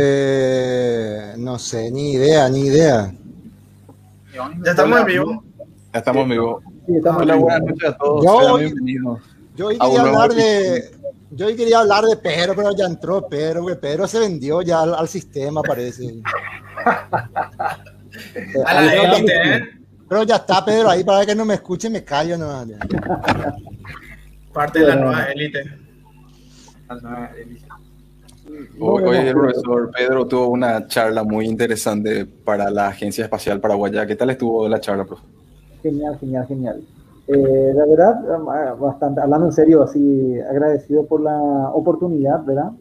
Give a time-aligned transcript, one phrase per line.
[0.00, 3.12] Eh, no sé, ni idea, ni idea.
[4.62, 5.42] Ya estamos en vivo.
[5.92, 6.62] Ya estamos en vivo.
[6.86, 8.24] Sí, estamos Hola, buenas noches a todos.
[8.24, 9.20] Yo Sean hoy- bienvenidos.
[9.56, 10.90] Yo hoy quería hablar de.
[11.32, 13.74] Yo hoy quería hablar de Pedro, pero ya entró Pedro, güey.
[13.80, 16.14] Pedro se vendió ya al, al sistema, parece.
[18.64, 19.60] A la élite, ¿eh?
[20.08, 22.66] Pero ya está Pedro ahí para que no me escuche, me callo nomás.
[24.52, 25.10] Parte de la Bueno.
[25.10, 25.64] nueva élite.
[28.80, 34.06] Hoy, hoy el profesor Pedro tuvo una charla muy interesante para la Agencia Espacial Paraguaya.
[34.06, 35.22] ¿Qué tal estuvo la charla, profe?
[35.82, 36.82] Genial, genial, genial.
[37.28, 42.72] Eh, la verdad, ah, bastante, hablando en serio, así agradecido por la oportunidad, ¿verdad?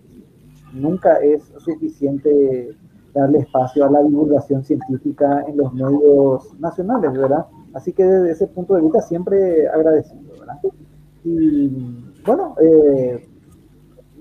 [0.73, 2.75] Nunca es suficiente
[3.13, 7.45] darle espacio a la divulgación científica en los medios nacionales, ¿verdad?
[7.73, 10.57] Así que desde ese punto de vista siempre agradecido, ¿verdad?
[11.23, 11.67] Y
[12.25, 13.27] bueno, eh,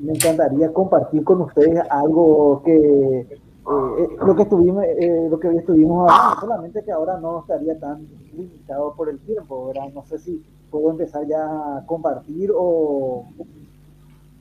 [0.00, 5.48] me encantaría compartir con ustedes algo que eh, eh, lo que estuvimos eh, lo que
[5.48, 9.88] hoy estuvimos hablando, solamente que ahora no estaría tan limitado por el tiempo, ¿verdad?
[9.94, 13.26] No sé si puedo empezar ya a compartir o,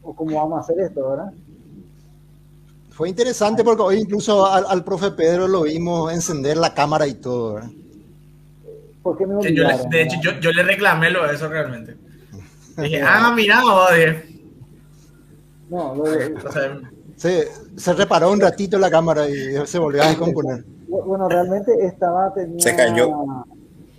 [0.03, 1.31] o cómo vamos a hacer esto, ¿verdad?
[2.91, 7.16] Fue interesante porque hoy incluso al, al profe Pedro lo vimos encender la cámara y
[7.16, 7.55] todo.
[7.55, 7.69] ¿verdad?
[9.03, 9.89] ¿Por qué me Que yo le- olvidaron?
[9.89, 11.95] de hecho, yo, yo le reclamé lo de eso realmente.
[12.77, 13.61] Dije, ah, mira,
[13.94, 14.34] dije.
[15.69, 16.35] No, lo de-
[17.16, 19.33] Se, se reparó un ratito la cámara y
[19.66, 20.66] se volvió a descomponer.
[20.88, 23.09] Bueno, realmente estaba, tenía, Se cayó.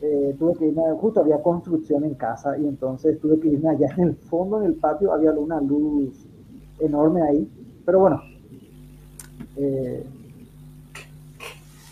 [0.02, 3.88] eh, tuve que irme, justo había construcción en casa y entonces tuve que irme allá
[3.96, 6.14] en el fondo, en el patio, había una luz
[6.78, 7.48] enorme ahí,
[7.84, 8.20] pero bueno.
[9.56, 10.04] Eh,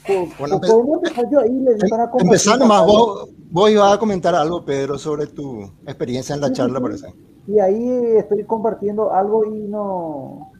[0.06, 2.04] po- Bueno, podemos empezar yo ahí les para
[2.84, 2.86] alguien.
[2.86, 7.06] vos, vos ibas a comentar algo, Pedro, sobre tu experiencia en la charla, parece.
[7.46, 10.50] Y ahí estoy compartiendo algo y no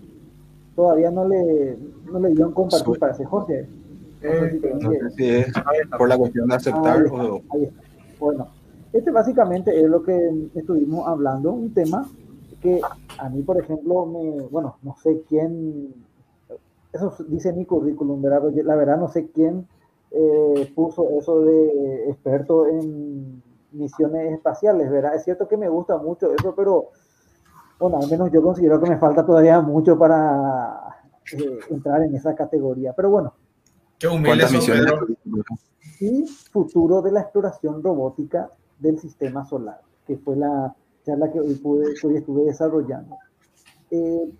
[0.76, 1.76] todavía no le
[2.10, 2.98] no le dieron compartir Sube.
[2.98, 3.66] parece Jorge.
[4.22, 5.46] No sé si tenés No que- sé si es
[5.96, 7.40] por la cuestión de aceptar Ahí está, o...
[7.52, 7.82] ahí está.
[8.20, 8.48] Bueno,
[8.92, 12.08] este básicamente es lo que estuvimos hablando, un tema
[12.62, 12.80] que
[13.18, 15.92] a mí, por ejemplo, me, bueno, no sé quién,
[16.92, 18.40] eso dice mi currículum, ¿verdad?
[18.40, 19.66] Porque la verdad no sé quién
[20.10, 23.42] eh, puso eso de experto en
[23.74, 25.14] misiones espaciales, ¿verdad?
[25.14, 26.90] Es cierto que me gusta mucho eso, pero
[27.78, 30.96] bueno, al menos yo considero que me falta todavía mucho para
[31.32, 32.92] eh, entrar en esa categoría.
[32.94, 33.34] Pero bueno,
[33.98, 34.92] qué humilde ¿Cuántas son, misiones?
[36.00, 40.74] Y futuro de la exploración robótica del sistema solar, que fue la
[41.04, 43.16] charla que hoy, pude, que hoy estuve desarrollando.
[43.90, 44.30] Eh,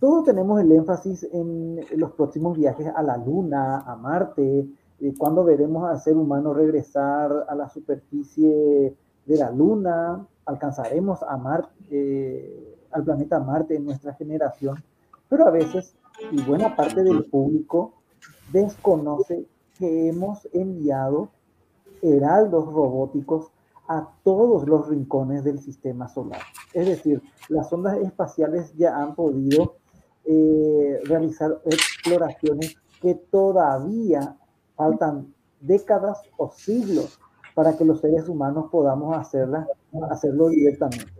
[0.00, 4.66] todos tenemos el énfasis en los próximos viajes a la Luna, a Marte,
[5.18, 8.96] cuándo veremos al ser humano regresar a la superficie
[9.26, 14.82] de la Luna, alcanzaremos a Marte, eh, al planeta Marte en nuestra generación,
[15.28, 15.94] pero a veces,
[16.30, 17.94] y buena parte del público
[18.52, 19.46] desconoce
[19.78, 21.28] que hemos enviado
[22.00, 23.50] heraldos robóticos
[23.88, 26.40] a todos los rincones del sistema solar.
[26.72, 29.76] Es decir, las ondas espaciales ya han podido
[30.24, 34.36] eh, realizar exploraciones que todavía
[34.76, 37.18] faltan décadas o siglos
[37.54, 39.66] para que los seres humanos podamos hacerlas,
[40.10, 41.12] hacerlo directamente.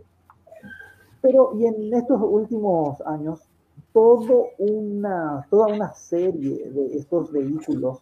[1.21, 3.41] Pero y en estos últimos años,
[3.91, 7.99] todo una, toda una serie de estos vehículos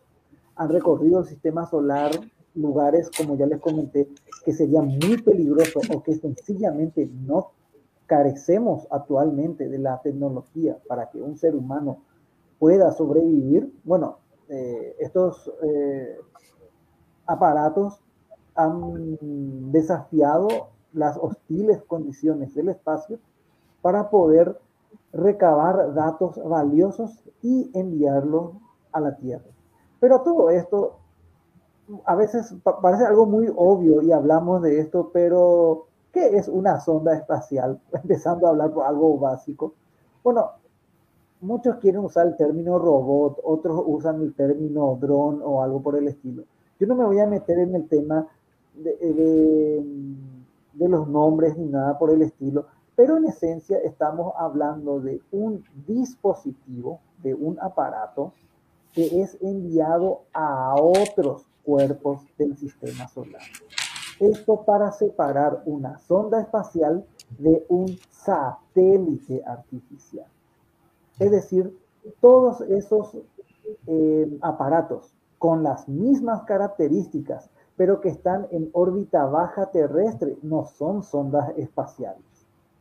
[0.56, 2.12] han recorrido el sistema solar,
[2.54, 4.10] lugares, como ya les comenté,
[4.44, 7.52] que serían muy peligrosos o que sencillamente no
[8.06, 12.00] carecemos actualmente de la tecnología para que un ser humano
[12.60, 13.74] pueda sobrevivir.
[13.84, 14.20] Bueno,
[14.50, 16.18] eh, estos eh,
[17.28, 18.00] aparatos
[18.56, 19.18] han
[19.72, 20.48] desafiado
[20.94, 23.20] las hostiles condiciones del espacio
[23.82, 24.58] para poder
[25.14, 28.54] recabar datos valiosos y enviarlos
[28.92, 29.46] a la Tierra.
[30.00, 31.00] Pero todo esto
[32.06, 36.80] a veces pa- parece algo muy obvio y hablamos de esto, pero ¿qué es una
[36.80, 37.80] sonda espacial?
[37.94, 39.74] Empezando a hablar por algo básico.
[40.24, 40.52] Bueno,
[41.41, 46.08] muchos quieren usar el término robot, otros usan el término dron o algo por el
[46.08, 46.43] estilo.
[46.79, 48.28] Yo no me voy a meter en el tema
[48.73, 49.85] de, de,
[50.73, 52.66] de los nombres ni nada por el estilo,
[52.96, 58.34] pero en esencia estamos hablando de un dispositivo, de un aparato
[58.93, 63.41] que es enviado a otros cuerpos del sistema solar.
[64.20, 67.05] Esto para separar una sonda espacial
[67.38, 70.28] de un satélite artificial.
[71.20, 71.78] Es decir,
[72.20, 73.17] todos esos
[73.88, 81.03] eh, aparatos con las mismas características, pero que están en órbita baja terrestre, no son
[81.03, 82.23] sondas espaciales.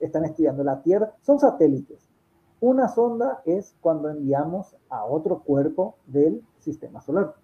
[0.01, 2.09] Están estudiando la Tierra, son satélites,
[2.61, 7.35] Una sonda es cuando enviamos a otro cuerpo del sistema solar.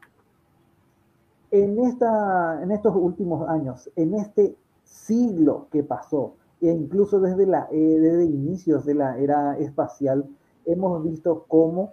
[1.50, 7.68] En, esta, en estos últimos años, en este siglo que pasó, e incluso desde, la,
[7.70, 10.26] eh, desde inicios de la era espacial,
[10.72, 11.92] hemos visto cómo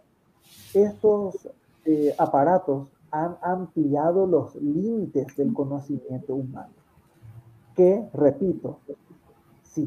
[0.74, 1.50] estos
[1.86, 6.74] eh, aparatos han ampliado los límites del conocimiento humano.
[7.76, 8.80] Que, repito,
[9.64, 9.86] si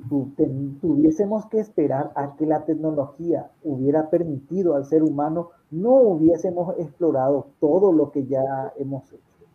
[0.80, 7.48] tuviésemos que esperar a que la tecnología hubiera permitido al ser humano, no hubiésemos explorado
[7.58, 9.46] todo lo que ya hemos hecho.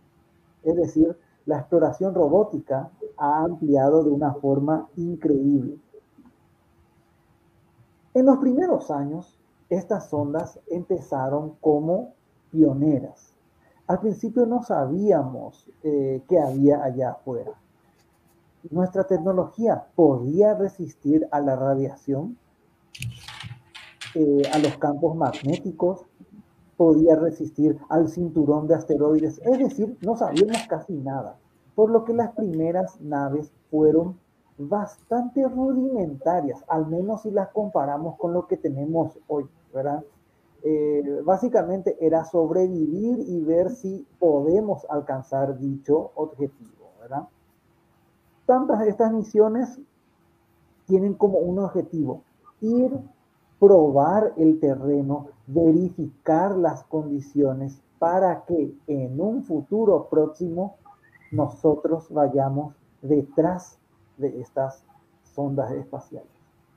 [0.64, 1.16] Es decir,
[1.46, 5.78] la exploración robótica ha ampliado de una forma increíble.
[8.16, 9.38] En los primeros años,
[9.70, 12.14] estas sondas empezaron como
[12.50, 13.34] pioneras.
[13.88, 17.52] Al principio no sabíamos eh, qué había allá afuera.
[18.72, 22.38] Nuestra tecnología podía resistir a la radiación,
[24.16, 26.06] eh, a los campos magnéticos,
[26.78, 31.38] podía resistir al cinturón de asteroides, es decir, no sabíamos casi nada,
[31.76, 34.18] por lo que las primeras naves fueron
[34.58, 40.04] bastante rudimentarias, al menos si las comparamos con lo que tenemos hoy, ¿verdad?
[40.64, 47.28] Eh, básicamente era sobrevivir y ver si podemos alcanzar dicho objetivo, ¿verdad?
[48.46, 49.80] Tantas de estas misiones
[50.86, 52.22] tienen como un objetivo
[52.62, 52.92] ir,
[53.60, 60.76] probar el terreno, verificar las condiciones para que en un futuro próximo
[61.32, 63.78] nosotros vayamos detrás
[64.18, 64.84] de estas
[65.24, 66.30] sondas espaciales.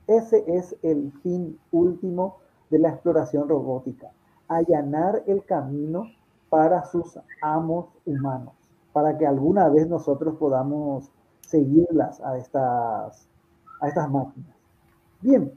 [0.07, 2.39] Ese es el fin último
[2.71, 4.11] de la exploración robótica,
[4.49, 6.07] allanar el camino
[6.49, 8.55] para sus amos humanos,
[8.93, 13.29] para que alguna vez nosotros podamos seguirlas a estas,
[13.81, 14.57] a estas máquinas.
[15.21, 15.53] Bien,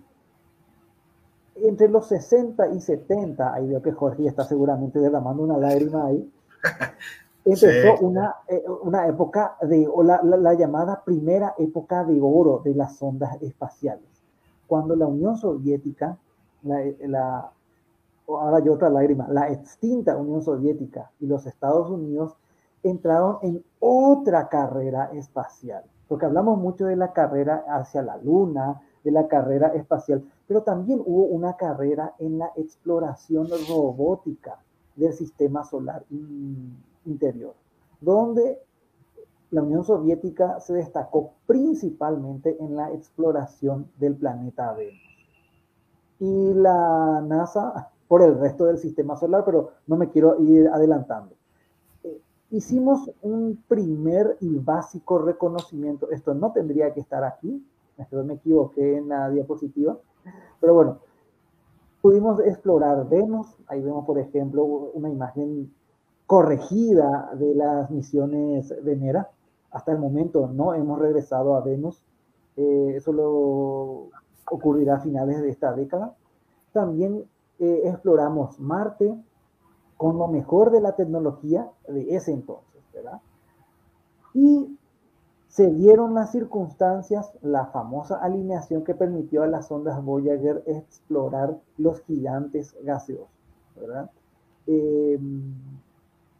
[1.55, 6.31] entre los 60 y 70, ahí veo que Jorge está seguramente derramando una lágrima ahí,
[7.45, 12.75] empezó una, eh, una, época de, o la, la, llamada primera época de oro de
[12.75, 14.23] las sondas espaciales,
[14.67, 16.17] cuando la Unión Soviética
[16.63, 17.51] la,
[18.27, 22.37] ahora hay otra lágrima, la extinta Unión Soviética y los Estados Unidos
[22.83, 29.11] entraron en otra carrera espacial, porque hablamos mucho de la carrera hacia la Luna, de
[29.11, 34.59] la carrera espacial, pero también hubo una carrera en la exploración robótica
[34.95, 36.03] del sistema solar
[37.05, 37.53] interior,
[37.99, 38.59] donde
[39.51, 45.11] la Unión Soviética se destacó principalmente en la exploración del planeta Venus
[46.19, 51.33] y la NASA por el resto del sistema solar, pero no me quiero ir adelantando.
[52.03, 52.21] Eh,
[52.51, 56.11] hicimos un primer y básico reconocimiento.
[56.11, 57.65] Esto no tendría que estar aquí,
[58.11, 59.97] me equivoqué en la diapositiva,
[60.59, 60.99] pero bueno,
[62.01, 63.47] pudimos explorar Venus.
[63.67, 65.73] Ahí vemos, por ejemplo, una imagen
[66.31, 69.29] corregida de las misiones Venera.
[69.69, 72.01] Hasta el momento no hemos regresado a Venus.
[72.55, 74.07] Eh, eso lo
[74.49, 76.15] ocurrirá a finales de esta década.
[76.71, 77.25] También
[77.59, 79.13] eh, exploramos Marte
[79.97, 83.19] con lo mejor de la tecnología de ese entonces, ¿verdad?
[84.33, 84.77] Y
[85.49, 91.99] se dieron las circunstancias, la famosa alineación que permitió a las ondas Voyager explorar los
[92.03, 93.27] gigantes gaseosos,
[93.75, 94.09] ¿verdad?
[94.65, 95.53] Em,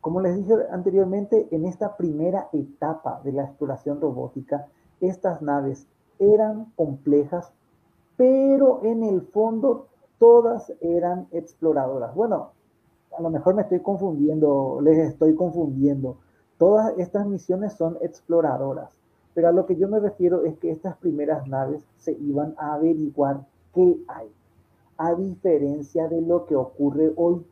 [0.01, 4.67] como les dije anteriormente, en esta primera etapa de la exploración robótica,
[4.99, 5.87] estas naves
[6.19, 7.53] eran complejas
[8.21, 9.87] pero en el fondo
[10.19, 12.13] todas eran exploradoras.
[12.13, 12.51] Bueno,
[13.17, 16.17] a lo mejor me estoy confundiendo, les estoy confundiendo.
[16.59, 18.95] Todas estas misiones son exploradoras,
[19.33, 22.75] pero a lo que yo me refiero es que estas primeras naves se iban a
[22.75, 24.31] averiguar qué hay,
[24.97, 27.43] a diferencia de lo que ocurre hoy,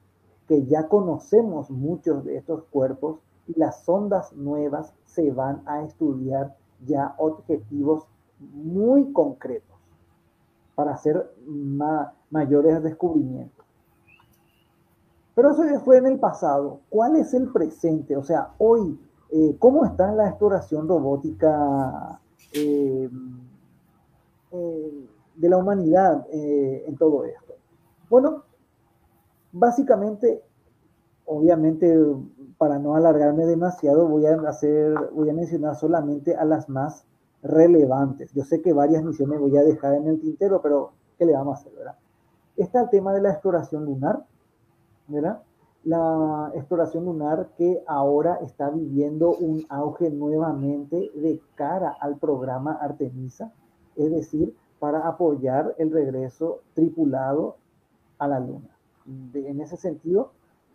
[0.49, 6.55] que ya conocemos muchos de estos cuerpos y las sondas nuevas se van a estudiar
[6.87, 8.07] ya objetivos
[8.39, 9.77] muy concretos
[10.73, 11.31] para hacer
[12.31, 13.63] mayores descubrimientos.
[15.35, 16.79] Pero eso ya fue en el pasado.
[16.89, 18.17] ¿Cuál es el presente?
[18.17, 22.19] O sea, hoy, eh, ¿cómo está la exploración robótica
[22.53, 23.07] eh,
[24.51, 27.53] eh, de la humanidad en todo esto?
[28.09, 28.48] Bueno,
[29.51, 30.43] básicamente,
[31.25, 31.97] obviamente,
[32.57, 37.05] para no alargarme demasiado, voy a hacer, voy a mencionar solamente a las más
[37.41, 38.31] relevantes.
[38.33, 41.57] Yo sé que varias misiones voy a dejar en el tintero, pero ¿qué le vamos
[41.57, 41.95] a hacer, verdad?
[42.57, 44.25] Está el tema de la exploración lunar,
[45.07, 45.41] ¿verdad?
[45.85, 53.53] La exploración lunar que ahora está viviendo un auge nuevamente de cara al programa Artemisa,
[53.95, 57.55] es decir, para apoyar el regreso tripulado
[58.17, 58.78] a la Luna.
[59.05, 60.31] En ese sentido,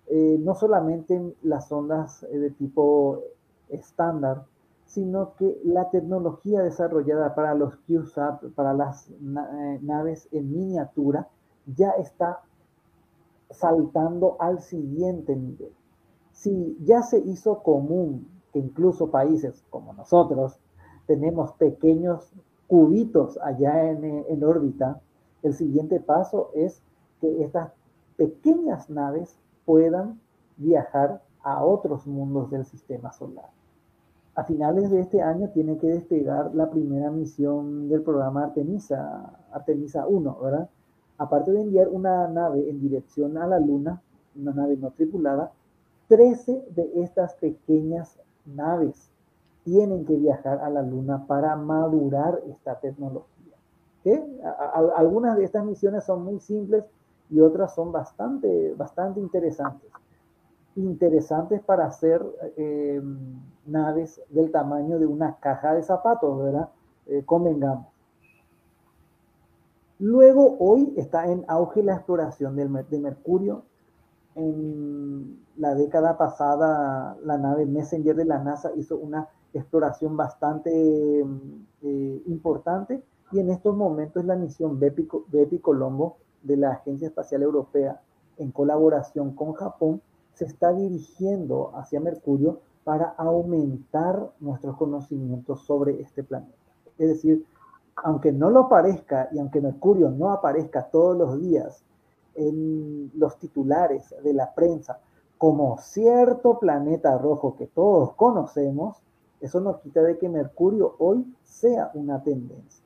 [0.06, 3.22] eh, no solamente las sondas eh, de tipo
[3.70, 4.44] estándar,
[4.84, 11.28] sino que la tecnología desarrollada para los CubeSat, para las eh, naves en miniatura,
[11.66, 12.42] ya está
[13.50, 15.72] saltando al siguiente nivel.
[16.32, 20.58] Si ya se hizo común que incluso países como nosotros
[21.06, 22.30] tenemos pequeños
[22.66, 25.00] cubitos allá en, en órbita,
[25.42, 26.82] el siguiente paso es
[27.20, 27.72] que estas
[28.16, 30.20] pequeñas naves puedan
[30.56, 33.50] viajar a otros mundos del sistema solar.
[34.36, 40.06] A finales de este año tiene que despegar la primera misión del programa Artemisa, Artemisa
[40.08, 40.68] 1, ¿verdad?
[41.18, 44.02] Aparte de enviar una nave en dirección a la Luna,
[44.34, 45.52] una nave no tripulada,
[46.08, 49.10] 13 de estas pequeñas naves
[49.62, 53.28] tienen que viajar a la Luna para madurar esta tecnología.
[54.96, 56.84] algunas de estas misiones son muy simples
[57.34, 59.90] y otras son bastante, bastante interesantes.
[60.76, 62.24] Interesantes para hacer
[62.56, 63.02] eh,
[63.66, 66.68] naves del tamaño de una caja de zapatos, ¿verdad?
[67.06, 67.88] Eh, convengamos.
[69.98, 73.64] Luego, hoy está en auge la exploración del, de Mercurio.
[74.36, 80.70] En la década pasada, la nave Messenger de la NASA hizo una exploración bastante
[81.82, 88.00] eh, importante y en estos momentos la misión Bepi Colombo de la Agencia Espacial Europea
[88.36, 90.00] en colaboración con Japón
[90.34, 96.52] se está dirigiendo hacia Mercurio para aumentar nuestros conocimientos sobre este planeta.
[96.98, 97.44] Es decir,
[97.96, 101.82] aunque no lo parezca y aunque Mercurio no aparezca todos los días
[102.34, 104.98] en los titulares de la prensa
[105.38, 109.02] como cierto planeta rojo que todos conocemos,
[109.40, 112.83] eso no quita de que Mercurio hoy sea una tendencia.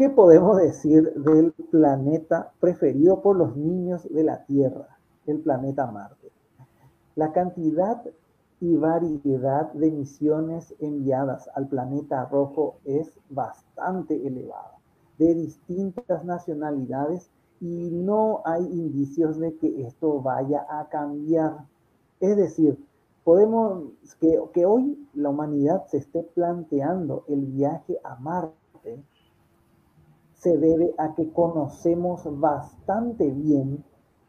[0.00, 6.32] ¿Qué podemos decir del planeta preferido por los niños de la Tierra, el planeta Marte?
[7.16, 8.02] La cantidad
[8.62, 14.78] y variedad de misiones enviadas al planeta rojo es bastante elevada,
[15.18, 17.30] de distintas nacionalidades,
[17.60, 21.66] y no hay indicios de que esto vaya a cambiar.
[22.20, 22.82] Es decir,
[23.22, 29.04] podemos que, hoy la humanidad se esté planteando el viaje a Marte
[30.40, 33.84] se debe a que conocemos bastante bien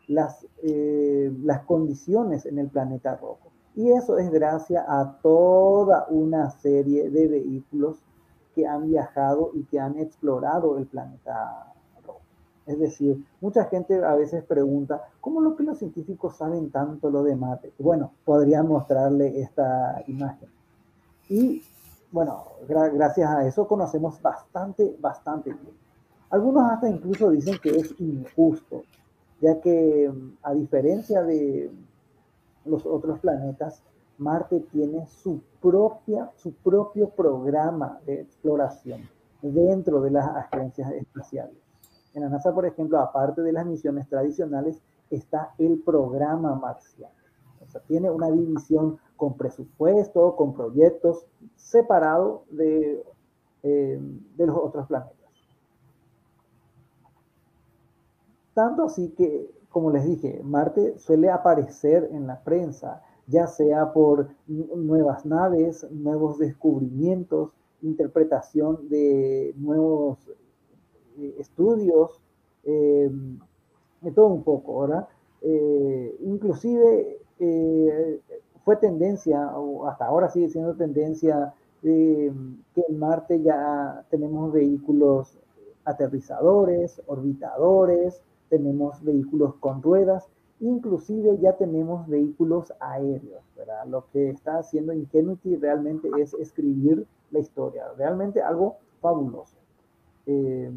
[0.08, 3.50] las, eh, las condiciones en el planeta rojo.
[3.76, 7.98] Y eso es gracias a toda una serie de vehículos
[8.54, 11.74] que han viajado y que han explorado el planeta
[12.06, 12.20] rojo.
[12.66, 17.24] Es decir, mucha gente a veces pregunta, ¿cómo lo que los científicos saben tanto lo
[17.24, 17.72] de Marte?
[17.80, 20.50] Bueno, podría mostrarle esta imagen.
[21.30, 21.64] Y
[22.12, 25.81] bueno, gracias a eso conocemos bastante, bastante bien.
[26.32, 28.84] Algunos hasta incluso dicen que es injusto,
[29.42, 31.70] ya que mm, a diferencia de
[32.66, 33.84] los otros planetas,
[34.18, 39.02] Marte tiene su, propia, su propio programa de exploración
[39.42, 41.58] dentro de las agencias espaciales.
[42.14, 47.16] En la NASA, por ejemplo, aparte de las misiones tradicionales, está el programa marciano.
[47.62, 53.04] O sea, tiene una división con presupuesto, con proyectos separado de,
[53.64, 54.00] eh,
[54.38, 55.21] de los otros planetas.
[58.54, 64.30] Tanto así que, como les dije, Marte suele aparecer en la prensa, ya sea por
[64.48, 70.20] nuevas naves, nuevos descubrimientos, interpretación de nuevos
[71.18, 72.22] eh, estudios,
[72.64, 73.40] em,
[74.02, 75.08] de todo un poco, ¿verdad?
[75.42, 78.22] Eh, inclusive eh,
[78.66, 85.40] fue tendencia, o hasta ahora sigue siendo tendencia, que en Marte ya tenemos vehículos
[85.84, 90.28] aterrizadores, orbitadores, tenemos vehículos con ruedas,
[90.60, 93.88] inclusive ya tenemos vehículos aéreos, ¿verdad?
[93.88, 99.56] Lo que está haciendo Ingenuity realmente es escribir la historia, realmente algo fabuloso.
[100.28, 100.70] Eh,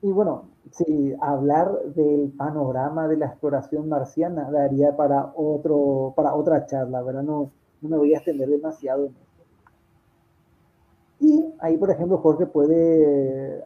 [0.00, 6.66] y bueno, si hablar del panorama de la exploración marciana daría para, otro, para otra
[6.66, 7.22] charla, ¿verdad?
[7.22, 7.50] No,
[7.82, 9.28] no me voy a extender demasiado en esto.
[11.20, 13.64] Y ahí, por ejemplo, Jorge puede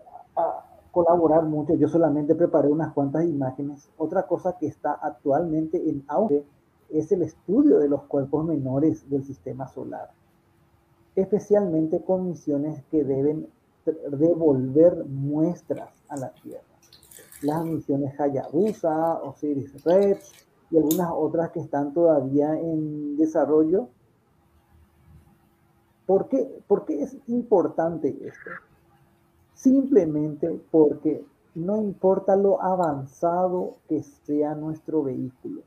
[0.93, 1.75] colaborar mucho.
[1.75, 3.91] Yo solamente preparé unas cuantas imágenes.
[3.97, 6.45] Otra cosa que está actualmente en auge
[6.91, 10.11] es el estudio de los cuerpos menores del sistema solar,
[11.17, 13.49] especialmente con misiones que deben
[13.85, 16.63] devolver muestras a la Tierra.
[17.41, 20.33] Las misiones Hayabusa, Osiris Rex
[20.71, 23.89] y algunas otras que están todavía en desarrollo.
[26.07, 28.51] ¿Por qué, ¿Por qué es importante esto?
[29.63, 35.63] Simplemente porque no importa lo avanzado que sea nuestro vehículo,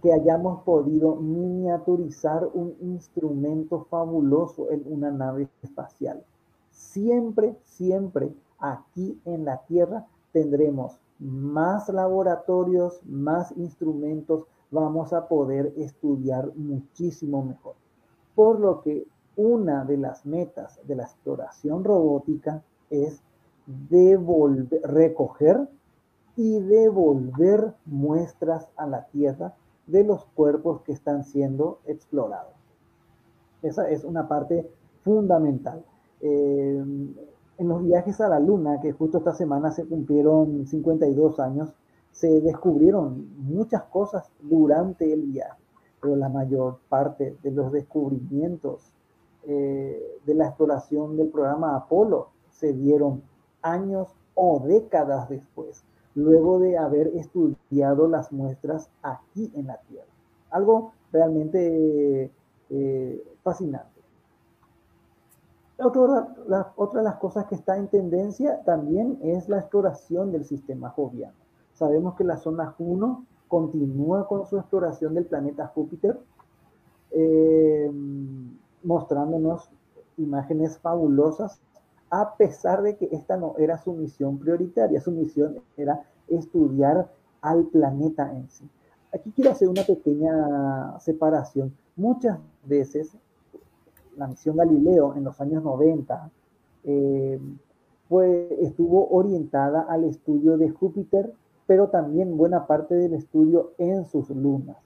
[0.00, 6.22] que hayamos podido miniaturizar un instrumento fabuloso en una nave espacial.
[6.70, 16.52] Siempre, siempre aquí en la Tierra tendremos más laboratorios, más instrumentos, vamos a poder estudiar
[16.54, 17.74] muchísimo mejor.
[18.36, 22.62] Por lo que una de las metas de la exploración robótica
[23.02, 23.20] es
[23.66, 25.68] devolver, recoger
[26.36, 29.54] y devolver muestras a la Tierra
[29.86, 32.54] de los cuerpos que están siendo explorados.
[33.62, 34.70] Esa es una parte
[35.02, 35.84] fundamental.
[36.20, 36.84] Eh,
[37.56, 41.72] en los viajes a la Luna, que justo esta semana se cumplieron 52 años,
[42.10, 45.62] se descubrieron muchas cosas durante el viaje,
[46.00, 48.92] pero la mayor parte de los descubrimientos
[49.46, 53.22] eh, de la exploración del programa Apolo se dieron
[53.62, 55.84] años o décadas después,
[56.14, 60.06] luego de haber estudiado las muestras aquí en la Tierra.
[60.50, 62.30] Algo realmente
[62.70, 63.94] eh, fascinante.
[65.78, 66.28] Otra,
[66.94, 71.34] de las cosas que está en tendencia también es la exploración del sistema joviano.
[71.72, 76.20] Sabemos que la zona Juno continúa con su exploración del planeta Júpiter,
[77.10, 77.90] eh,
[78.84, 79.68] mostrándonos
[80.16, 81.60] imágenes fabulosas,
[82.20, 87.64] a pesar de que esta no era su misión prioritaria, su misión era estudiar al
[87.64, 88.68] planeta en sí.
[89.12, 91.74] Aquí quiero hacer una pequeña separación.
[91.96, 93.16] Muchas veces
[94.16, 96.30] la misión Galileo en los años 90
[96.84, 97.40] eh,
[98.60, 101.32] estuvo orientada al estudio de Júpiter,
[101.66, 104.76] pero también buena parte del estudio en sus lunas,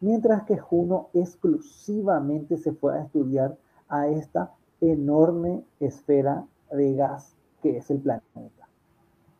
[0.00, 3.56] mientras que Juno exclusivamente se fue a estudiar
[3.88, 4.50] a esta
[4.80, 8.68] enorme esfera de gas que es el planeta.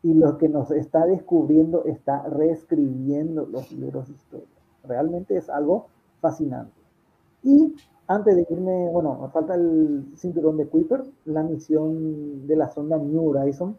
[0.02, 4.48] Y lo que nos está descubriendo está reescribiendo los libros de historia.
[4.84, 5.86] Realmente es algo
[6.20, 6.72] fascinante.
[7.42, 7.74] Y
[8.06, 12.98] antes de irme, bueno, me falta el cinturón de Kuiper, la misión de la sonda
[12.98, 13.76] New Horizon,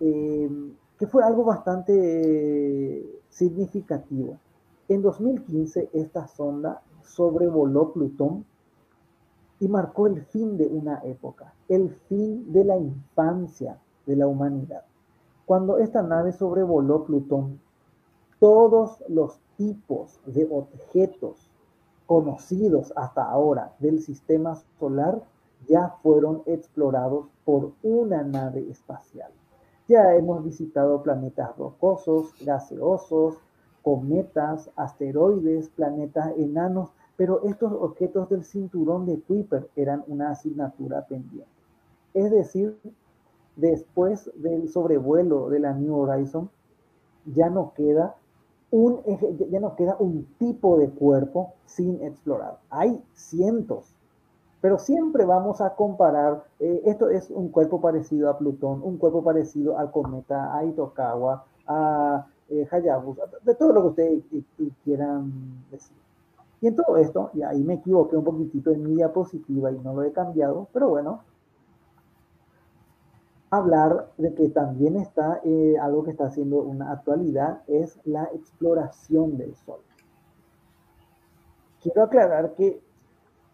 [0.00, 0.50] eh,
[0.98, 4.38] que fue algo bastante significativo.
[4.88, 8.44] En 2015 esta sonda sobrevoló Plutón
[9.60, 14.84] y marcó el fin de una época, el fin de la infancia de la humanidad.
[15.46, 17.60] Cuando esta nave sobrevoló Plutón,
[18.38, 21.50] todos los tipos de objetos
[22.06, 25.22] conocidos hasta ahora del sistema solar
[25.68, 29.30] ya fueron explorados por una nave espacial.
[29.88, 33.38] Ya hemos visitado planetas rocosos, gaseosos,
[33.82, 41.50] cometas, asteroides, planetas enanos, pero estos objetos del cinturón de Kuiper eran una asignatura pendiente.
[42.14, 42.78] Es decir,
[43.56, 46.50] después del sobrevuelo de la New Horizon,
[47.24, 48.14] ya no queda
[48.70, 49.00] un,
[49.50, 52.58] ya no queda un tipo de cuerpo sin explorar.
[52.70, 53.94] Hay cientos,
[54.60, 59.22] pero siempre vamos a comparar, eh, esto es un cuerpo parecido a Plutón, un cuerpo
[59.22, 64.24] parecido al cometa, a Itokawa, a eh, Hayabusa, de todo lo que ustedes
[64.84, 65.32] quieran
[65.70, 65.96] decir.
[66.60, 69.94] Y en todo esto, y ahí me equivoqué un poquitito en mi diapositiva y no
[69.94, 71.20] lo he cambiado, pero bueno,
[73.50, 79.36] hablar de que también está eh, algo que está haciendo una actualidad, es la exploración
[79.36, 79.80] del Sol.
[81.82, 82.80] Quiero aclarar que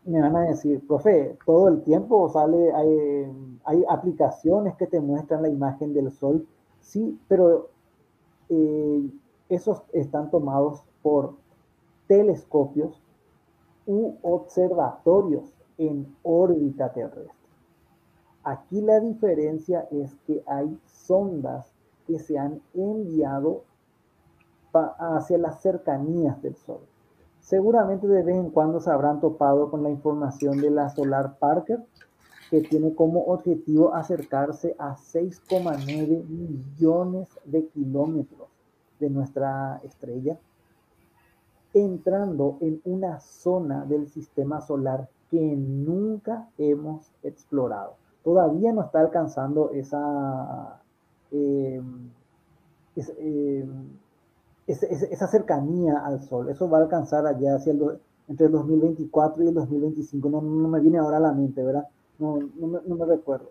[0.05, 2.73] me van a decir, profe, todo el tiempo sale,
[3.65, 6.47] hay, aplicaciones que te muestran la imagen del Sol,
[6.81, 7.71] sí, pero
[8.49, 9.11] eh,
[9.49, 11.35] esos están tomados por
[12.13, 13.03] telescopios
[13.87, 17.49] u observatorios en órbita terrestre.
[18.45, 21.73] Aquí la diferencia es que hay sondas
[22.07, 23.63] que se han enviado
[24.75, 26.81] hacia las cercanías del Sol.
[27.41, 31.83] Seguramente de vez en cuando se habrán topado con la información de la Solar Parker,
[32.51, 38.51] que tiene como objetivo acercarse a 6,9 millones de kilómetros
[39.01, 40.39] de nuestra estrella,
[41.75, 49.71] entrando en una zona del sistema solar que nunca hemos explorado todavía no está alcanzando
[49.73, 50.81] esa,
[51.31, 51.83] eh,
[52.97, 53.69] eh,
[54.67, 56.49] esa cercanía al Sol.
[56.49, 60.29] Eso va a alcanzar allá hacia el, entre el 2024 y el 2025.
[60.29, 61.87] No, me viene ahora a la mente, ¿verdad?
[62.19, 63.51] No, no, me, recuerdo.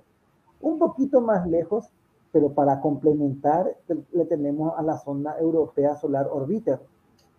[0.62, 1.90] Un poquito más lejos,
[2.32, 3.76] pero para complementar,
[4.14, 6.80] le tenemos a la sonda europea Solar Orbiter,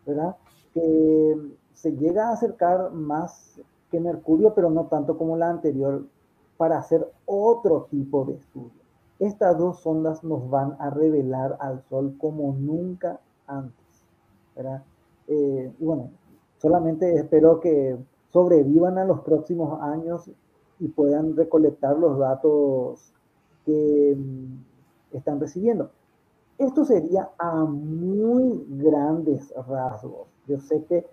[0.06, 0.36] ¿verdad?
[0.74, 1.36] Que
[1.74, 6.04] se llega a acercar más que Mercurio, pero no tanto como la anterior
[6.56, 8.82] para hacer otro tipo de estudio.
[9.18, 13.82] Estas dos sondas nos van a revelar al Sol como nunca antes.
[14.54, 14.82] ¿verdad?
[15.28, 16.10] Eh, y bueno,
[16.58, 17.96] solamente espero que
[18.28, 20.30] sobrevivan a los próximos años
[20.78, 23.12] y puedan recolectar los datos
[23.64, 25.90] que mm, están recibiendo.
[26.58, 30.31] Esto sería a muy grandes rasgos.
[30.46, 31.06] Yo sé que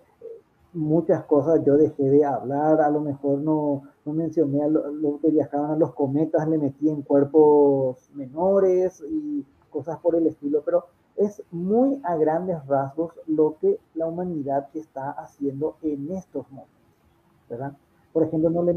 [0.72, 5.30] muchas cosas yo dejé de hablar, a lo mejor no, no mencioné a lo, que
[5.30, 10.84] viajaban a los cometas, le metí en cuerpos menores y cosas por el estilo, pero
[11.16, 16.74] es muy a grandes rasgos lo que la humanidad está haciendo en estos momentos,
[17.48, 17.76] ¿verdad?
[18.12, 18.72] Por ejemplo, no le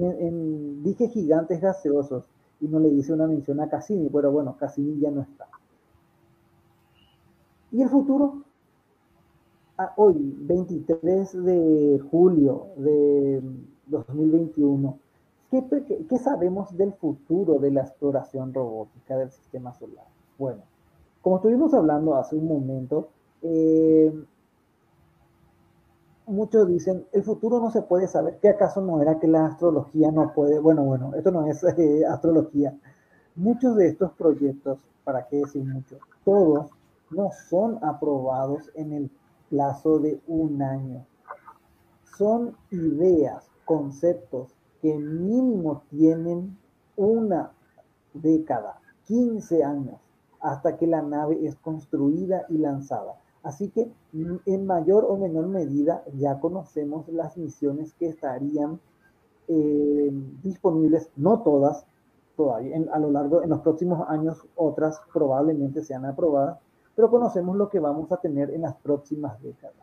[0.83, 2.25] dije gigantes gaseosos
[2.59, 5.47] y no le hice una mención a Cassini, pero bueno, Cassini ya no está.
[7.71, 8.43] ¿Y el futuro?
[9.97, 13.41] Hoy, 23 de julio de
[13.87, 14.97] 2021,
[15.51, 15.65] ¿qué,
[16.09, 20.05] ¿qué, sabemos del futuro de la exploración robótica del sistema solar?
[20.37, 20.61] Bueno,
[21.21, 23.09] como estuvimos hablando hace un momento,
[23.41, 24.13] eh,
[26.25, 28.39] muchos dicen, el futuro no se puede saber.
[28.41, 30.59] ¿Qué acaso no era que la astrología no puede?
[30.59, 32.77] Bueno, bueno, esto no es eh, astrología.
[33.35, 35.99] Muchos de estos proyectos, ¿para qué decir muchos?
[36.23, 36.71] Todos
[37.09, 39.11] no son aprobados en el
[39.53, 41.05] plazo de un año.
[42.17, 46.57] Son ideas, conceptos que mínimo tienen
[46.95, 47.51] una
[48.15, 49.99] década, 15 años,
[50.41, 53.13] hasta que la nave es construida y lanzada.
[53.43, 58.79] Así que en mayor o menor medida ya conocemos las misiones que estarían
[59.47, 60.09] eh,
[60.41, 61.85] disponibles, no todas,
[62.35, 66.57] todavía a lo largo, en los próximos años otras probablemente sean aprobadas,
[66.95, 69.75] pero conocemos lo que vamos a tener en las próximas décadas.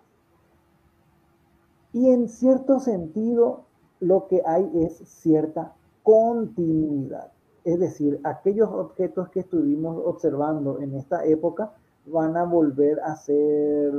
[1.92, 3.64] Y en cierto sentido,
[3.98, 7.32] lo que hay es cierta continuidad.
[7.64, 11.72] Es decir, aquellos objetos que estuvimos observando en esta época
[12.06, 13.92] van a volver a ser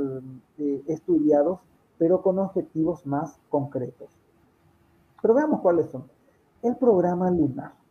[0.58, 1.60] eh, estudiados,
[1.98, 4.08] pero con objetivos más concretos.
[5.20, 6.04] Pero veamos cuáles son.
[6.62, 7.81] El programa lunar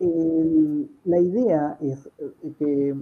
[0.00, 2.96] la idea es eh, que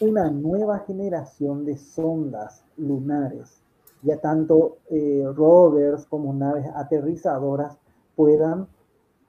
[0.00, 3.60] una nueva generación de sondas lunares,
[4.02, 7.78] ya tanto eh, rovers como naves aterrizadoras,
[8.16, 8.66] puedan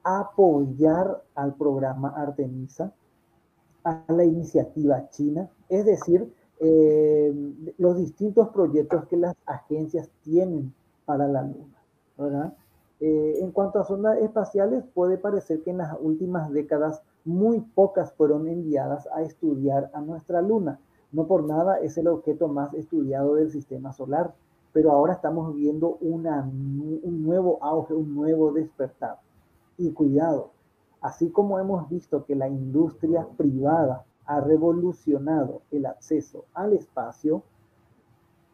[0.02, 2.92] apoyar al programa Artemisa,
[3.84, 7.32] a la iniciativa china, es decir, eh,
[7.78, 10.74] los distintos proyectos que las agencias tienen
[11.04, 11.82] para la Luna,
[12.18, 12.54] ¿verdad?
[13.00, 18.12] Eh, en cuanto a sondas espaciales, puede parecer que en las últimas décadas muy pocas
[18.14, 20.80] fueron enviadas a estudiar a nuestra luna.
[21.12, 24.34] No por nada es el objeto más estudiado del sistema solar,
[24.72, 26.22] pero ahora estamos viendo un
[27.22, 29.18] nuevo auge, un nuevo despertar.
[29.78, 30.50] Y cuidado,
[31.00, 37.42] así como hemos visto que la industria privada ha revolucionado el acceso al espacio,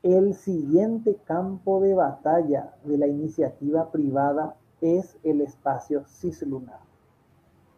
[0.02, 6.80] el siguiente campo de batalla de la iniciativa privada es el espacio cislunar.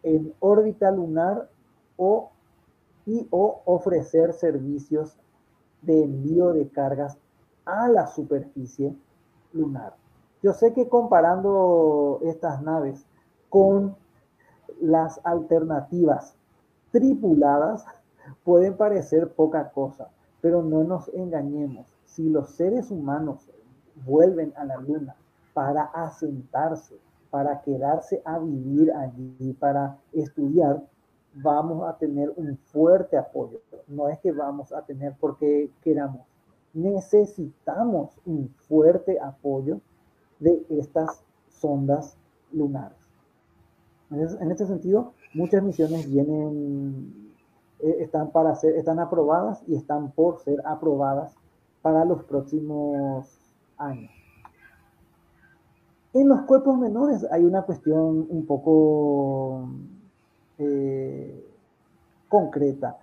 [0.01, 1.49] En órbita lunar
[1.97, 2.31] o,
[3.05, 5.15] y o ofrecer servicios
[5.83, 7.19] de envío de cargas
[7.63, 8.95] a la superficie
[9.53, 9.93] lunar.
[10.41, 13.05] Yo sé que comparando estas naves
[13.49, 13.95] con
[14.81, 16.35] las alternativas
[16.91, 17.85] tripuladas
[18.43, 20.09] pueden parecer poca cosa,
[20.41, 23.49] pero no nos engañemos si los seres humanos
[24.05, 25.15] vuelven a la luna
[25.53, 26.95] para asentarse,
[27.29, 30.81] para quedarse a vivir allí, para estudiar,
[31.33, 33.59] vamos a tener un fuerte apoyo.
[33.87, 36.21] No es que vamos a tener porque queramos.
[36.73, 39.81] Necesitamos un fuerte apoyo
[40.39, 42.17] de estas sondas
[42.53, 42.97] lunares.
[44.09, 47.33] En este sentido, muchas misiones vienen,
[47.79, 51.35] eh, están, para ser, están aprobadas y están por ser aprobadas
[51.85, 53.27] para los próximos
[53.77, 54.09] años.
[56.13, 59.69] En los cuerpos menores hay una cuestión un poco
[60.57, 61.47] eh,
[62.27, 62.97] concreta.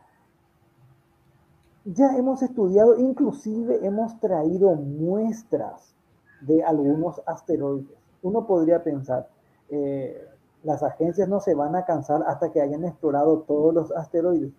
[1.85, 5.95] Ya hemos estudiado, inclusive hemos traído muestras
[6.41, 7.97] de algunos asteroides.
[8.23, 9.29] Uno podría pensar,
[9.69, 10.27] eh,
[10.65, 14.53] las agencias no se van a cansar hasta que hayan explorado todos los asteroides.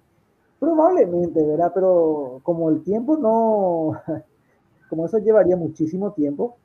[0.63, 1.73] Probablemente, ¿verdad?
[1.73, 3.99] Pero como el tiempo no,
[4.89, 6.56] como eso llevaría muchísimo tiempo,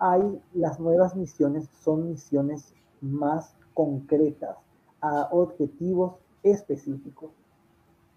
[0.00, 4.56] hay las nuevas misiones, son misiones más concretas,
[5.00, 7.30] a objetivos específicos.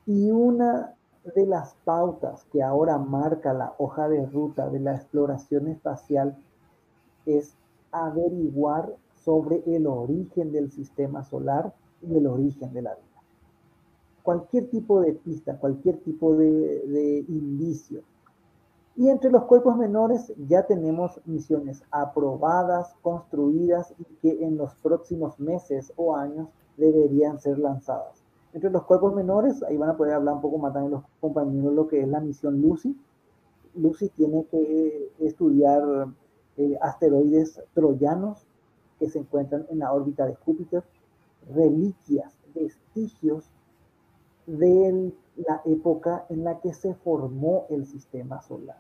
[0.07, 0.95] Y una
[1.35, 6.35] de las pautas que ahora marca la hoja de ruta de la exploración espacial
[7.27, 7.55] es
[7.91, 13.12] averiguar sobre el origen del sistema solar y el origen de la vida.
[14.23, 18.01] Cualquier tipo de pista, cualquier tipo de, indicio.
[18.95, 25.39] Y entre los cuerpos menores ya tenemos misiones aprobadas, construidas y que en los próximos
[25.39, 28.23] meses o años deberían ser lanzadas.
[28.53, 31.73] Entre los cuerpos menores, ahí van a poder hablar un poco más también los compañeros
[31.73, 32.95] lo que es la misión Lucy.
[33.75, 36.07] Lucy tiene que estudiar
[36.57, 38.45] eh, asteroides troyanos
[38.99, 40.83] que se encuentran en la órbita de Júpiter,
[41.53, 43.49] reliquias, vestigios
[44.45, 48.77] de la época en la que se formó el sistema solar.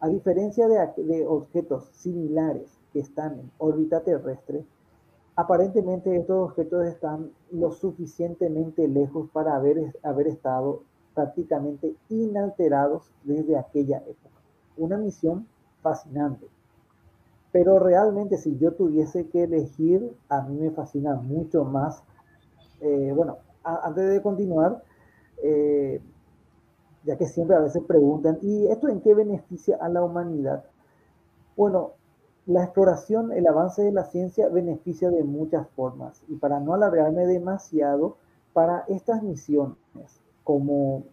[0.00, 4.64] A diferencia de, objetos similares que están en órbita terrestre,
[5.36, 10.82] aparentemente estos objetos están lo suficientemente lejos para haber, haber estado
[11.14, 14.40] prácticamente inalterados desde aquella época.
[14.78, 15.46] Una misión
[15.82, 16.46] fascinante.
[17.52, 22.02] Pero realmente si yo tuviese que elegir, a mí me fascina mucho más.
[22.80, 24.82] Eh, bueno, antes de continuar,
[25.42, 26.00] eh,
[27.04, 30.64] ya que siempre a veces preguntan, ¿y esto en qué beneficia a la humanidad?
[31.56, 31.92] Bueno,
[32.46, 36.22] la exploración, el avance de la ciencia beneficia de muchas formas.
[36.28, 38.16] Y para no alargarme demasiado,
[38.52, 39.76] para estas misiones,
[40.44, 41.04] como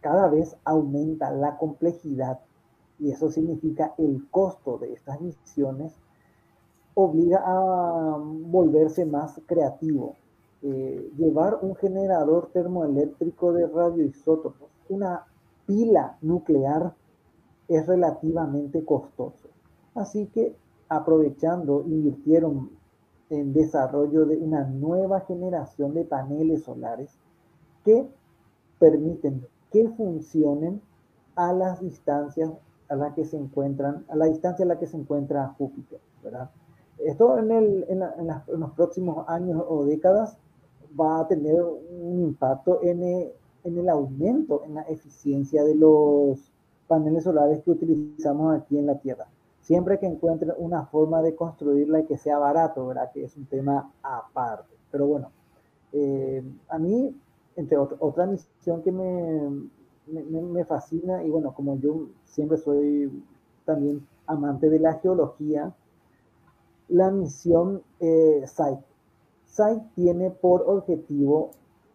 [0.00, 2.40] cada vez aumenta la complejidad,
[2.98, 5.92] y eso significa el costo de estas misiones,
[6.94, 10.16] obliga a volverse más creativo.
[10.62, 15.24] Eh, llevar un generador termoeléctrico de radioisótopos, una
[15.66, 16.94] pila nuclear,
[17.68, 19.48] es relativamente costoso.
[19.94, 20.56] Así que
[20.88, 22.70] aprovechando, invirtieron
[23.30, 27.18] en desarrollo de una nueva generación de paneles solares
[27.84, 28.08] que
[28.78, 30.80] permiten que funcionen
[31.36, 32.50] a las distancias
[32.88, 36.50] a las que se encuentran, a la distancia a la que se encuentra Júpiter, ¿verdad?
[36.98, 40.38] Esto en, el, en, en, los próximos años o décadas
[40.98, 43.32] va a tener un impacto en el,
[43.64, 46.38] en el aumento en la eficiencia de los
[46.86, 49.26] paneles solares que utilizamos aquí en la Tierra
[49.68, 53.10] siempre que encuentren una forma de construirla y que sea barato, ¿verdad?
[53.12, 54.74] Que es un tema aparte.
[54.90, 55.30] Pero bueno,
[55.92, 57.14] eh, a mí,
[57.54, 59.68] entre otra misión que me,
[60.06, 63.22] me, fascina, y bueno, como yo siempre soy
[63.66, 65.74] también amante de la geología,
[66.88, 68.87] la misión eh, SITE.
[69.48, 71.50] SITE tiene por objetivo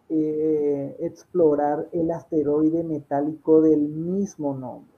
[0.08, 4.92] eh, explorar el asteroide metálico del mismo nombre.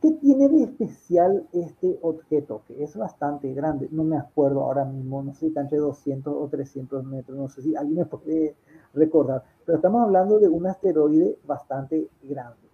[0.00, 2.62] ¿Qué tiene de especial este objeto?
[2.68, 6.32] Que es bastante grande, no me acuerdo ahora mismo, no sé si está entre 200
[6.36, 8.54] o 300 metros, no sé si alguien me puede
[8.94, 12.68] recordar, pero estamos hablando de un asteroide bastante grande.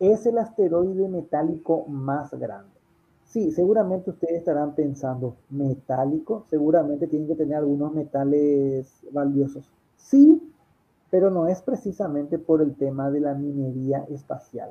[0.00, 2.75] Es el asteroide metálico más grande.
[3.36, 9.70] Sí, seguramente ustedes estarán pensando, metálico, seguramente tienen que tener algunos metales valiosos.
[9.94, 10.50] Sí,
[11.10, 14.70] pero no es precisamente por el tema de la minería espacial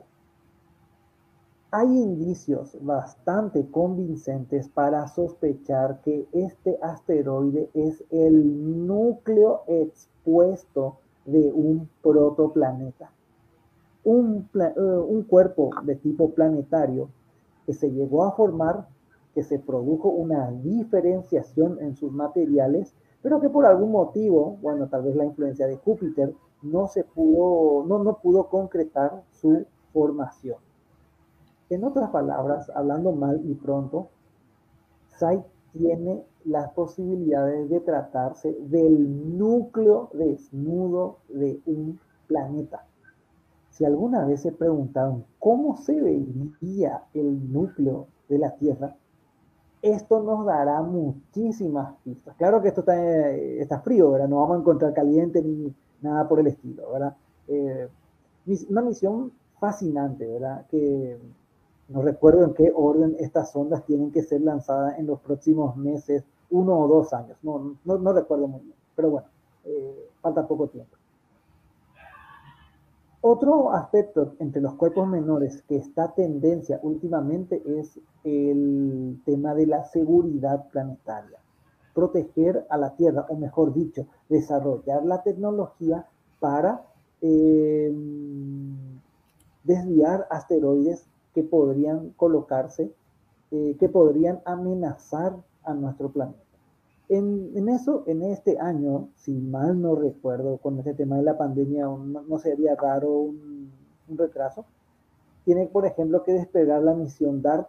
[1.70, 11.90] hay indicios bastante convincentes para sospechar que este asteroide es el núcleo expuesto de un
[12.02, 13.12] protoplaneta.
[14.06, 17.10] Un, eh, un, cuerpo de tipo planetario
[17.66, 18.88] que se llegó a formar,
[19.34, 25.04] que se produjo una diferenciación en sus materiales, pero que por algún motivo, bueno, tal
[25.04, 30.58] vez la influencia de Júpiter, no se pudo, no, no pudo concretar su formación.
[31.70, 34.10] En otras palabras, hablando mal y pronto,
[35.18, 42.86] SAI tiene las posibilidades de tratarse del núcleo desnudo de un planeta.
[43.76, 48.96] Si alguna vez se preguntaron cómo se vería el núcleo de la Tierra,
[49.82, 52.38] esto nos dará muchísimas pistas.
[52.38, 54.30] Claro que esto está, está frío, ¿verdad?
[54.30, 57.18] No vamos a encontrar caliente ni nada por el estilo, ¿verdad?
[57.50, 57.90] Eh,
[58.70, 60.66] una misión fascinante, ¿verdad?
[60.72, 61.20] Que
[61.90, 66.24] no recuerdo en qué orden estas sondas tienen que ser lanzadas en los próximos meses,
[66.50, 67.38] uno o dos años.
[67.44, 69.28] No, no, recuerdo muy bien, pero bueno,
[69.66, 70.96] eh, falta poco tiempo.
[73.28, 79.84] Otro aspecto entre los cuerpos menores que está tendencia últimamente es el tema de la
[79.86, 81.40] seguridad planetaria.
[81.96, 86.06] Proteger a la Tierra, o mejor dicho, desarrollar la tecnología
[86.40, 86.84] para
[87.20, 87.92] eh,
[89.64, 92.94] desviar asteroides que podrían colocarse,
[93.50, 96.45] eh, que podrían amenazar a nuestro planeta.
[97.08, 101.86] En, eso, en este año, si mal no recuerdo, con este tema de la pandemia,
[101.86, 103.72] no, sería raro un,
[104.08, 104.66] retraso.
[105.44, 107.68] Tiene, por ejemplo, que despegar la misión DART,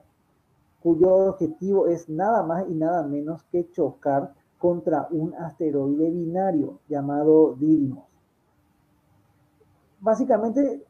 [0.83, 7.55] cuyo objetivo es nada más y nada menos que chocar contra un asteroide binario llamado
[7.59, 8.05] Didymos.
[10.01, 10.86] Básicamente,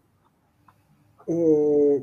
[1.26, 2.02] eh,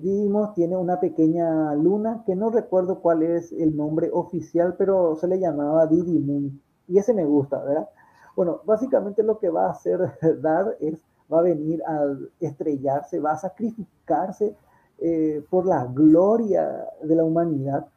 [0.53, 5.39] tiene una pequeña luna que no recuerdo cuál es el nombre oficial, pero se le
[5.39, 6.59] llamaba Didymum.
[6.87, 7.89] Y ese me gusta, ¿verdad?
[8.35, 9.99] Bueno, básicamente lo que va a hacer
[10.41, 14.55] Dar es, va a venir a estrellarse, va a sacrificarse
[14.99, 17.87] eh, por la gloria de la humanidad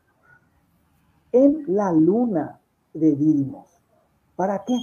[1.32, 2.60] en la luna
[2.94, 3.66] de Didymos.
[4.36, 4.74] ¿Para qué?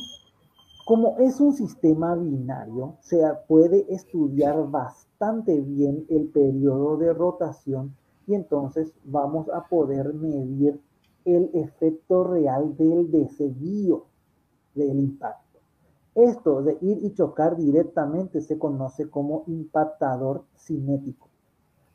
[0.86, 7.96] Como es un sistema binario, se puede estudiar bastante bien el periodo de rotación
[8.28, 10.82] y entonces vamos a poder medir
[11.24, 14.08] el efecto real del desvío
[14.76, 15.60] del impacto.
[16.16, 21.30] Esto de ir y chocar directamente se conoce como impactador cinético.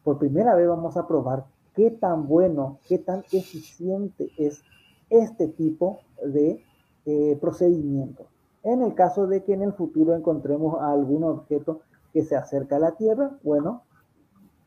[0.03, 4.63] Por primera vez vamos a probar qué tan bueno, qué tan eficiente es
[5.11, 6.65] este tipo de
[7.05, 8.29] eh, procedimiento.
[8.69, 11.81] En el caso de que en el futuro encontremos algún objeto
[12.13, 13.85] que se acerca a la Tierra, bueno,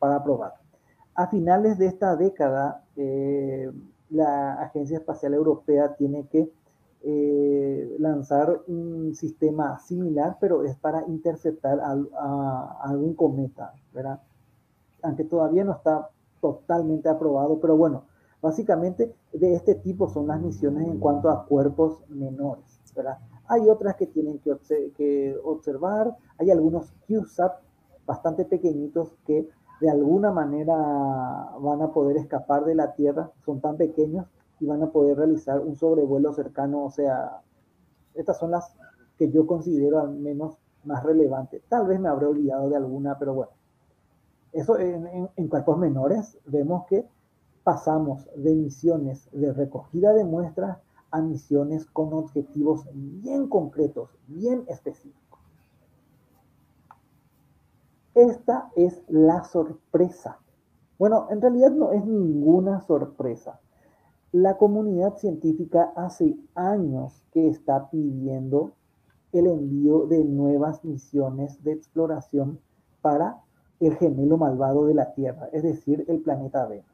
[0.00, 0.54] para probar.
[1.14, 3.70] A finales de esta década, eh,
[4.10, 6.50] la Agencia Espacial Europea tiene que
[7.04, 14.20] eh, lanzar un sistema similar, pero es para interceptar a, algún cometa, ¿verdad?
[15.02, 16.08] Aunque todavía no está
[16.40, 18.06] totalmente aprobado, pero bueno,
[18.40, 23.18] básicamente de este tipo son las misiones en cuanto a cuerpos menores, ¿verdad?
[23.52, 24.56] Hay otras que tienen que,
[24.96, 27.52] que observar, hay algunos CubeSat
[28.06, 29.46] bastante pequeñitos que
[29.78, 34.24] de alguna manera van a poder escapar de la Tierra, son tan pequeños
[34.58, 37.42] y van a poder realizar un sobrevuelo cercano, o sea,
[38.14, 38.74] estas son las
[39.18, 41.62] que yo considero al menos más relevantes.
[41.68, 43.52] Tal vez me habré olvidado de alguna, pero bueno.
[44.54, 47.06] Eso en, en cuerpos menores vemos que
[47.64, 50.78] pasamos de misiones de recogida de muestras
[51.12, 55.40] a misiones con objetivos bien concretos, bien específicos.
[58.14, 60.38] Esta es la sorpresa.
[60.98, 63.60] Bueno, en realidad no es ninguna sorpresa.
[64.32, 68.72] La comunidad científica hace años que está pidiendo
[69.32, 72.60] el envío de nuevas misiones de exploración
[73.00, 73.42] para
[73.80, 76.91] el gemelo malvado de la Tierra, es decir, el planeta Venus.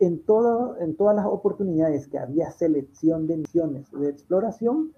[0.00, 4.92] En, todo, en todas las oportunidades que había selección de misiones de exploración,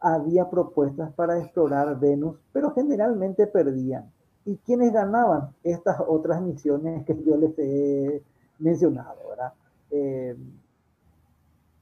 [0.00, 4.12] había propuestas para explorar Venus, pero generalmente perdían.
[4.44, 5.54] ¿Y quiénes ganaban?
[5.62, 8.22] Estas otras misiones que yo les he
[8.58, 9.52] mencionado, ¿verdad?
[9.90, 10.36] Eh,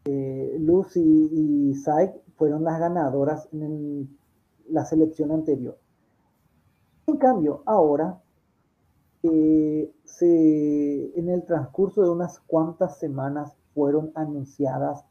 [0.04, 4.16] eh, Lucy y Sai fueron las ganadoras en
[4.68, 5.76] la selección anterior.
[7.06, 8.21] En cambio, ahora,
[9.22, 15.04] eh, en el transcurso de unas cuantas semanas fueron anunciadas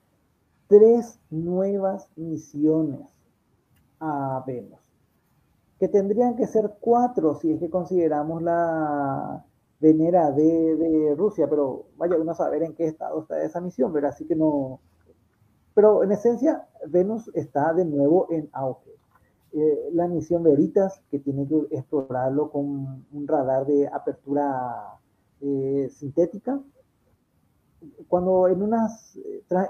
[0.68, 3.10] tres nuevas misiones
[4.00, 4.80] a Venus,
[5.80, 9.44] que tendrían que ser cuatro si es que consideramos la
[9.80, 14.12] Venera de, Rusia, pero vaya uno a saber en qué estado está esa misión, ¿verdad?
[14.14, 14.80] Así que no...
[15.74, 18.92] Pero en esencia, Venus está de nuevo en auge.
[19.54, 25.00] Eh, la misión Veritas, que tiene que explorarlo con un radar de apertura
[25.42, 26.62] eh, sintética.
[28.08, 29.18] Cuando en, unas,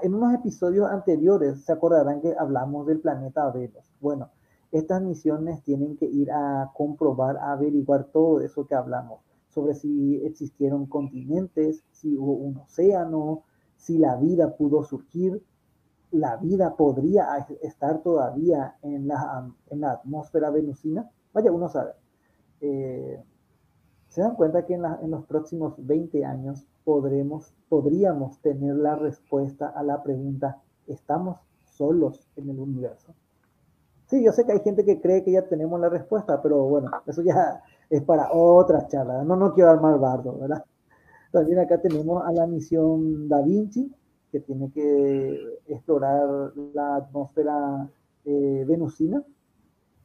[0.02, 3.90] en unos episodios anteriores se acordarán que hablamos del planeta Venus.
[4.00, 4.30] Bueno,
[4.70, 9.20] estas misiones tienen que ir a comprobar, a averiguar todo eso que hablamos
[9.52, 13.42] sobre si existieron continentes, si hubo un océano,
[13.76, 15.42] si la vida pudo surgir,
[16.12, 21.10] la vida podría estar todavía en la, en la atmósfera venusina.
[21.32, 21.92] Vaya, uno sabe.
[22.60, 23.20] Eh,
[24.08, 29.82] se dan cuenta que en, los próximos 20 años podremos, podríamos tener la respuesta a
[29.82, 33.14] la pregunta, ¿estamos solos en el universo?
[34.06, 36.90] Sí, yo sé que hay gente que cree que ya tenemos la respuesta, pero bueno,
[37.06, 39.24] eso ya es para otra charla.
[39.24, 40.62] No, no quiero armar bardo, ¿verdad?
[41.30, 43.90] También acá tenemos a la misión Da Vinci,
[44.32, 47.88] que tiene que explorar la atmósfera
[48.24, 49.22] eh, venusina.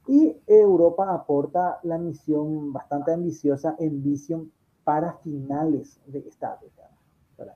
[0.07, 4.51] Y Europa aporta la misión bastante ambiciosa en visión
[4.83, 6.91] para finales de esta década.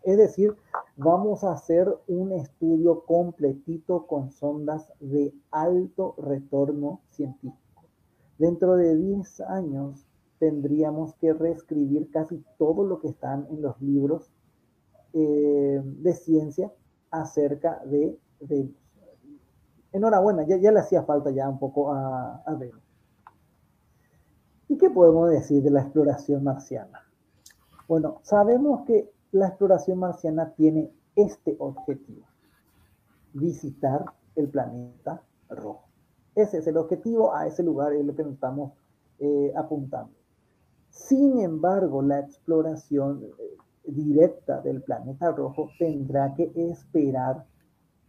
[0.03, 0.55] Es decir,
[0.95, 7.83] vamos a hacer un estudio completito con sondas de alto retorno científico.
[8.37, 10.05] Dentro de 10 años
[10.39, 14.30] tendríamos que reescribir casi todo lo que están en los libros
[15.13, 16.71] eh, de ciencia
[17.09, 18.75] acerca de Venus.
[19.91, 22.81] Enhorabuena, ya, ya, le hacía falta ya un poco a, a Venus.
[24.69, 27.01] ¿Y qué podemos decir de la exploración marciana?
[27.89, 32.25] Bueno, sabemos que la exploración marciana tiene este objetivo,
[33.33, 34.05] visitar
[34.35, 35.83] el planeta rojo.
[36.35, 38.71] Ese es el objetivo, a ese lugar es lo que nos estamos
[39.19, 40.13] eh, apuntando.
[40.89, 43.25] Sin embargo, la exploración
[43.83, 47.45] directa del planeta rojo tendrá que esperar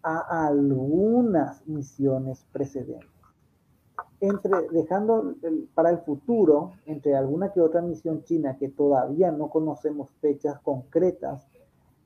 [0.02, 3.08] a algunas misiones precedentes.
[4.20, 5.34] Entre, dejando
[5.74, 11.48] para el futuro, entre alguna que otra misión china que todavía no conocemos fechas concretas,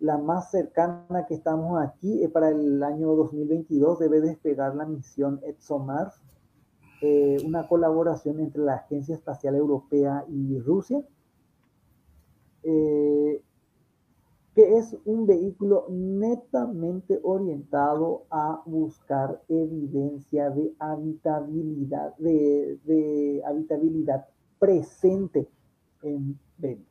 [0.00, 5.40] la más cercana que estamos aquí es para el año 2022, debe despegar la misión
[5.42, 6.20] ExoMars,
[7.02, 11.02] eh, una colaboración entre la Agencia Espacial Europea y Rusia,
[12.62, 13.42] eh,
[14.56, 24.26] que es un vehículo netamente orientado a buscar evidencia de habitabilidad, de, habitabilidad
[24.58, 25.46] presente
[26.00, 26.86] en Venus.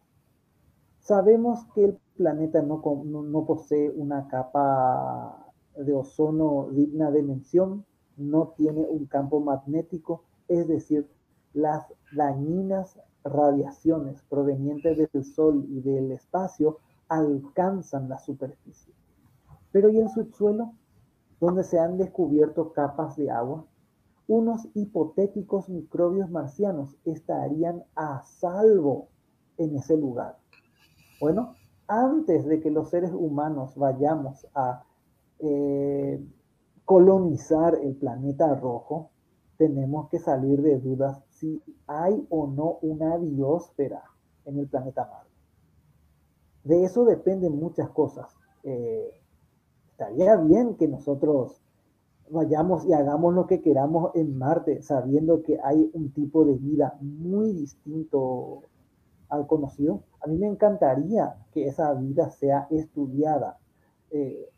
[0.99, 7.84] Sabemos que el planeta no, no, posee una capa de ozono digna de mención,
[8.16, 11.09] no tiene un campo magnético, es decir,
[11.53, 11.84] las
[12.16, 16.78] dañinas radiaciones provenientes del Sol y del espacio
[17.08, 18.93] alcanzan la superficie.
[19.72, 20.74] Pero ¿y el subsuelo?
[21.39, 23.66] Donde se han descubierto capas de agua,
[24.28, 29.10] unos hipotéticos microbios marcianos estarían a salvo
[29.58, 30.38] en ese lugar.
[31.20, 31.56] Bueno,
[31.88, 34.84] antes de que los seres humanos vayamos a
[35.39, 36.24] eh,
[36.86, 39.12] colonizar el planeta rojo,
[39.58, 44.03] tenemos que salir de dudas si hay o no una biosfera
[44.45, 45.25] en el planeta Marte.
[46.66, 48.36] De eso dependen muchas cosas.
[48.63, 49.22] Eh,
[49.91, 51.61] estaría bien que nosotros
[52.32, 56.97] vayamos y hagamos lo que queramos en Marte, sabiendo que hay un tipo de vida
[57.01, 58.63] muy distinto
[59.30, 60.01] al conocido.
[60.22, 63.59] A mí me encantaría que esa vida sea estudiada.
[64.09, 64.49] Eh,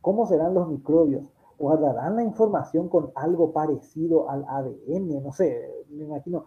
[0.00, 1.30] ¿Cómo serán los microbios?
[1.56, 5.22] ¿Guardarán la información con algo parecido al ADN?
[5.22, 6.46] No sé, me imagino.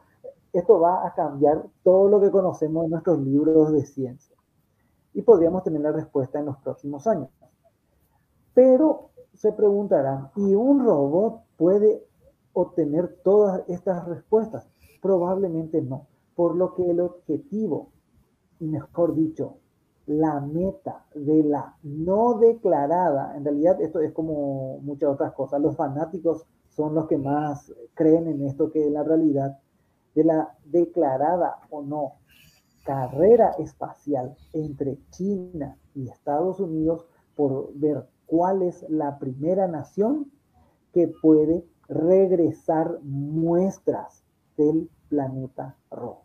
[0.52, 4.35] Esto va a cambiar todo lo que conocemos en nuestros libros de ciencia.
[5.16, 7.30] Y podríamos tener la respuesta en los próximos años.
[8.54, 12.06] Pero se preguntarán, ¿y un robot puede
[12.54, 14.70] obtener todas estas respuestas?
[15.02, 16.06] Probablemente no
[16.36, 17.92] por lo que el objetivo,
[18.60, 19.58] y mejor dicho,
[20.06, 25.76] la meta de la no declarada, en realidad esto es como muchas otras cosas, los
[25.76, 29.58] fanáticos son los que más creen en esto que es la realidad,
[30.14, 32.16] de la declarada o no
[32.86, 37.06] carrera espacial entre China y Estados Unidos
[37.36, 40.32] por ver cuál es la primera nación
[40.94, 44.24] que puede regresar muestras
[44.56, 46.24] del planeta rojo.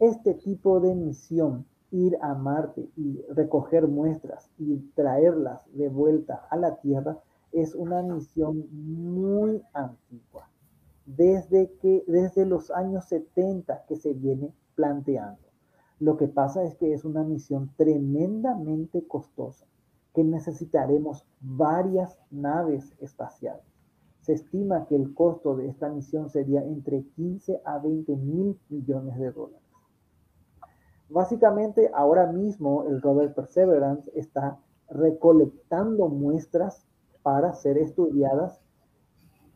[0.00, 6.56] Este tipo de misión, ir a Marte y recoger muestras y traerlas de vuelta a
[6.56, 7.18] la Tierra,
[7.52, 10.50] es una misión muy antigua,
[11.06, 15.45] desde, que, desde los años 70 que se viene planteando.
[15.98, 19.66] Lo que pasa es que es una misión tremendamente costosa,
[20.14, 23.64] que necesitaremos varias naves espaciales.
[24.20, 29.18] Se estima que el costo de esta misión sería entre 15 a 20 mil millones
[29.18, 29.62] de dólares.
[31.08, 34.58] Básicamente, ahora mismo el rover Perseverance está
[34.90, 36.84] recolectando muestras
[37.22, 38.60] para ser estudiadas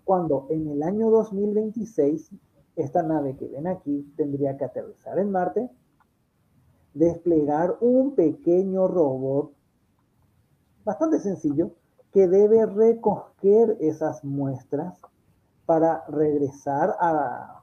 [0.05, 2.30] cuando en el año 2026
[2.76, 5.68] esta nave que ven aquí tendría que aterrizar en Marte,
[6.95, 9.53] desplegar un pequeño robot
[10.84, 11.72] bastante sencillo
[12.12, 15.01] que debe recoger esas muestras
[15.66, 17.62] para regresar a,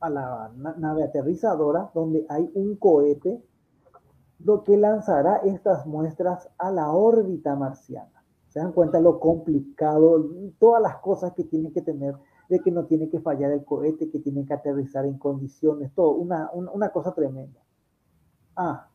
[0.00, 3.42] a la nave aterrizadora donde hay un cohete
[4.38, 8.22] lo que lanzará estas muestras a la órbita marciana.
[8.48, 10.24] Se dan cuenta lo complicado,
[10.58, 12.14] todas las cosas que tiene que tener,
[12.48, 16.10] de que no tiene que fallar el cohete, que tiene que aterrizar en condiciones, todo,
[16.12, 17.60] una, una cosa tremenda.
[18.56, 18.88] Ah,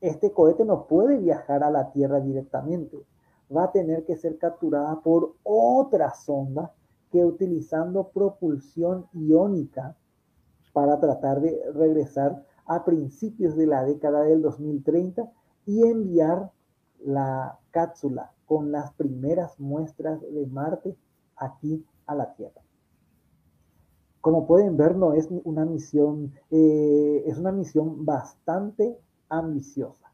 [0.00, 2.98] este cohete no puede viajar a la Tierra directamente,
[3.54, 6.72] va a tener que ser capturada por otra sonda
[7.10, 9.96] que utilizando propulsión iónica
[10.72, 15.30] para tratar de regresar a principios de la década del 2030
[15.66, 16.52] y enviar
[17.00, 20.96] la cápsula con las primeras muestras de Marte
[21.36, 22.60] aquí a la Tierra.
[24.20, 28.98] Como pueden ver, no es una misión, eh, es una misión bastante
[29.28, 30.12] ambiciosa,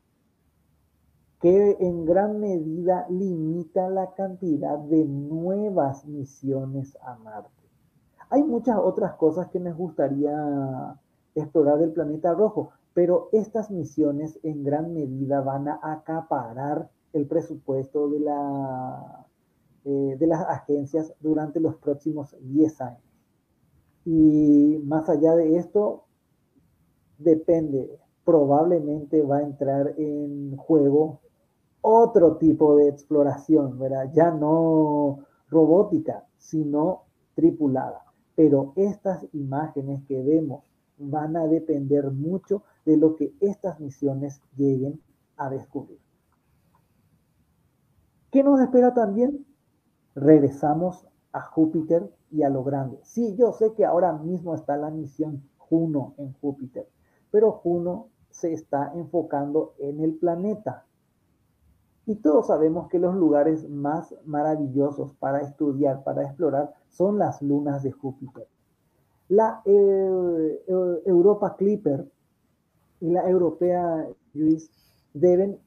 [1.41, 7.51] que en gran medida limita la cantidad de nuevas misiones a Marte.
[8.31, 10.99] Hay muchas otras cosas que me gustaría
[11.35, 18.09] explorar del planeta rojo pero estas misiones en gran medida van a acaparar el presupuesto
[18.09, 19.27] de, la,
[19.85, 23.06] eh, de las agencias durante los próximos 10 años.
[24.07, 26.05] Y más allá de esto,
[27.19, 31.21] depende, probablemente va a entrar en juego
[31.81, 34.11] otro tipo de exploración, ¿verdad?
[34.13, 37.03] Ya no robótica, sino
[37.35, 38.05] tripulada.
[38.37, 40.63] Pero estas imágenes que vemos
[40.99, 45.01] van a depender mucho de lo que estas misiones lleguen
[45.37, 45.99] a descubrir.
[48.31, 49.45] ¿Qué nos espera también?
[50.15, 52.99] Regresamos a Júpiter y a lo grande.
[53.03, 56.89] Sí, yo sé que ahora mismo está la misión Juno en Júpiter,
[57.31, 60.87] pero Juno se está enfocando en el planeta.
[62.07, 67.83] Y todos sabemos que los lugares más maravillosos para estudiar, para explorar, son las lunas
[67.83, 68.47] de Júpiter.
[69.29, 72.09] La eh, eh, Europa Clipper
[73.01, 74.71] y la Europea Luis
[75.13, 75.59] deben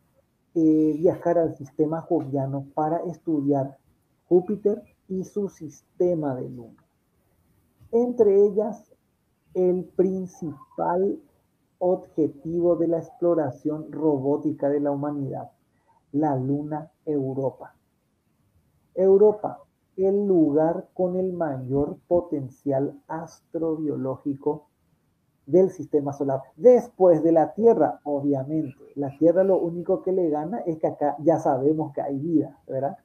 [0.56, 3.78] eh, viajar al sistema joviano para estudiar
[4.28, 6.86] Júpiter y su sistema de luna.
[7.92, 8.94] Entre ellas,
[9.54, 11.20] el principal
[11.80, 15.52] objetivo de la exploración robótica de la humanidad,
[16.12, 17.76] la luna Europa.
[18.94, 19.64] Europa,
[19.98, 24.68] el lugar con el mayor potencial astrobiológico
[25.46, 26.42] del sistema solar.
[26.56, 28.76] Después de la Tierra, obviamente.
[28.96, 32.60] La Tierra lo único que le gana es que acá ya sabemos que hay vida,
[32.68, 32.98] ¿verdad?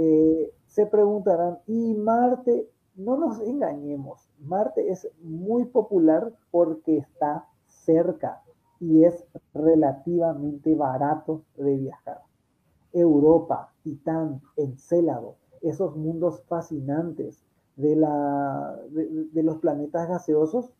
[0.00, 2.70] Eh, se preguntarán, ¿y Marte?
[2.94, 8.40] No nos engañemos, Marte es muy popular porque está cerca
[8.78, 9.24] y es
[9.54, 12.22] relativamente barato de viajar.
[12.92, 17.44] Europa, Titán, Encélado, esos mundos fascinantes
[17.74, 20.70] de, la, de, los planetas gaseosos,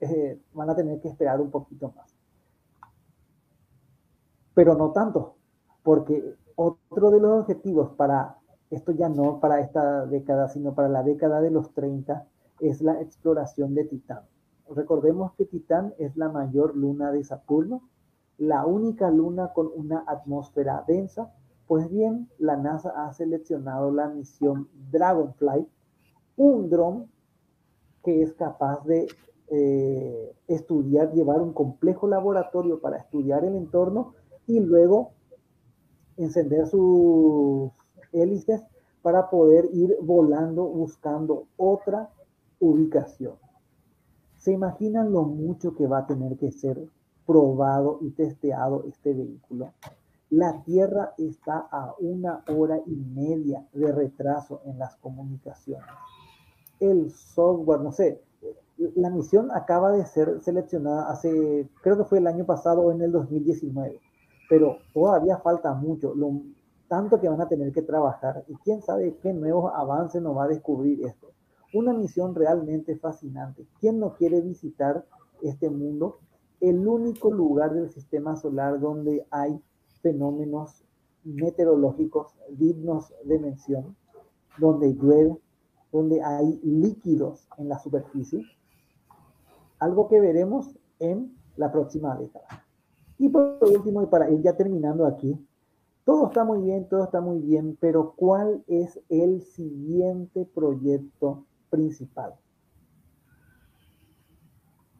[0.00, 2.16] eh, van a tener que esperar un poquito más.
[4.54, 5.34] Pero no tanto,
[5.82, 8.38] porque otro de los objetivos para
[8.74, 12.26] esto ya no para esta década, sino para la década de los 30,
[12.60, 14.20] es la exploración de Titán.
[14.68, 17.82] Recordemos que Titán es la mayor luna de Saturno,
[18.38, 21.32] la única luna con una atmósfera densa.
[21.66, 25.66] Pues bien, la NASA ha seleccionado la misión Dragonfly,
[26.36, 27.06] un dron
[28.02, 29.06] que es capaz de
[29.48, 34.14] eh, estudiar, llevar un complejo laboratorio para estudiar el entorno
[34.46, 35.12] y luego
[36.16, 37.70] encender sus
[38.14, 38.62] hélices
[39.02, 42.08] para poder ir volando buscando otra
[42.58, 43.34] ubicación.
[44.38, 46.88] ¿Se imaginan lo mucho que va a tener que ser
[47.26, 49.72] probado y testeado este vehículo?
[50.30, 55.86] La Tierra está a una hora y media de retraso en las comunicaciones.
[56.80, 58.22] El software, no sé,
[58.76, 63.02] la misión acaba de ser seleccionada hace, creo que fue el año pasado o en
[63.02, 64.00] el 2019,
[64.48, 66.14] pero todavía falta mucho.
[66.88, 70.44] Tanto que van a tener que trabajar y quién sabe qué nuevos avances nos va
[70.44, 71.32] a descubrir esto.
[71.72, 73.66] Una misión realmente fascinante.
[73.80, 75.04] ¿Quién no quiere visitar
[75.42, 76.18] este mundo?
[76.60, 79.60] El único lugar del sistema solar donde hay
[80.02, 80.84] fenómenos
[81.24, 83.96] meteorológicos dignos de mención,
[84.58, 85.36] donde llueve,
[85.90, 88.42] donde hay líquidos en la superficie,
[89.78, 92.64] algo que veremos en la próxima década.
[93.18, 95.38] Y por último, y para ir ya terminando aquí,
[96.04, 102.34] todo está muy bien, todo está muy bien, pero ¿cuál es el siguiente proyecto principal?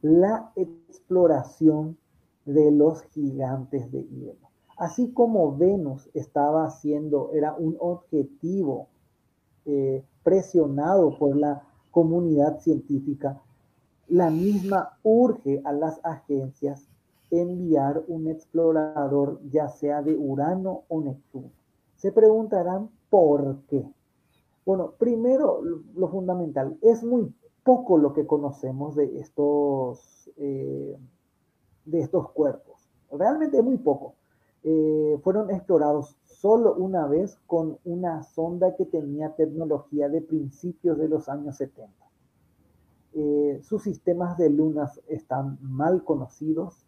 [0.00, 1.98] La exploración
[2.44, 4.48] de los gigantes de hielo.
[4.76, 8.88] Así como Venus estaba haciendo, era un objetivo
[9.66, 13.40] eh, presionado por la comunidad científica,
[14.08, 16.88] la misma urge a las agencias
[17.40, 21.50] enviar un explorador, ya sea de Urano o Neptuno.
[21.96, 23.86] Se preguntarán por qué.
[24.66, 25.62] Bueno, primero,
[25.94, 27.32] lo fundamental, es muy
[27.62, 30.96] poco lo que conocemos de estos, eh,
[31.84, 32.88] de estos cuerpos.
[33.10, 34.14] Realmente muy poco.
[34.62, 41.08] Eh, fueron explorados solo una vez con una sonda que tenía tecnología de principios de
[41.08, 41.92] los años 70.
[43.16, 46.84] Eh, sus sistemas de lunas están mal conocidos,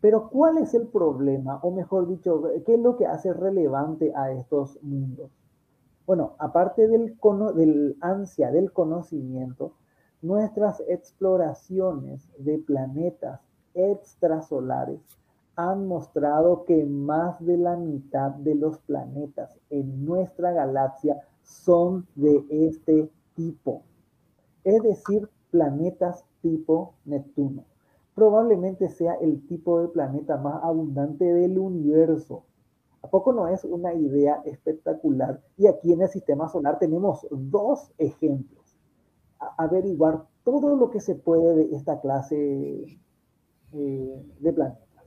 [0.00, 1.58] pero ¿cuál es el problema?
[1.62, 5.30] O mejor dicho, ¿qué es lo que hace relevante a estos mundos?
[6.06, 9.72] Bueno, aparte del, ansia del conocimiento,
[10.22, 13.40] nuestras exploraciones de planetas
[13.74, 15.00] extrasolares
[15.56, 22.44] han mostrado que más de la mitad de los planetas en nuestra galaxia son de
[22.48, 23.82] este tipo,
[24.62, 27.64] es decir, planetas tipo Neptuno
[28.18, 32.42] probablemente sea el tipo de planeta más abundante del universo.
[33.00, 35.40] ¿A poco no es una idea espectacular?
[35.56, 38.76] Y aquí en el sistema solar tenemos dos ejemplos.
[39.56, 42.98] averiguar todo lo que se puede de esta clase
[43.72, 45.04] eh, de planetas.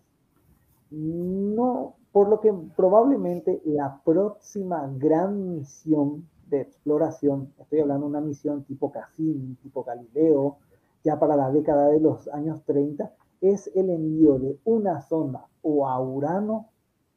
[0.90, 8.22] No, por lo que probablemente la próxima gran misión de exploración, estoy hablando de una
[8.22, 10.60] misión tipo Cassini, tipo Galileo,
[11.04, 15.88] ya para la década de los años 30, es el envío de una sonda o
[15.88, 16.70] a Urano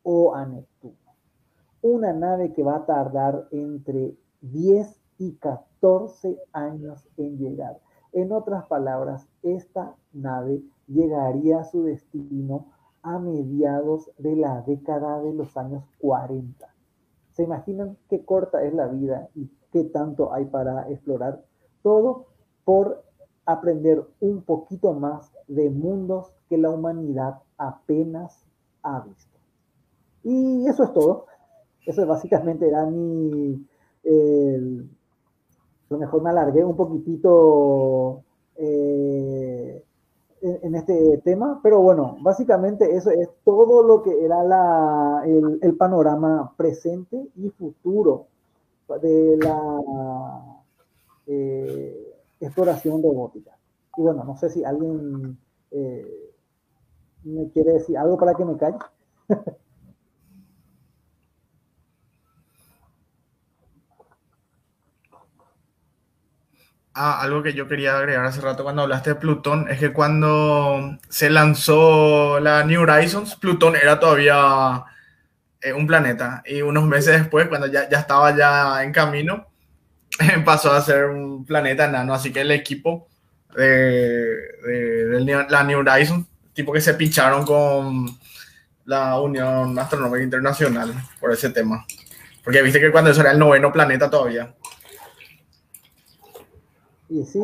[0.03, 0.97] o a Neptuno.
[1.83, 7.79] Una nave que va a tardar entre 10 y 14 años en llegar.
[8.13, 12.69] En otras palabras, esta nave llegaría a su destino
[13.03, 16.67] a mediados de la década de los años 40.
[17.33, 21.45] ¿Se imaginan qué corta es la vida y qué tanto hay para explorar?
[21.83, 22.27] Todo
[22.65, 23.05] por
[23.47, 28.45] aprender un poquito más de mundos que la humanidad apenas
[28.83, 29.39] ha visto.
[30.23, 31.27] Y eso es todo.
[31.87, 33.67] Eso básicamente era mi...
[35.89, 38.23] lo mejor me alargué un poquitito
[38.57, 39.85] eh,
[40.41, 46.53] en, este tema, pero bueno, básicamente eso es todo lo que era la, el, panorama
[46.57, 48.27] presente y futuro
[49.01, 50.63] de la
[51.27, 52.04] eh,
[52.47, 53.57] exploración robótica.
[53.97, 55.39] Y bueno, no sé si alguien
[55.71, 56.35] eh,
[57.25, 58.79] me quiere decir algo para que me calle.
[66.97, 70.97] Ah, algo que yo quería agregar hace rato cuando hablaste de Plutón es que cuando
[71.09, 74.85] se lanzó la New Horizons, Plutón era todavía
[75.61, 79.49] eh, un planeta y unos meses después, cuando ya, ya estaba ya en camino,
[80.45, 83.09] pasó a ser un planeta enano, así que el equipo
[83.57, 88.07] de, de, la New Horizons, tipo que se pincharon con
[88.85, 91.85] la Unión Astronómica Internacional por ese tema,
[92.43, 94.55] porque viste que cuando eso era el noveno planeta todavía.
[97.09, 97.39] Y sí,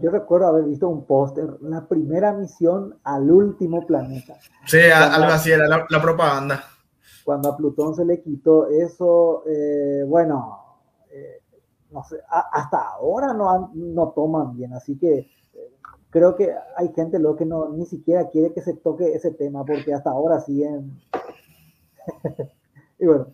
[0.00, 4.34] yo recuerdo haber visto un póster, la primera misión al último planeta.
[4.66, 6.64] Sí, algo así era la, propaganda.
[7.22, 10.80] Cuando a Plutón se le quitó eso, eh, bueno,
[11.10, 11.42] eh,
[11.96, 15.72] no sé, hasta ahora no, no toman bien, así que eh,
[16.10, 19.64] creo que hay gente lo que no ni siquiera quiere que se toque ese tema,
[19.64, 21.00] porque hasta ahora siguen.
[22.98, 23.28] y bueno,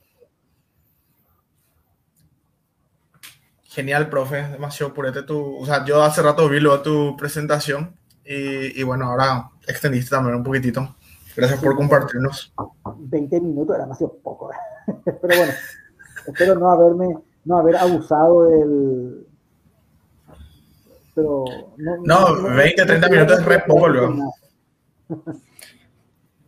[3.65, 8.79] Genial, profe, demasiado purete tu, o sea, yo hace rato vi luego tu presentación y,
[8.79, 10.95] y, bueno, ahora extendiste también un poquitito.
[11.35, 12.53] Gracias por compartirnos.
[12.97, 14.51] 20 minutos era demasiado poco,
[15.05, 15.53] pero bueno,
[16.27, 19.27] espero no haberme, no haber abusado del...
[21.15, 21.45] Pero
[21.77, 24.35] no, no 20, 30 minutos es re poco luego.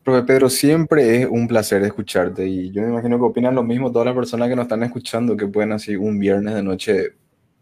[0.02, 3.90] Profe Pedro, siempre es un placer escucharte y yo me imagino que opinan lo mismo
[3.90, 7.14] todas las personas que nos están escuchando, que pueden así un viernes de noche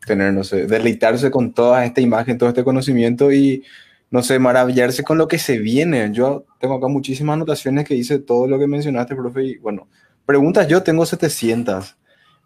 [0.05, 3.65] tener, no sé, deleitarse con toda esta imagen, todo este conocimiento y,
[4.11, 6.11] no sé, maravillarse con lo que se viene.
[6.13, 9.89] Yo tengo acá muchísimas anotaciones que hice todo lo que mencionaste, profe, y bueno,
[10.27, 11.97] preguntas yo tengo 700,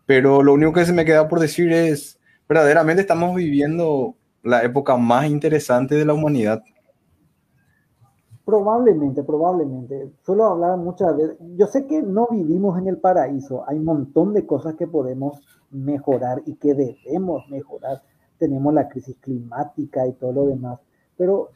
[0.07, 4.97] pero lo único que se me queda por decir es, verdaderamente estamos viviendo la época
[4.97, 6.63] más interesante de la humanidad
[8.47, 10.13] Probablemente, probablemente.
[10.23, 11.37] Suelo hablar muchas veces.
[11.57, 13.69] Yo sé que no vivimos en el paraíso.
[13.69, 15.41] Hay un montón de cosas que podemos
[15.73, 18.05] mejorar y que debemos mejorar.
[18.39, 20.79] Tenemos la crisis climática y todo lo demás.
[21.17, 21.51] Pero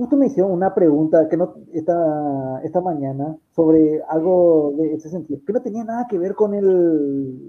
[0.00, 5.42] justo me hicieron una pregunta que no esta, esta mañana sobre algo de ese sentido,
[5.46, 7.46] que no tenía nada que ver con el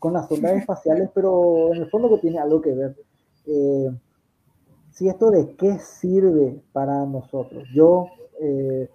[0.00, 2.96] con las ondas espaciales, pero en el fondo que tiene algo que ver.
[3.46, 3.88] Eh,
[4.90, 7.62] si esto de qué sirve para nosotros.
[7.72, 8.06] Yo
[8.40, 8.90] eh,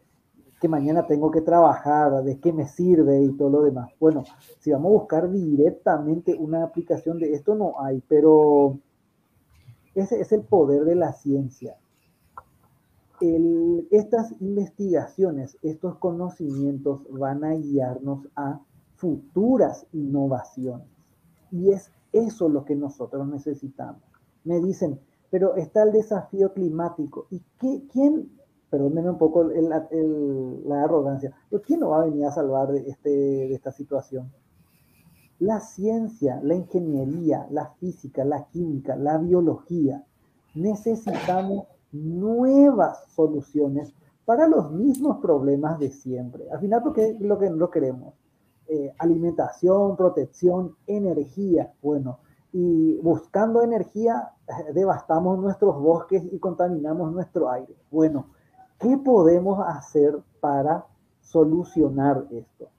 [0.59, 3.89] que mañana tengo que trabajar, de qué me sirve y todo lo demás.
[4.01, 4.25] Bueno,
[4.59, 8.79] si vamos a buscar directamente una aplicación de esto, no hay, pero
[9.95, 11.77] ese es el poder de la ciencia.
[13.91, 18.59] Estas investigaciones, estos conocimientos van a guiarnos a
[18.95, 20.88] futuras innovaciones.
[21.51, 24.01] Y es eso lo que nosotros necesitamos.
[24.43, 24.99] Me dicen,
[25.30, 27.28] pero está el desafío climático.
[27.30, 28.32] ¿Y qué, quién,
[28.69, 33.09] perdónenme un poco la arrogancia, pero quién nos va a venir a salvar de, este,
[33.09, 34.32] de esta situación?
[35.39, 40.03] La ciencia, la ingeniería, la física, la química, la biología.
[40.53, 43.93] Necesitamos nuevas soluciones
[44.25, 46.49] para los mismos problemas de siempre.
[46.51, 48.13] Al final, porque es lo que no queremos.
[48.67, 51.73] Eh, alimentación, protección, energía.
[51.81, 52.19] Bueno,
[52.53, 57.75] y buscando energía eh, devastamos nuestros bosques y contaminamos nuestro aire.
[57.89, 58.27] Bueno,
[58.79, 60.85] ¿qué podemos hacer para
[61.19, 62.69] solucionar esto?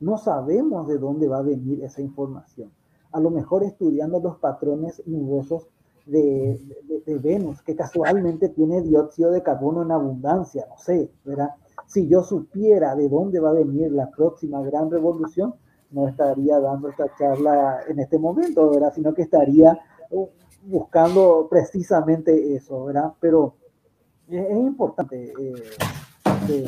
[0.00, 2.70] No sabemos de dónde va a venir esa información.
[3.12, 5.68] A lo mejor estudiando los patrones nubosos
[6.06, 6.58] de,
[7.06, 11.50] Venus, que casualmente tiene dióxido de carbono en abundancia, no sé, ¿verdad?
[11.86, 15.54] Si yo supiera de dónde va a venir la próxima gran revolución,
[15.90, 18.92] no estaría dando esta charla en este momento, ¿verdad?
[18.94, 19.78] Sino que estaría
[20.10, 20.26] uh,
[20.64, 23.12] buscando precisamente eso, ¿verdad?
[23.20, 23.54] Pero
[24.28, 26.66] es, importante eh,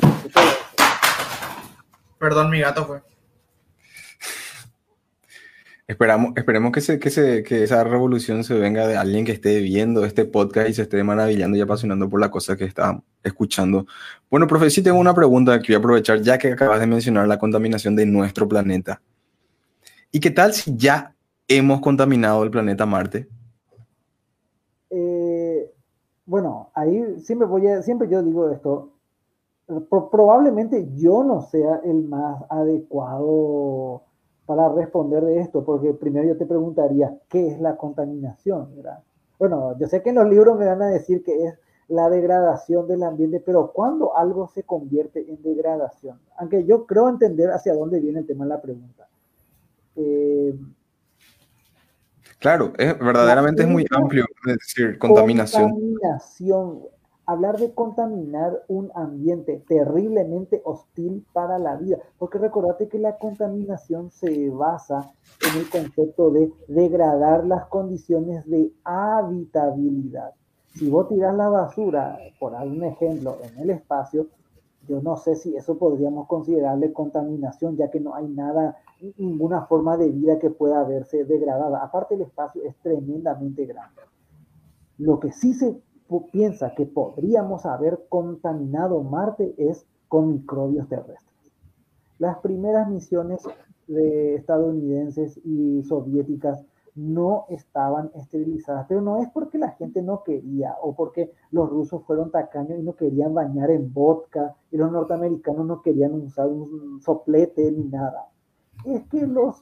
[2.19, 3.14] Perdón, mi gato fue.
[5.87, 9.61] Esperamos, esperemos que, se, que, se, que esa revolución se venga de alguien que esté
[9.61, 13.85] viendo este podcast y se esté maravillando y apasionando por la cosa que está escuchando.
[14.31, 17.27] Bueno, profe, sí tengo una pregunta que voy a aprovechar ya que acabas de mencionar
[17.27, 18.99] la contaminación de nuestro planeta.
[20.11, 21.13] ¿Y qué tal si ya
[21.47, 23.27] hemos contaminado el planeta Marte?
[24.89, 25.71] Eh,
[26.25, 28.91] bueno, ahí siempre, voy siempre yo digo esto.
[30.09, 34.01] probablemente yo no sea el más adecuado
[34.45, 38.69] para responder de esto, porque primero yo te preguntaría, ¿qué es la contaminación?
[39.39, 41.55] Bueno, yo sé que en los libros me van a decir que es
[41.87, 46.19] la degradación del ambiente, pero ¿cuándo algo se convierte en degradación?
[46.37, 49.07] Aunque yo creo entender hacia dónde viene el tema de la pregunta.
[49.95, 50.55] Eh,
[52.39, 55.71] claro, es, verdaderamente es muy amplio decir contaminación.
[55.71, 56.94] Contaminación.
[57.27, 64.11] Hablar de contaminar un ambiente terriblemente hostil para la vida, porque recordate que la contaminación
[64.11, 65.11] se basa
[65.41, 70.33] en el concepto de degradar las condiciones de habitabilidad.
[70.75, 74.27] Si vos tirás la basura, por algún ejemplo, en el espacio,
[74.87, 78.77] yo no sé si eso podríamos considerarle contaminación, ya que no hay nada,
[79.17, 81.83] ninguna forma de vida que pueda verse degradada.
[81.83, 84.01] Aparte, el espacio es tremendamente grande.
[84.97, 85.81] Lo que sí se
[86.31, 91.53] piensa que podríamos haber contaminado Marte es con microbios terrestres.
[92.19, 93.41] Las primeras misiones
[93.87, 96.63] de estadounidenses y soviéticas
[96.95, 102.03] no estaban esterilizadas, pero no es porque la gente no quería o porque los rusos
[102.03, 107.01] fueron tacaños y no querían bañar en vodka y los norteamericanos no querían usar un
[107.01, 108.29] soplete ni nada.
[108.85, 109.61] Es que los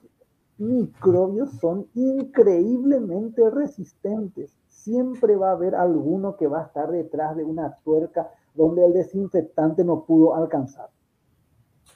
[0.59, 4.55] microbios son increíblemente resistentes.
[4.83, 8.91] Siempre va a haber alguno que va a estar detrás de una tuerca donde el
[8.91, 10.89] desinfectante no pudo alcanzar.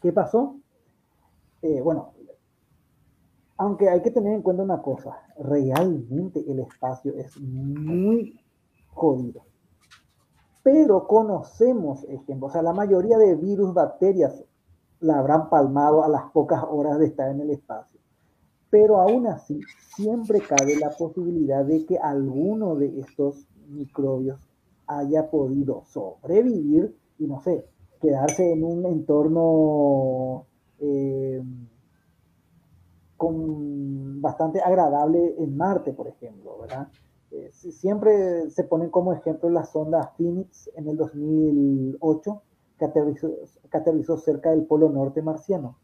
[0.02, 0.56] ¿Qué pasó?
[1.62, 2.14] Eh, bueno,
[3.58, 8.40] aunque hay que tener en cuenta una cosa, realmente el espacio es muy
[8.94, 9.42] jodido.
[10.64, 14.46] Pero conocemos ejemplos, o sea, la mayoría de virus, bacterias
[15.02, 17.97] la habrán palmado a las pocas horas de estar en el espacio.
[18.80, 19.60] Pero aún así,
[19.96, 24.40] siempre cabe la posibilidad de que alguno de estos microbios
[24.86, 27.66] haya podido sobrevivir y, no sé,
[28.00, 30.46] quedarse en un entorno
[30.80, 31.42] eh,
[33.18, 36.88] con bastante agradable en Marte, por ejemplo, ¿verdad?
[37.32, 42.42] Eh, siempre se ponen como ejemplo la sonda Phoenix en el 2008,
[42.78, 45.80] que aterrizó, cerca del Polo Norte marciano.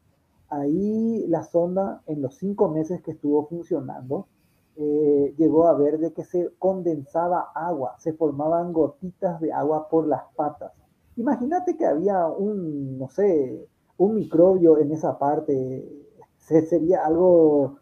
[0.53, 4.27] Ahí la sonda, en los cinco meses que estuvo funcionando,
[4.75, 10.07] eh, llegó a ver de que se condensaba agua, se formaban gotitas de agua por
[10.07, 10.71] las patas.
[11.15, 15.89] Imagínate que había un, no sé, un microbio en esa parte
[16.37, 17.77] sería algo,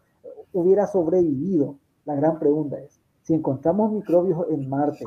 [0.54, 1.76] hubiera sobrevivido.
[2.06, 5.04] La gran pregunta es, si encontramos microbios en Marte,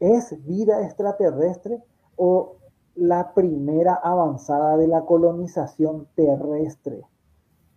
[0.00, 1.82] ¿es vida extraterrestre
[2.16, 2.56] o
[2.94, 7.02] la primera avanzada de la colonización terrestre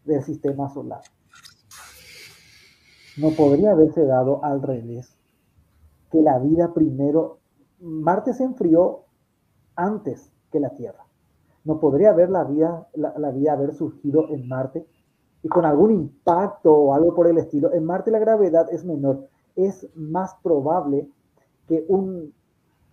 [0.03, 1.01] del sistema solar?
[3.17, 5.17] No podría haberse dado al revés,
[6.11, 7.39] que la vida primero,
[7.79, 9.05] Marte se enfrió
[9.75, 11.05] antes que la Tierra.
[11.63, 14.85] ¿No podría haber la vida, la, vida haber surgido en Marte?
[15.41, 17.73] Y con algún impacto o algo por el estilo.
[17.73, 19.27] En Marte la gravedad es menor.
[19.55, 21.09] Es más probable
[21.67, 22.33] que un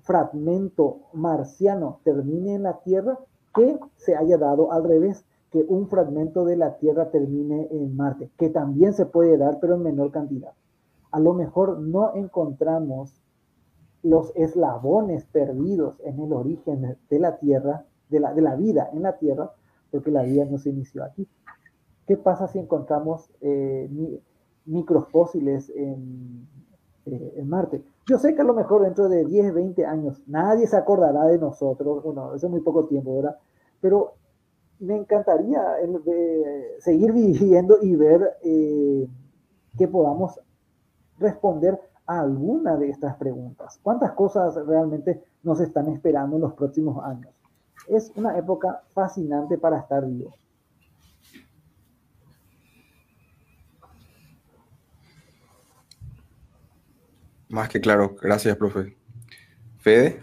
[0.03, 3.18] fragmento marciano termine en la Tierra
[3.55, 8.30] que se haya dado al revés, que un fragmento de la Tierra termine en Marte,
[8.38, 10.53] que también se puede dar, pero en menor cantidad.
[11.11, 13.22] A lo mejor no encontramos
[14.03, 19.03] los eslabones perdidos en el origen de la Tierra de la, de la vida en
[19.03, 19.50] la Tierra,
[19.90, 21.26] porque la vida no se inició aquí.
[22.07, 23.88] ¿Qué pasa si encontramos eh,
[24.66, 26.46] microfósiles en,
[27.07, 27.82] eh, en, Marte?
[28.07, 31.38] Yo sé que a lo mejor dentro de 10, 20 años nadie se acordará de
[31.38, 33.36] nosotros, bueno, eso es muy poco tiempo, ¿verdad?
[33.80, 34.14] Pero
[34.80, 35.62] me encantaría
[36.78, 39.09] seguir viviendo y ver eh,
[39.78, 40.40] que podamos
[41.18, 43.78] responder a alguna de estas preguntas.
[43.82, 47.32] ¿Cuántas cosas realmente nos están esperando en los próximos años?
[47.86, 50.34] Es una época fascinante para estar vivo.
[57.53, 58.96] Más que claro, gracias, profe.
[59.82, 60.22] Fede.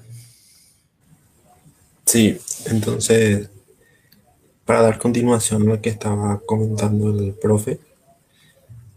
[2.03, 3.51] Sí, entonces,
[4.65, 7.79] para dar continuación a lo que estaba comentando el profe,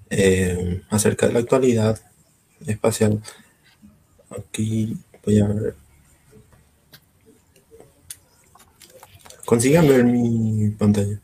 [0.09, 2.01] eh, acerca de la actualidad
[2.67, 3.23] espacial,
[4.31, 5.75] aquí voy a ver.
[9.45, 11.21] ¿Consiguen ver mi pantalla?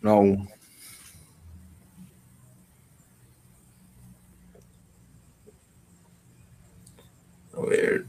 [0.00, 0.46] No.
[7.60, 8.06] A ver.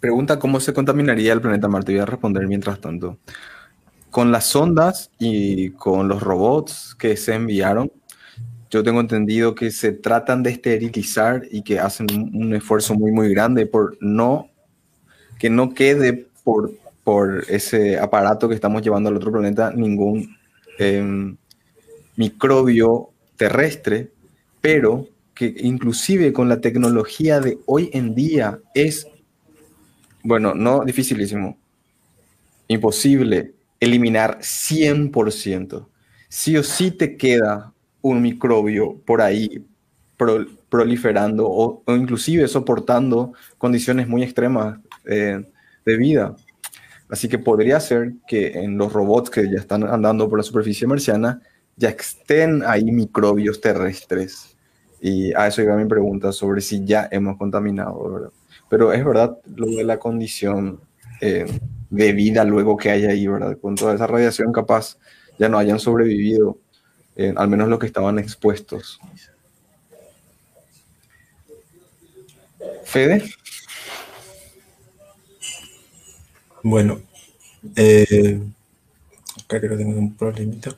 [0.00, 1.92] Pregunta cómo se contaminaría el planeta Marte.
[1.92, 3.18] Voy a responder mientras tanto.
[4.10, 7.90] Con las sondas y con los robots que se enviaron,
[8.70, 13.28] yo tengo entendido que se tratan de esterilizar y que hacen un, esfuerzo muy, muy
[13.30, 14.50] grande por no,
[15.38, 16.72] que no quede por,
[17.02, 20.36] por ese aparato que estamos llevando al otro planeta ningún
[20.78, 21.36] em,
[22.16, 24.10] microbio terrestre,
[24.60, 29.06] pero que inclusive con la tecnología de hoy en día es,
[30.22, 31.56] bueno, no dificilísimo,
[32.66, 35.86] imposible eliminar 100%.
[36.28, 37.72] Sí o sí te queda
[38.02, 39.64] un microbio por ahí
[40.68, 45.40] proliferando o, inclusive soportando condiciones muy extremas eh,
[45.86, 46.34] de vida.
[47.08, 50.86] Así que podría ser que en los robots que ya están andando por la superficie
[50.86, 51.40] marciana
[51.78, 54.56] ya estén ahí microbios terrestres.
[55.00, 58.30] Y a eso iba mi pregunta sobre si ya hemos contaminado, ¿verdad?
[58.68, 60.80] Pero es verdad lo de la condición
[61.20, 61.46] eh,
[61.88, 63.56] de vida luego que haya ahí, ¿verdad?
[63.60, 64.98] Con toda esa radiación capaz
[65.38, 66.58] ya no hayan sobrevivido,
[67.14, 69.00] eh, al menos los que estaban expuestos.
[72.84, 73.22] Fede.
[76.62, 77.00] Bueno,
[77.76, 78.40] eh,
[79.44, 80.74] acá creo que tengo un problemita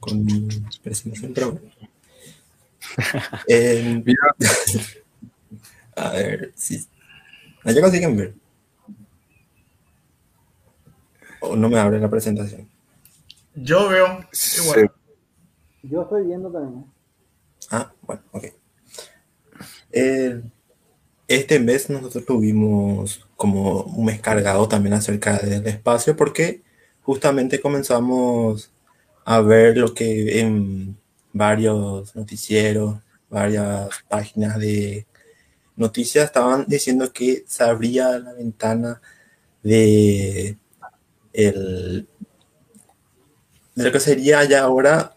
[0.00, 0.48] con mi
[0.82, 1.58] presentación, pero
[3.48, 4.02] eh,
[5.96, 6.86] a ver, si.
[7.64, 8.34] ¿Ya consiguen ver?
[11.40, 12.68] ¿O no me abre la presentación?
[13.54, 14.24] Yo veo
[14.62, 14.92] igual.
[15.82, 16.86] Yo estoy viendo también.
[17.70, 18.44] Ah, bueno, ok.
[19.90, 20.42] Eh,
[21.26, 26.62] este mes nosotros tuvimos como un mes cargado también acerca del espacio porque
[27.02, 28.70] justamente comenzamos
[29.30, 30.96] a ver lo que en
[31.34, 32.96] varios noticieros,
[33.28, 35.06] varias páginas de
[35.76, 39.02] noticias estaban diciendo que se abría la ventana
[39.62, 40.56] de,
[41.34, 42.08] el,
[43.74, 45.14] de lo que sería ya ahora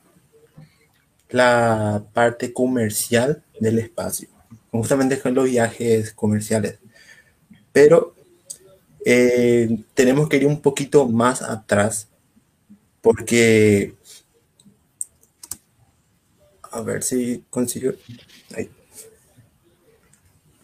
[1.29, 4.27] la parte comercial del espacio,
[4.71, 6.79] justamente con los viajes comerciales.
[7.71, 8.13] Pero
[9.05, 12.09] eh, tenemos que ir un poquito más atrás
[13.01, 13.95] porque
[16.71, 17.93] a ver si consigo.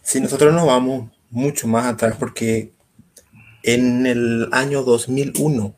[0.02, 2.72] Si nosotros nos vamos mucho más atrás, porque
[3.64, 5.76] en el año 2001,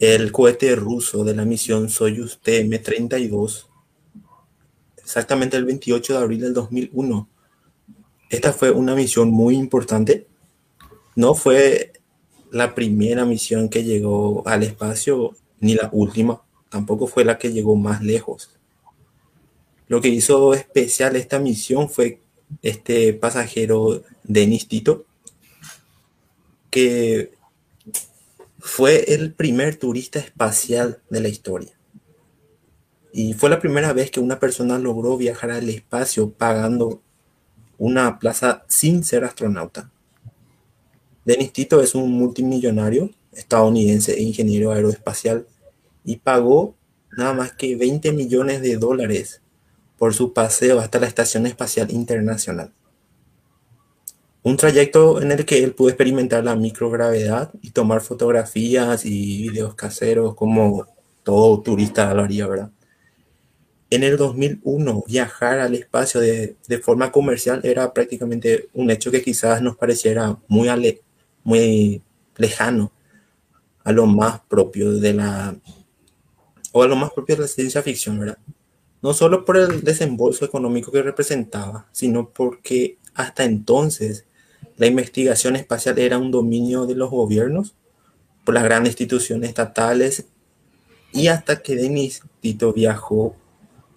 [0.00, 3.66] el cohete ruso de la misión Soyuz TM-32,
[4.96, 7.28] exactamente el 28 de abril del 2001,
[8.30, 10.26] esta fue una misión muy importante.
[11.14, 11.92] No fue
[12.50, 17.76] la primera misión que llegó al espacio, ni la última, tampoco fue la que llegó
[17.76, 18.57] más lejos.
[19.88, 22.20] Lo que hizo especial esta misión fue
[22.62, 25.06] este pasajero Denis Tito,
[26.70, 27.32] que
[28.58, 31.72] fue el primer turista espacial de la historia.
[33.12, 37.00] Y fue la primera vez que una persona logró viajar al espacio pagando
[37.78, 39.90] una plaza sin ser astronauta.
[41.24, 45.46] Denis Tito es un multimillonario estadounidense e ingeniero aeroespacial
[46.04, 46.74] y pagó
[47.16, 49.40] nada más que 20 millones de dólares
[49.98, 52.72] por su paseo hasta la Estación Espacial Internacional.
[54.42, 59.74] Un trayecto en el que él pudo experimentar la microgravedad y tomar fotografías y videos
[59.74, 60.86] caseros como
[61.22, 62.70] todo turista lo haría, ¿verdad?
[63.90, 69.60] En el 2001, viajar al espacio de, forma comercial era prácticamente un hecho que quizás
[69.62, 70.68] nos pareciera muy,
[71.42, 72.02] muy
[72.36, 72.92] lejano
[73.82, 75.56] a lo más propio de la
[76.72, 78.38] o a lo más propio de la ciencia ficción, ¿verdad?
[79.02, 84.24] No solo por el desembolso económico que representaba, sino porque hasta entonces
[84.76, 87.74] la investigación espacial era un dominio de los gobiernos
[88.44, 90.26] por las grandes instituciones estatales
[91.12, 93.36] y hasta que Denis Tito viajó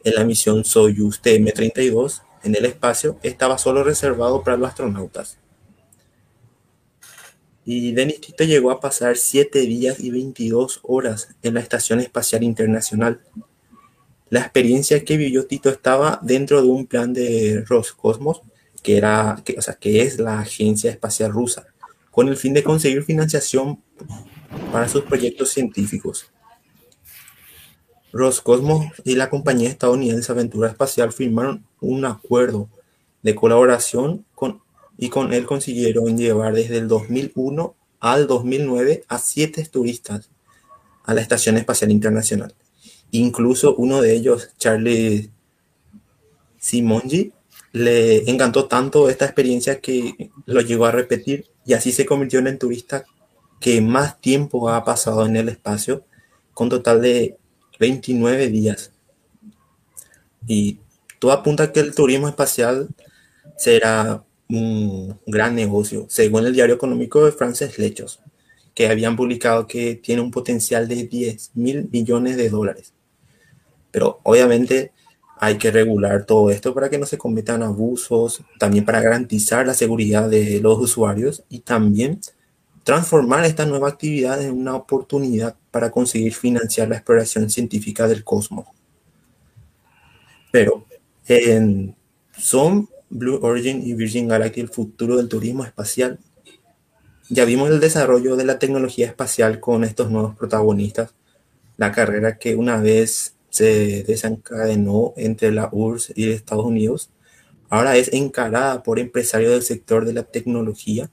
[0.04, 5.38] en la misión Soyuz TM-32 en el espacio, estaba solo reservado para los astronautas.
[7.64, 12.41] Y Denis Tito llegó a pasar 7 días y 22 horas en la Estación Espacial
[12.41, 13.22] Internacional.
[14.32, 18.42] La experiencia que vivió Tito estaba dentro de un plan de Roscosmos,
[18.82, 21.68] que, era, o sea, que es la agencia espacial rusa,
[22.12, 23.84] con el fin de conseguir financiación
[24.72, 26.32] para sus proyectos científicos.
[28.14, 32.70] Roscosmos y la compañía estadounidense Aventura Espacial firmaron un acuerdo
[33.24, 34.62] de colaboración con,
[34.98, 40.30] y con él consiguieron llevar desde el 2001 al 2009 a siete turistas
[41.04, 42.56] a la Estación Espacial Internacional.
[43.12, 45.30] Incluso uno de ellos, Charlie
[46.57, 47.34] Simonji,
[47.74, 52.47] le encantó tanto esta experiencia que lo llegó a repetir y así se convirtió en
[52.47, 53.05] el turista
[53.59, 56.03] que más tiempo ha pasado en el espacio,
[56.53, 57.38] con total de
[57.80, 58.91] 29 días.
[60.47, 60.80] Y
[61.20, 62.89] todo apunta que el turismo espacial
[63.57, 68.20] será un gran negocio, según el diario económico de Frances Lechos,
[68.74, 72.93] que habían publicado que tiene un potencial de 10 mil millones de dólares.
[73.92, 74.92] Pero obviamente
[75.39, 79.74] hay que regular todo esto para que no se cometan abusos, también para garantizar la
[79.74, 82.20] seguridad de los usuarios y también
[82.84, 88.68] transformar esta nueva actividad en una oportunidad para conseguir financiar la exploración científica del cosmos.
[90.52, 90.86] Pero,
[92.38, 96.20] ¿son Blue Origin y Virgin Galactic el futuro del turismo espacial?
[97.30, 101.14] Ya vimos el desarrollo de la tecnología espacial con estos nuevos protagonistas,
[101.78, 107.12] la carrera que una vez se desencadenó entre la URSS y Estados Unidos,
[107.70, 111.12] ahora es encarada por empresarios del sector de la tecnología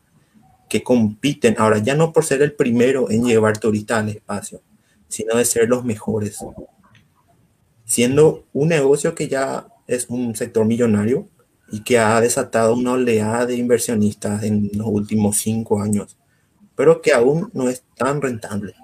[0.68, 4.62] que compiten, ahora ya no por ser el primero en llevar turistas al espacio,
[5.08, 6.38] sino de ser los mejores.
[7.84, 11.28] Siendo un negocio que ya es un sector millonario
[11.72, 16.16] y que ha desatado una oleada de inversionistas en los últimos cinco años,
[16.76, 18.74] pero que aún no es tan rentable.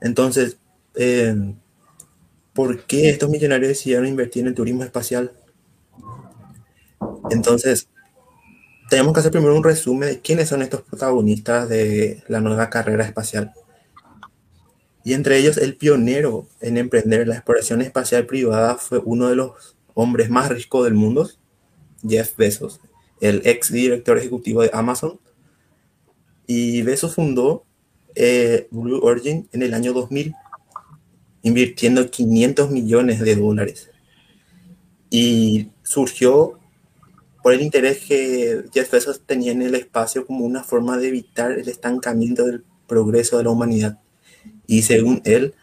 [0.00, 0.58] Entonces,
[0.94, 1.34] eh,
[2.56, 5.32] ¿por qué estos millonarios decidieron invertir en el turismo espacial?
[7.30, 7.88] Entonces,
[8.88, 13.04] tenemos que hacer primero un resumen de quiénes son estos protagonistas de la nueva carrera
[13.04, 13.52] espacial.
[15.04, 19.76] Y entre ellos, el pionero en emprender la exploración espacial privada fue uno de los
[19.94, 21.28] hombres más ricos del mundo,
[22.08, 22.80] Jeff Bezos,
[23.20, 25.20] el ex director ejecutivo de Amazon.
[26.46, 27.64] Y Bezos fundó
[28.14, 30.34] eh, Blue Origin en el año 2000,
[31.46, 33.88] invirtiendo 500 millones de dólares.
[35.10, 36.58] Y surgió
[37.40, 41.52] por el interés que Jeff Bezos tenía en el espacio como una forma de evitar
[41.52, 44.00] el estancamiento del progreso de la humanidad.
[44.66, 45.54] Y según él,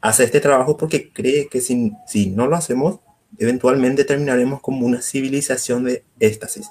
[0.00, 3.00] hace este trabajo porque cree que si, si no lo hacemos,
[3.36, 6.68] eventualmente terminaremos como una civilización de éxtasis.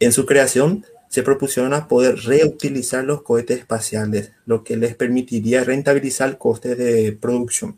[0.00, 5.62] En su creación, se propusieron a poder reutilizar los cohetes espaciales, lo que les permitiría
[5.62, 7.76] rentabilizar el coste de producción.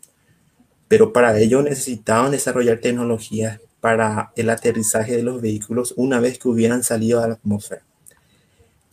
[0.87, 6.47] Pero para ello necesitaban desarrollar tecnologías para el aterrizaje de los vehículos una vez que
[6.47, 7.83] hubieran salido a la atmósfera.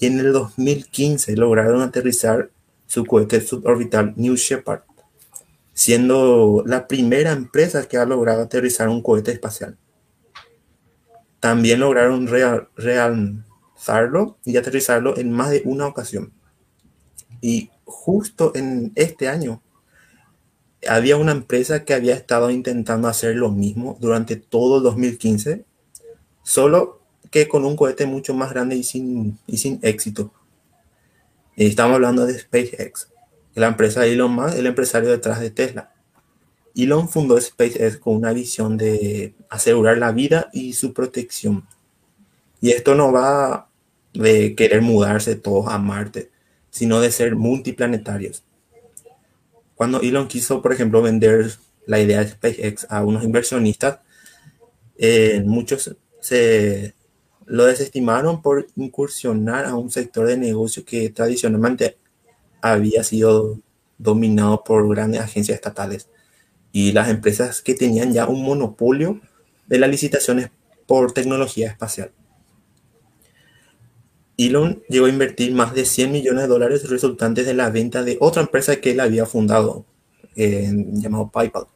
[0.00, 2.50] Y en el 2015 lograron aterrizar
[2.86, 4.80] su cohete suborbital New Shepard,
[5.72, 9.76] siendo la primera empresa que ha logrado aterrizar un cohete espacial.
[11.38, 12.26] También lograron
[13.82, 16.32] realzarlo y aterrizarlo en más de una ocasión.
[17.40, 19.62] Y justo en este año
[20.88, 25.64] había una empresa que había estado intentando hacer lo mismo durante todo el 2015,
[26.42, 30.32] solo que con un cohete mucho más grande y sin, y sin éxito.
[31.56, 33.08] Y estamos hablando de SpaceX,
[33.54, 35.92] la empresa de Elon Musk, el empresario detrás de Tesla.
[36.74, 41.66] Elon fundó SpaceX con una visión de asegurar la vida y su protección.
[42.60, 43.71] Y esto no va
[44.12, 46.30] de querer mudarse todos a Marte,
[46.70, 48.44] sino de ser multiplanetarios.
[49.74, 51.52] Cuando Elon quiso, por ejemplo, vender
[51.86, 53.98] la idea de SpaceX a unos inversionistas,
[54.98, 56.94] eh, muchos se
[57.46, 61.96] lo desestimaron por incursionar a un sector de negocio que tradicionalmente
[62.60, 63.58] había sido
[63.98, 66.08] dominado por grandes agencias estatales
[66.72, 69.20] y las empresas que tenían ya un monopolio
[69.66, 70.50] de las licitaciones
[70.86, 72.12] por tecnología espacial.
[74.46, 78.16] Elon llegó a invertir más de 100 millones de dólares resultantes de la venta de
[78.20, 79.84] otra empresa que él había fundado,
[80.34, 81.66] llamado PayPal.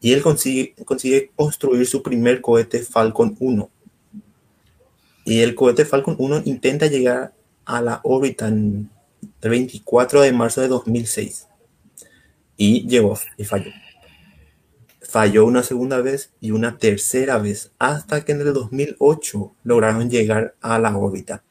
[0.00, 3.70] Y él consigue, consigue construir su primer cohete Falcon 1.
[5.24, 7.32] Y el cohete Falcon 1 intenta llegar
[7.64, 8.88] a la órbita el
[9.40, 11.48] 24 de marzo de 2006
[12.56, 13.70] y llegó y falló.
[15.00, 20.54] Falló una segunda vez y una tercera vez hasta que en el 2008 lograron llegar
[20.60, 21.42] a la órbita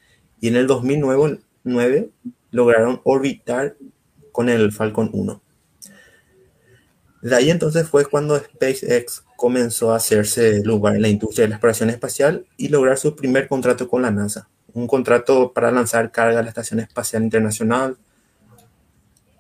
[0.44, 2.10] y en el 2009
[2.52, 3.78] lograron orbitar
[4.34, 5.42] con el Falcon 1.
[7.22, 11.56] De ahí entonces fue cuando SpaceX comenzó a hacerse lugar en la industria de la
[11.56, 14.50] exploración espacial y lograr su primer contrato con la NASA.
[14.74, 17.96] Un contrato para lanzar carga a la Estación Espacial Internacional.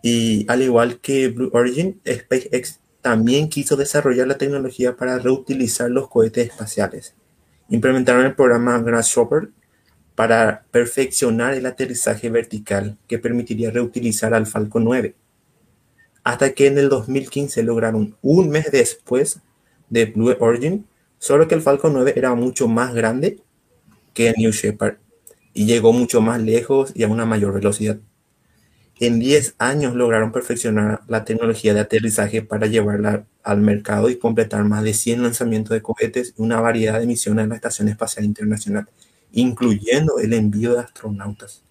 [0.01, 6.07] Y al igual que Blue Origin, SpaceX también quiso desarrollar la tecnología para reutilizar los
[6.07, 7.13] cohetes espaciales.
[7.67, 9.49] Implementaron el programa Grasshopper
[10.15, 15.15] para perfeccionar el aterrizaje vertical que permitiría reutilizar al Falcon 9
[16.23, 19.39] hasta que en el 2015 lograron un mes después
[19.89, 20.87] de Blue Origin,
[21.19, 23.39] solo que el Falcon 9 era mucho más grande
[24.13, 24.97] que el New Shepard
[25.53, 27.99] y llegó mucho más lejos y a una mayor velocidad.
[28.99, 34.63] En 10 años lograron perfeccionar la tecnología de aterrizaje para llevarla al mercado y completar
[34.63, 38.23] más de 100 lanzamientos de cohetes y una variedad de misiones en la Estación Espacial
[38.23, 38.87] Internacional,
[39.33, 41.63] incluyendo el envío de astronautas.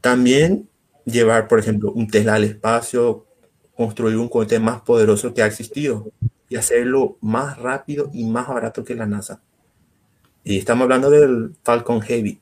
[0.00, 0.68] También
[1.04, 3.26] llevar, por ejemplo, un Tesla al espacio,
[3.76, 6.10] construir un cohete más poderoso que ha existido
[6.48, 9.42] y hacerlo más rápido y más barato que la NASA.
[10.42, 12.40] Y estamos hablando del Falcon Heavy,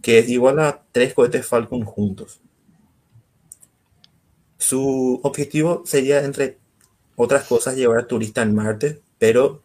[0.00, 2.40] que es igual a tres cohetes Falcon juntos.
[4.58, 6.58] Su objetivo sería, entre
[7.16, 9.62] otras cosas, llevar a turistas en Marte, pero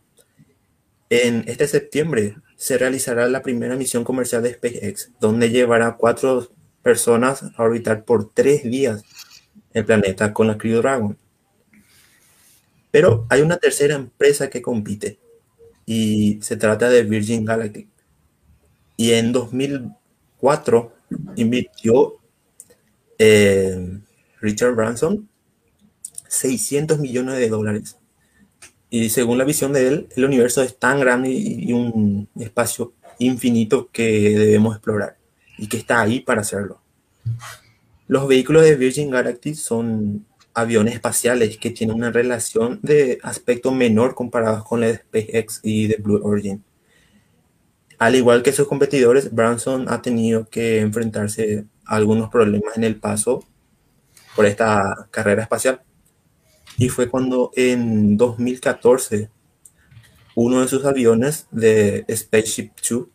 [1.10, 6.52] en este septiembre se realizará la primera misión comercial de SpaceX, donde llevará cuatro
[6.82, 9.04] personas a orbitar por tres días
[9.74, 11.18] el planeta con la Crew Dragon.
[12.92, 15.20] Pero hay una tercera empresa que compite
[15.86, 17.88] y se trata de Virgin Galactic.
[18.98, 20.94] Y en 2004
[21.36, 22.18] invirtió
[23.20, 24.00] eh,
[24.42, 25.30] Richard Branson
[26.28, 27.98] 600 millones de dólares.
[28.90, 33.90] Y según la visión de él, el universo es tan grande y un espacio infinito
[33.92, 35.18] que debemos explorar
[35.58, 36.82] y que está ahí para hacerlo.
[38.08, 44.16] Los vehículos de Virgin Galactic son aviones espaciales que tienen una relación de aspecto menor
[44.16, 46.64] comparados con la de SpaceX y de Blue Origin.
[48.00, 52.96] Al igual que sus competidores, Branson ha tenido que enfrentarse a algunos problemas en el
[52.96, 53.44] paso
[54.36, 55.82] por esta carrera espacial.
[56.78, 59.32] Y fue cuando en 2014
[60.36, 63.08] uno de sus aviones de Spaceship 2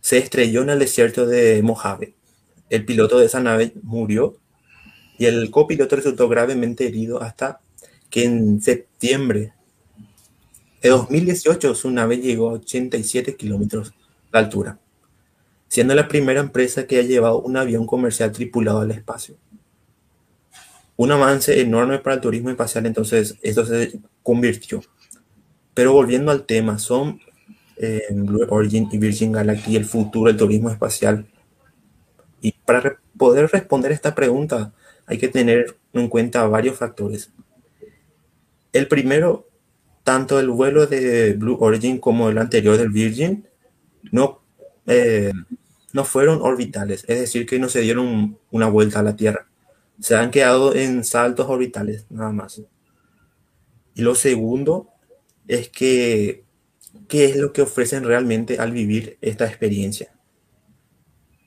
[0.00, 2.14] se estrelló en el desierto de Mojave.
[2.70, 4.36] El piloto de esa nave murió
[5.18, 7.60] y el copiloto resultó gravemente herido hasta
[8.08, 9.52] que en septiembre
[10.80, 13.94] de 2018 su nave llegó a 87 kilómetros
[14.32, 14.78] de altura,
[15.68, 19.36] siendo la primera empresa que ha llevado un avión comercial tripulado al espacio.
[21.02, 24.82] Un avance enorme para el turismo espacial, entonces esto se convirtió.
[25.74, 27.18] Pero volviendo al tema, son
[27.76, 31.26] en Blue Origin y Virgin Galactic el futuro del turismo espacial?
[32.40, 34.72] Y para poder responder esta pregunta
[35.06, 37.32] hay que tener en cuenta varios factores.
[38.72, 39.48] El primero,
[40.04, 43.46] tanto el vuelo de Blue Origin como el anterior del Virgin
[44.10, 44.40] no,
[44.86, 45.32] eh,
[45.92, 49.48] no fueron orbitales, es decir, que no se dieron una vuelta a la Tierra.
[50.02, 52.60] Se han quedado en saltos orbitales, nada más.
[53.94, 54.88] Y lo segundo
[55.46, 56.44] es que
[57.06, 60.12] qué es lo que ofrecen realmente al vivir esta experiencia.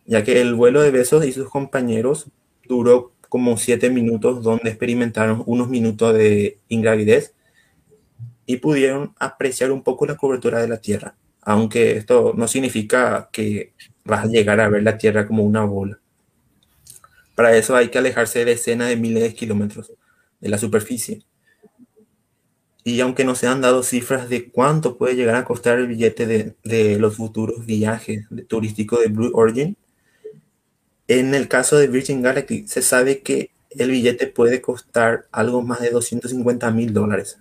[0.06, 2.32] Ya que el vuelo de Besos y sus compañeros
[2.68, 7.34] duró como siete minutos donde experimentaron unos minutos de ingravidez
[8.46, 13.74] y pudieron apreciar un poco la cobertura de la Tierra, aunque esto no significa que
[14.06, 16.00] vas a llegar a ver la Tierra como una bola.
[17.36, 19.94] Para eso hay que alejarse de decenas de miles de kilómetros
[20.40, 21.26] de la superficie
[22.88, 26.56] y aunque no se han dado cifras de cuánto puede llegar a costar el billete
[26.64, 29.76] de, los futuros viajes turísticos de Blue Origin,
[31.08, 35.82] en el caso de Virgin Galactic se sabe que el billete puede costar algo más
[35.82, 37.40] de 250 mil dólares.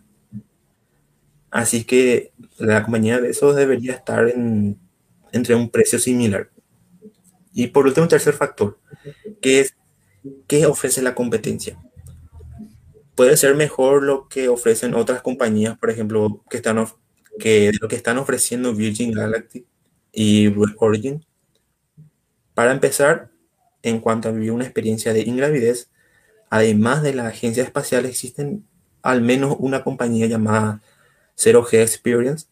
[1.50, 4.78] Así que la compañía de esos debería estar en,
[5.30, 6.48] entre un precio similar.
[7.52, 8.78] Y por último, tercer factor,
[9.42, 9.74] que es
[10.46, 11.78] qué ofrece la competencia
[13.14, 16.84] puede ser mejor lo que ofrecen otras compañías, por ejemplo, que están
[17.38, 19.66] que lo que están ofreciendo Virgin Galactic
[20.12, 21.24] y Blue Origin.
[22.54, 23.30] Para empezar,
[23.82, 25.90] en cuanto a vivir una experiencia de ingravidez,
[26.50, 28.64] además de la agencia espacial, existen
[29.02, 30.80] al menos una compañía llamada
[31.34, 32.46] Zero G Experience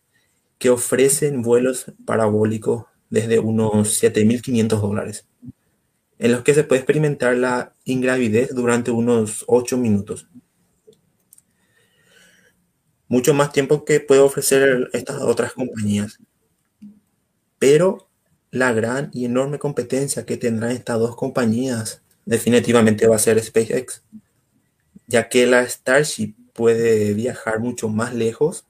[0.59, 5.27] que ofrecen vuelos parabólicos desde unos 7.500 dólares.
[6.23, 10.28] En los que se puede experimentar la ingravidez durante unos 8 minutos.
[13.09, 16.20] Mucho más tiempo que puede ofrecer estas otras compañías.
[17.59, 18.09] Pero
[18.53, 24.05] la gran y enorme competencia que tendrán estas dos compañías definitivamente va a ser SpaceX,
[25.09, 28.65] ya que la Starship puede viajar mucho más lejos,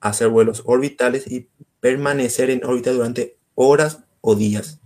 [0.00, 1.48] hacer vuelos orbitales y
[1.80, 4.79] permanecer en órbita durante horas o días.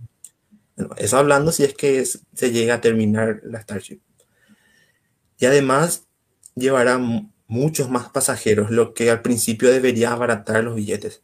[0.97, 4.01] Eso hablando si es que se llega a terminar la Starship.
[5.39, 6.07] Y además
[6.55, 6.99] llevará
[7.47, 11.23] muchos más pasajeros, lo que al principio debería abaratar los billetes.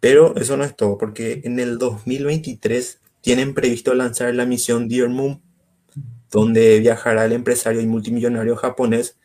[0.00, 5.08] Pero eso no es todo, porque en el 2023 tienen previsto lanzar la misión Dear
[5.08, 5.40] Moon,
[6.30, 9.18] donde viajará el empresario y multimillonario japonés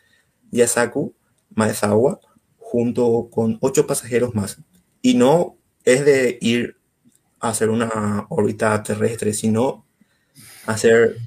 [0.51, 1.13] Yasaku
[1.53, 2.19] Maezawa
[2.57, 4.59] junto con ocho pasajeros más.
[5.01, 6.78] Y no es de ir
[7.39, 9.85] hacer una órbita terrestre, sino
[10.65, 11.17] hacer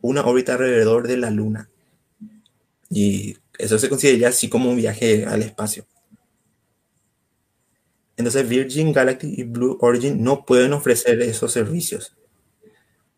[0.00, 1.70] una órbita alrededor de la Luna.
[2.88, 5.86] Y eso se consideraría así como un viaje al espacio.
[8.16, 12.14] Entonces Virgin Galactic y Blue Origin no pueden ofrecer esos servicios.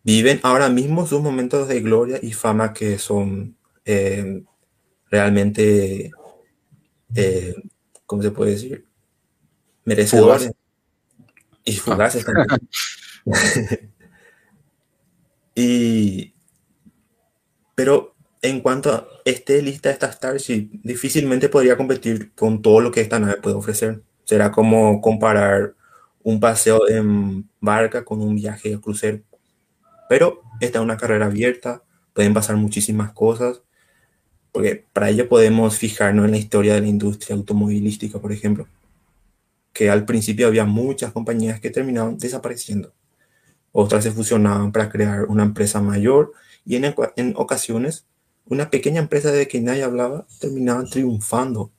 [0.04, 4.42] Viven ahora mismo sus momentos de gloria y fama que son eh,
[5.10, 6.12] realmente,
[7.14, 7.54] eh,
[8.06, 8.86] ¿cómo se puede decir?
[9.84, 10.52] Merecedores.
[11.64, 12.46] Y fugaces también.
[15.54, 16.34] y,
[17.74, 22.90] pero en cuanto a este lista de estas Starship, difícilmente podría competir con todo lo
[22.90, 24.02] que esta nave puede ofrecer.
[24.24, 25.74] Será como comparar
[26.22, 29.20] un paseo en barca con un viaje a crucero.
[30.08, 31.82] Pero esta es una carrera abierta,
[32.12, 33.62] pueden pasar muchísimas cosas,
[34.52, 38.66] porque para ello podemos fijarnos en la historia de la industria automovilística, por ejemplo,
[39.72, 42.92] que al principio había muchas compañías que terminaban desapareciendo.
[43.72, 46.32] Otras se fusionaban para crear una empresa mayor
[46.64, 46.94] y en,
[47.36, 48.06] ocasiones
[48.46, 51.70] una pequeña empresa de que nadie hablaba terminaba triunfando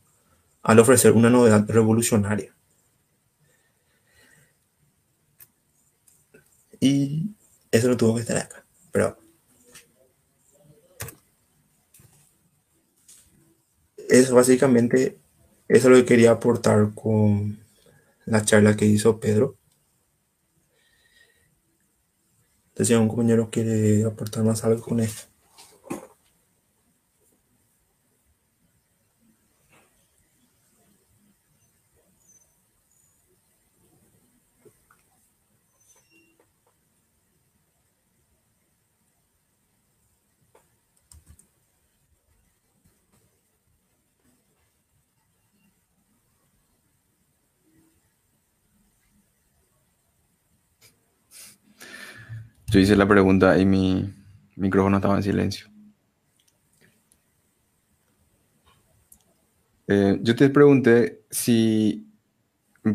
[0.64, 2.56] al ofrecer una novedad revolucionaria.
[6.80, 7.32] Y
[7.72, 9.18] eso no tuvo que estar acá, pero
[14.10, 15.18] eso básicamente
[15.68, 17.63] eso es lo que quería aportar con
[18.26, 19.58] la charla que hizo Pedro.
[22.70, 25.33] Entonces, si un compañero quiere aportar más algo con esto.
[52.74, 54.12] Yo hice la pregunta y mi
[54.56, 55.68] micrófono estaba en silencio.
[59.88, 62.08] Eh, yo te pregunté si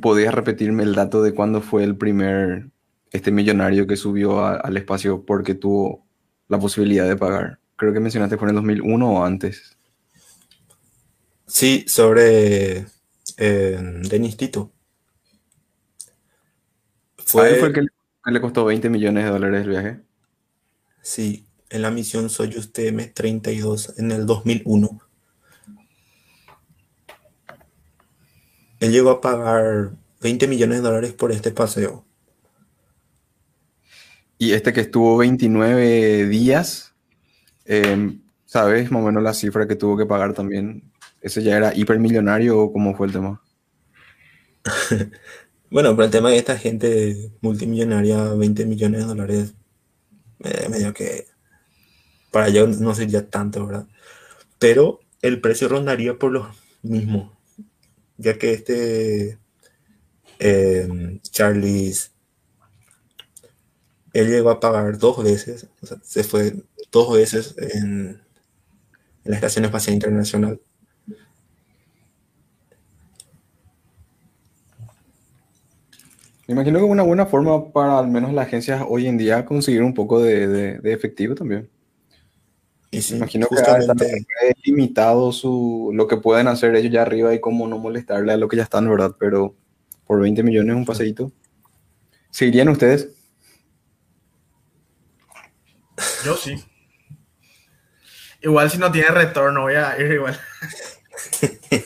[0.03, 2.71] podías repetirme el dato de cuándo fue el primer
[3.13, 6.05] este millonario que subió al espacio porque tuvo
[6.49, 7.61] la posibilidad de pagar.
[7.77, 9.79] Creo que mencionaste fue en el 2001 o antes.
[11.47, 12.85] Sí, sobre
[13.37, 14.73] eh, Denis Tito.
[17.19, 17.98] Fue, fue el que le
[18.41, 20.01] costó 20 millones de dólares el viaje?
[21.03, 25.01] Sí, en la misión Soyuz TM-32 en el 2001.
[28.81, 32.05] Él llegó a pagar 20 millones de dólares por este paseo.
[34.39, 36.95] Y este que estuvo 29 días,
[37.65, 40.93] em, ¿sabes más o menos la cifra que tuvo que pagar también?
[41.21, 43.43] ¿Ese ya era hipermillonario o cómo fue el tema?
[45.71, 49.55] Bueno, pero el tema de esta gente multimillonaria, 20 millones de dólares,
[50.45, 51.27] eh, medio que
[52.31, 53.87] para yo no sería tanto, ¿verdad?
[54.59, 56.51] Pero el precio rondaría por lo
[56.83, 57.39] mismo,
[58.17, 59.39] ya que este
[60.39, 62.13] eh, Charles,
[64.15, 65.67] él llegó a pagar dos veces,
[66.03, 66.55] se fue
[66.91, 68.23] dos veces en
[69.25, 70.61] la Estación Espacial Internacional
[76.49, 79.45] Me imagino que es una buena forma para al menos las agencias hoy en día
[79.45, 81.69] conseguir un poco de, efectivo también.
[82.91, 87.41] Y Me imagino que es limitado su, lo que pueden hacer ellos ya arriba y
[87.41, 89.15] cómo no molestarle a lo que ya están, ¿verdad?
[89.21, 89.57] Pero
[90.07, 91.31] por 20 millones un paseíto.
[92.31, 93.11] ¿Seguirían ustedes?
[96.25, 96.55] Yo sí.
[98.41, 100.41] Igual si no tiene retorno, voy a ir igual.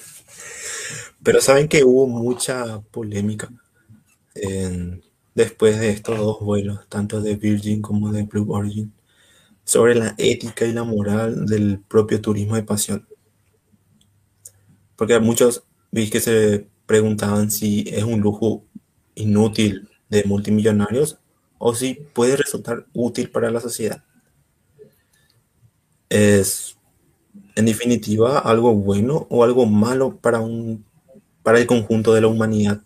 [1.24, 3.48] Pero saben que hubo mucha polémica
[5.34, 8.92] después de estos dos vuelos, tanto de Virgin como de Blue Origin,
[9.64, 13.06] sobre la ética y la moral del propio turismo de pasión.
[14.96, 18.64] Porque muchos vi que se preguntaban si es un lujo
[19.14, 21.18] inútil de multimillonarios
[21.58, 24.04] o si puede resultar útil para la sociedad.
[26.08, 26.76] Es,
[27.54, 30.84] en definitiva, algo bueno o algo malo para, un,
[31.42, 32.82] para el conjunto de la humanidad.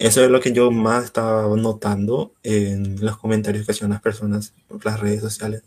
[0.00, 4.54] Eso es lo que yo más estaba notando en los comentarios que hacían las personas
[4.66, 5.62] por las redes sociales.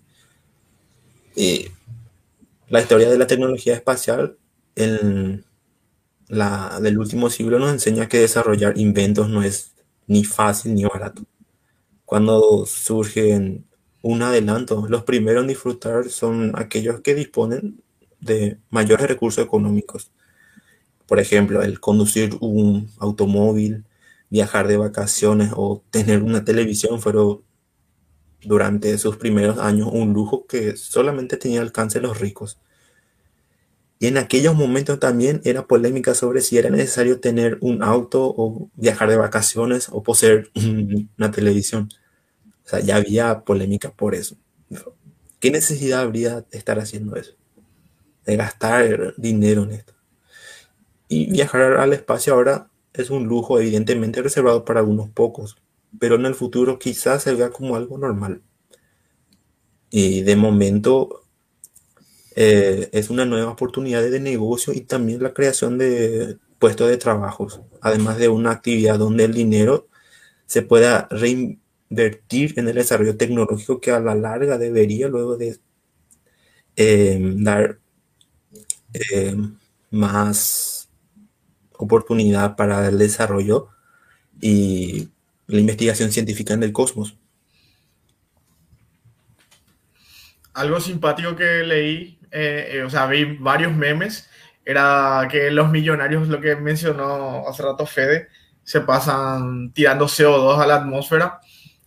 [1.35, 1.67] Y
[2.67, 4.35] la historia de la tecnología espacial
[4.75, 5.45] en
[6.29, 9.75] la, del último siglo nos enseña que desarrollar inventos no es
[10.07, 11.21] ni fácil ni barato.
[12.03, 13.67] Cuando surgen
[14.01, 17.83] un adelanto, los primeros en disfrutar son aquellos que disponen
[18.19, 20.09] de mayores recursos económicos.
[21.05, 23.85] Por ejemplo, el conducir un automóvil,
[24.33, 27.43] viajar de vacaciones o tener una televisión fueron
[28.41, 32.59] durante sus primeros años un lujo que solamente tenía alcance los ricos.
[33.99, 38.71] Y en aquellos momentos también era polémica sobre si era necesario tener un auto o
[38.73, 40.49] viajar de vacaciones o poseer
[41.19, 41.89] una televisión.
[42.65, 44.35] O sea, ya había polémica por eso.
[45.39, 47.35] ¿Qué necesidad habría de estar haciendo eso?
[48.25, 49.93] De gastar dinero en esto.
[51.07, 55.57] Y viajar al espacio ahora es un lujo evidentemente reservado para unos pocos,
[55.99, 58.41] pero en el futuro quizás se vea como algo normal.
[59.89, 61.23] Y de momento
[62.35, 67.61] eh, es una nueva oportunidad de negocio y también la creación de puestos de trabajos,
[67.81, 69.87] además de una actividad donde el dinero
[70.45, 75.59] se pueda reinvertir en el desarrollo tecnológico que a la larga debería luego de
[76.75, 77.79] eh, dar
[78.93, 79.35] eh,
[79.91, 80.72] más
[81.83, 83.69] oportunidad para el desarrollo
[84.41, 85.09] y
[85.47, 87.17] la investigación científica en el cosmos.
[90.53, 94.27] Algo simpático que leí eh, eh, o sea, vi varios memes,
[94.65, 98.27] era que los millonarios, lo que mencionó hace rato Fede,
[98.63, 101.39] se pasan tirando CO2 a la atmósfera,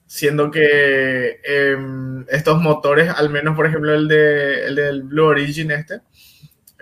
[0.07, 5.73] siendo que em, estos motores, al menos por ejemplo el, de, el del Blue Origin
[5.73, 6.03] este,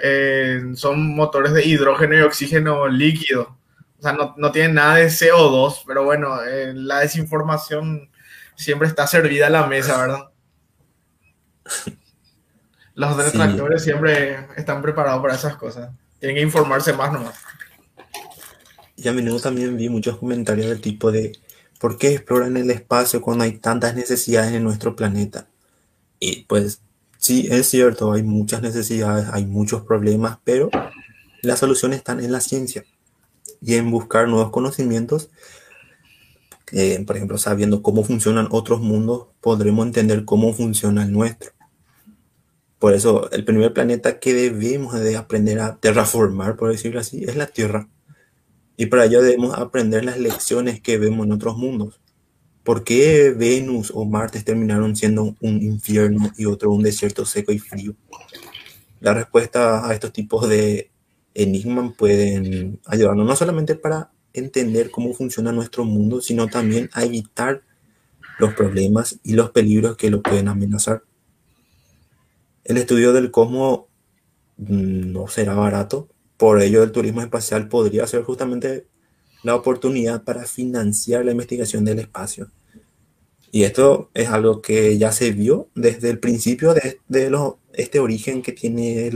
[0.02, 3.56] eh, son motores de hidrógeno y oxígeno líquido.
[3.98, 6.38] O sea, no, no tienen nada de CO2, pero bueno,
[6.74, 8.10] la desinformación
[8.56, 10.30] siempre está servida a la mesa, ¿verdad?
[12.94, 15.90] Los detractores siempre están preparados para esas cosas.
[16.20, 17.34] Tienen que informarse más nomás.
[18.96, 21.32] Y a menudo también vi muchos comentarios del tipo de
[21.80, 25.48] ¿por qué exploran el espacio cuando hay tantas necesidades en nuestro planeta?
[26.20, 26.80] Y pues
[27.24, 30.68] sí, es cierto, hay muchas necesidades, hay muchos problemas, pero
[31.40, 32.84] las soluciones están en la ciencia
[33.62, 35.30] y en buscar nuevos conocimientos.
[36.72, 41.52] Eh, por ejemplo, sabiendo cómo funcionan otros mundos, podremos entender cómo funciona el nuestro.
[42.78, 47.36] Por eso, el primer planeta que debemos de aprender a terraformar, por decirlo así, es
[47.36, 47.88] la Tierra.
[48.76, 52.02] Y para ello debemos aprender las lecciones que vemos en otros mundos.
[52.64, 57.58] ¿Por qué Venus o Marte terminaron siendo un infierno y otro un desierto seco y
[57.58, 57.94] frío?
[59.00, 60.90] La respuesta a estos tipos de
[61.34, 67.62] enigmas pueden ayudarnos no solamente para entender cómo funciona nuestro mundo, sino también a evitar
[68.38, 71.02] los problemas y los peligros que lo pueden amenazar.
[72.64, 73.82] El estudio del cosmos
[74.56, 76.08] mm, no será barato,
[76.38, 78.86] por ello el turismo espacial podría ser justamente
[79.44, 82.50] la oportunidad para financiar la investigación del espacio.
[83.52, 86.98] Y esto es algo que ya se vio desde el principio de,
[87.72, 89.10] este origen que tiene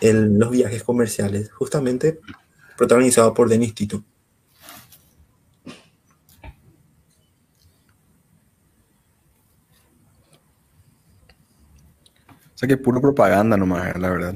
[0.00, 2.18] los viajes comerciales, justamente
[2.76, 4.02] protagonizado por Denis Tito.
[12.54, 14.34] O sea que es puro propaganda nomás, la verdad.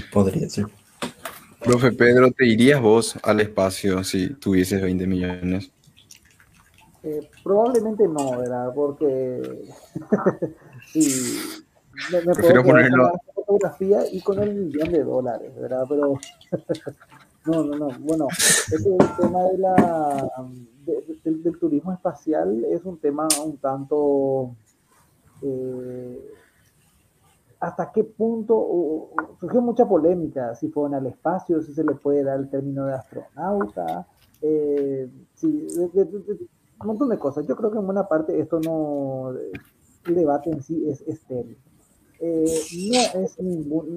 [0.00, 0.66] Podría ser.
[1.60, 5.70] Profe Pedro, ¿te irías vos al espacio si tuvieses 20 millones?
[7.04, 8.72] Eh, probablemente no, ¿verdad?
[8.74, 9.64] Porque
[10.92, 11.40] sí,
[12.10, 13.04] me, me puedo ponerlo...
[13.04, 15.84] con la fotografía y con el millón de dólares, ¿verdad?
[15.88, 16.18] Pero
[17.46, 17.98] no, no, no.
[18.00, 20.32] Bueno, este es el tema de la
[20.84, 24.54] del, turismo espacial es un tema un tanto...
[25.42, 26.34] Eh,
[27.62, 32.40] hasta qué punto surgió mucha polémica si fueron al espacio, si se le puede dar
[32.40, 34.04] el término de astronauta,
[34.40, 35.08] eh,
[35.44, 36.48] un
[36.84, 37.46] montón de cosas.
[37.46, 41.56] Yo creo que en buena parte esto no, el debate en sí es estéril.
[42.18, 42.44] Eh,
[42.90, 43.96] no es ningún,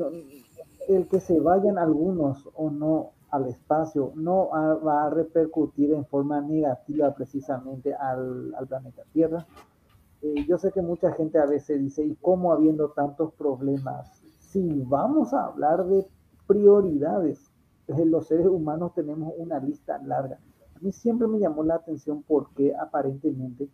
[0.88, 4.50] el que se vayan algunos o no al espacio no
[4.86, 9.44] va a repercutir en forma negativa precisamente al, al planeta Tierra.
[10.26, 14.24] Eh, yo sé que mucha gente a veces dice, ¿y cómo habiendo tantos problemas?
[14.40, 16.08] Si vamos a hablar de
[16.48, 17.52] prioridades,
[17.88, 20.40] los seres humanos tenemos una lista larga.
[20.76, 23.70] A mí siempre me llamó la atención porque aparentemente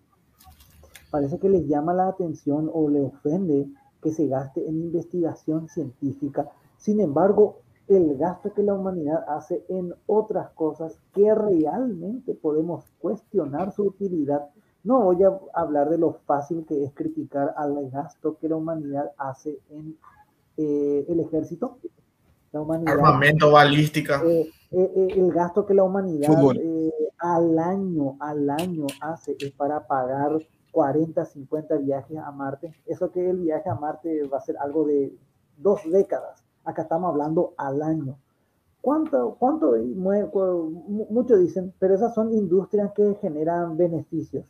[1.09, 3.69] parece que les llama la atención o le ofende
[4.01, 6.49] que se gaste en investigación científica.
[6.75, 13.71] Sin embargo, el gasto que la humanidad hace en otras cosas que realmente podemos cuestionar
[13.71, 14.49] su utilidad.
[14.83, 19.11] No voy a hablar de lo fácil que es criticar al gasto que la humanidad
[19.17, 19.95] hace en
[20.57, 21.77] eh, el ejército.
[22.51, 24.21] La humanidad, Armamento, balística.
[24.25, 26.29] Eh, eh, el gasto que la humanidad
[27.19, 30.39] al año, al año hace es para pagar
[30.71, 32.73] 40, 50 viajes a Marte.
[32.85, 35.13] Eso que el viaje a Marte va a ser algo de
[35.57, 36.43] dos décadas.
[36.65, 38.17] Acá estamos hablando al año.
[38.81, 39.75] ¿Cuánto, cuánto
[41.09, 44.43] muchos dicen, pero esas son industrias que generan beneficios.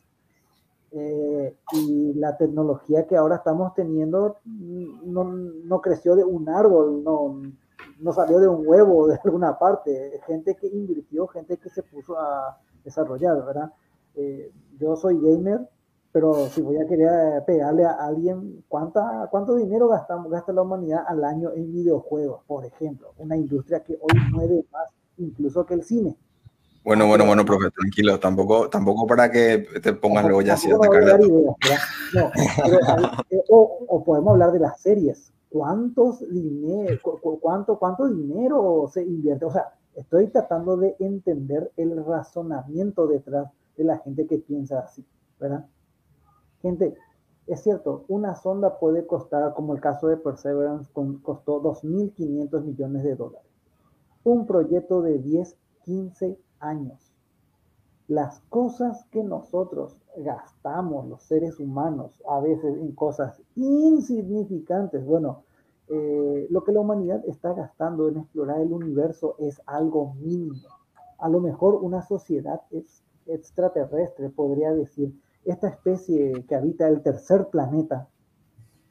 [0.94, 7.40] Eh, y la tecnología que ahora estamos teniendo no, no, creció de un árbol, no,
[7.98, 10.20] no salió de un huevo de alguna parte.
[10.26, 13.72] Gente que invirtió, gente que se puso a desarrollar, ¿verdad?
[14.14, 15.66] Eh, yo soy gamer,
[16.12, 21.04] pero si voy a querer pegarle a alguien, ¿cuánta, ¿cuánto dinero gastamos, gasta la humanidad
[21.06, 23.14] al año en videojuegos, por ejemplo?
[23.16, 26.16] Una industria que hoy mueve más incluso que el cine.
[26.84, 30.74] Bueno, bueno, bueno, profe, tranquilo, tampoco, tampoco para que te pongas luego ya así a
[33.30, 35.32] eh, o, podemos hablar de las series.
[35.48, 36.98] ¿Cuántos dinero,
[37.40, 39.44] cuánto, cuánto dinero se invierte?
[39.44, 45.04] O sea, estoy tratando de entender el razonamiento detrás de la gente que piensa así,
[45.38, 45.66] ¿verdad?
[46.62, 46.96] Gente,
[47.46, 53.14] es cierto, una sonda puede costar, como el caso de Perseverance, costó 2.500 millones de
[53.14, 53.46] dólares.
[54.24, 57.12] Un proyecto de 10, 15 años.
[58.08, 65.44] Las cosas que nosotros gastamos, los seres humanos, a veces en cosas insignificantes, bueno,
[65.88, 70.68] eh, lo que la humanidad está gastando en explorar el universo es algo mínimo.
[71.18, 72.62] A lo mejor una sociedad
[73.26, 75.14] extraterrestre podría decir,
[75.44, 78.08] esta especie que habita el tercer planeta,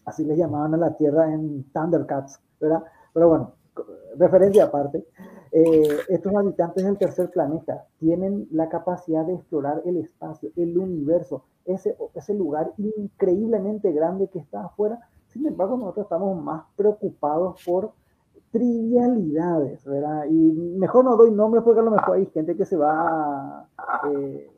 [0.05, 2.83] así le llamaban a la Tierra en Thundercats, ¿verdad?
[3.13, 3.53] Pero bueno,
[4.17, 5.05] referencia aparte,
[5.53, 11.43] eh, estos habitantes del tercer planeta tienen la capacidad de explorar el espacio, el universo,
[11.65, 14.99] ese, lugar increíblemente grande que está afuera.
[15.27, 17.91] Sin embargo, nosotros estamos más preocupados por
[18.51, 20.25] trivialidades, ¿verdad?
[20.29, 24.09] Y mejor no doy nombres porque a lo mejor hay gente que se va a,
[24.09, 24.49] eh,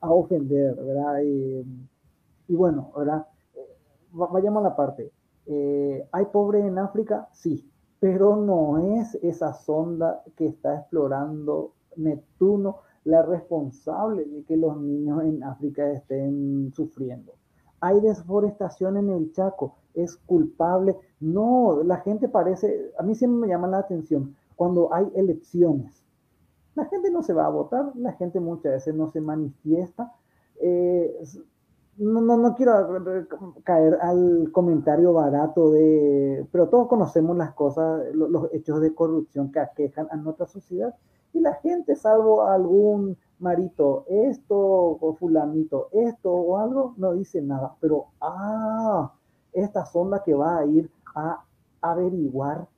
[0.00, 1.20] a ofender, ¿verdad?
[1.22, 3.26] Y, bueno, ¿verdad?
[4.12, 5.10] Vayamos a la parte.
[5.46, 7.28] Eh, ¿Hay pobre en África?
[7.32, 7.66] Sí,
[8.00, 15.22] pero no es esa sonda que está explorando Neptuno la responsable de que los niños
[15.22, 17.34] en África estén sufriendo.
[17.80, 20.96] Hay desforestación en el Chaco, es culpable.
[21.20, 26.06] No, la gente parece, a mí siempre me llama la atención cuando hay elecciones
[26.76, 30.12] la gente no se va a votar, la gente muchas veces no se manifiesta.
[30.60, 31.18] Eh,
[31.98, 33.26] no, no, no, quiero
[33.64, 39.60] caer al comentario barato de, pero todos conocemos las cosas, los, hechos de corrupción que
[39.60, 40.94] aquejan a nuestra sociedad.
[41.32, 47.74] Y la gente, salvo algún marito, esto o fulanito, esto o algo, no dice nada,
[47.80, 49.12] pero, ah,
[49.52, 51.44] esta sonda que va a ir a
[51.80, 52.68] averiguar,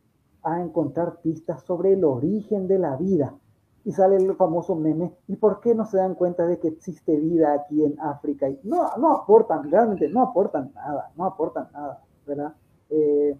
[0.43, 3.35] a encontrar pistas sobre el origen de la vida
[3.84, 7.16] y sale el famoso meme, ¿y por qué no se dan cuenta de que existe
[7.16, 8.48] vida aquí en África?
[8.48, 12.55] Y no, no aportan, realmente no aportan nada, no aportan nada, ¿verdad?
[12.90, 13.38] Eh,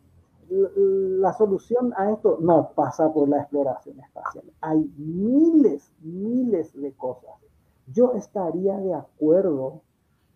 [0.51, 4.44] la solución a esto no pasa por la exploración espacial.
[4.62, 7.32] Hay miles, miles de cosas.
[7.93, 9.82] Yo estaría de acuerdo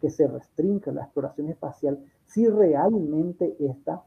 [0.01, 4.03] que se restrinja la exploración espacial si realmente esta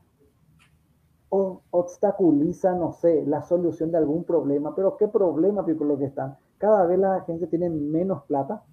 [1.72, 4.76] obstaculiza, no sé, la solución de algún problema.
[4.76, 6.38] Pero ¿qué problema, por lo que están?
[6.58, 8.64] Cada vez la gente tiene menos plata.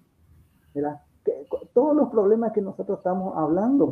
[0.73, 1.01] ¿verdad?
[1.73, 3.91] todos los problemas que nosotros estamos hablando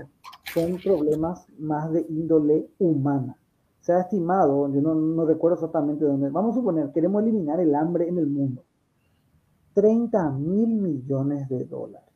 [0.54, 3.38] son problemas más de índole humana.
[3.80, 7.74] Se ha estimado, yo no, no recuerdo exactamente dónde, vamos a suponer, queremos eliminar el
[7.74, 8.64] hambre en el mundo.
[9.74, 12.10] 30 mil millones de dólares.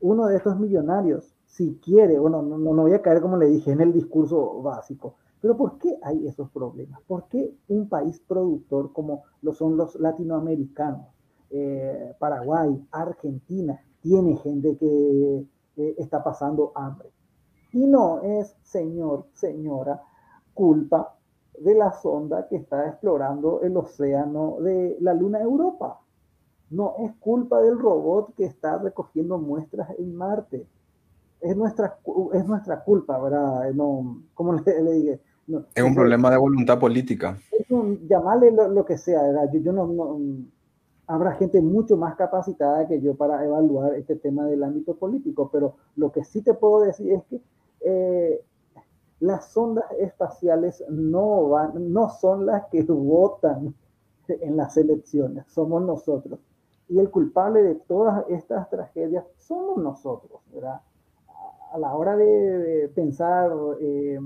[0.00, 3.80] Uno de estos millonarios si quiere, bueno, no, voy a caer como le dije en
[3.80, 7.00] el discurso básico, pero ¿por qué hay esos problemas?
[7.06, 11.06] ¿Por qué un país productor como lo son los latinoamericanos,
[11.50, 15.46] eh, Paraguay, Argentina, tiene gente que
[15.76, 17.10] eh, está pasando hambre?
[17.72, 20.00] Y no es, señor, señora,
[20.54, 21.16] culpa
[21.58, 26.00] de la sonda que está explorando el océano de la luna Europa.
[26.70, 30.66] No es culpa del robot que está recogiendo muestras en Marte.
[31.44, 31.98] Es nuestra,
[32.32, 33.70] es nuestra culpa, ¿verdad?
[33.74, 35.20] No, como le, le dije.
[35.46, 37.36] No, es un problema de voluntad política.
[37.52, 39.50] Es un, llamarle lo, lo, que sea, ¿verdad?
[39.52, 40.18] Yo, yo no, no,
[41.06, 45.76] habrá gente mucho más capacitada que yo para evaluar este tema del ámbito político, pero
[45.96, 47.42] lo que sí te puedo decir es que
[47.80, 48.42] eh,
[49.20, 53.74] las sondas espaciales no, van, no son las que votan
[54.28, 56.40] en las elecciones, somos nosotros.
[56.88, 60.80] Y el culpable de todas estas tragedias somos nosotros, ¿verdad?
[61.74, 64.16] A la hora de, pensar, eh,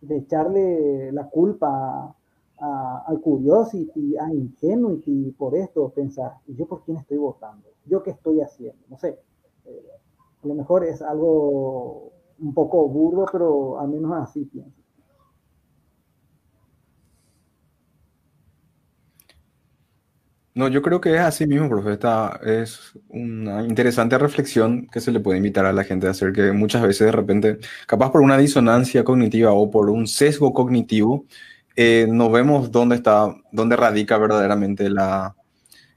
[0.00, 2.12] de echarle la culpa
[2.58, 7.68] a, a, Curiosity, a Ingenuity por esto, pensar, ¿y yo por quién estoy votando?
[7.86, 8.82] ¿Yo qué estoy haciendo?
[8.88, 9.20] No sé.
[9.64, 9.86] Eh,
[10.42, 14.83] a lo mejor es algo un poco burdo, pero al menos así pienso.
[20.54, 21.92] No, yo creo que es así mismo, profe.
[21.94, 26.32] Esta es una interesante reflexión que se le puede invitar a la gente a hacer,
[26.32, 31.26] que muchas veces de repente, capaz por una disonancia cognitiva o por un sesgo cognitivo,
[31.74, 35.34] eh, no vemos dónde está, dónde radica verdaderamente la,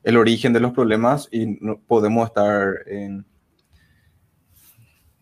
[0.04, 3.26] el origen de los problemas y no podemos estar en,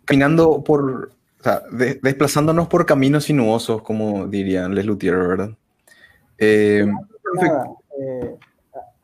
[0.05, 5.49] caminando por, o sea, de, desplazándonos por caminos sinuosos, como dirían Les Luthier, ¿verdad?
[6.37, 6.87] Eh,
[7.41, 8.37] eh,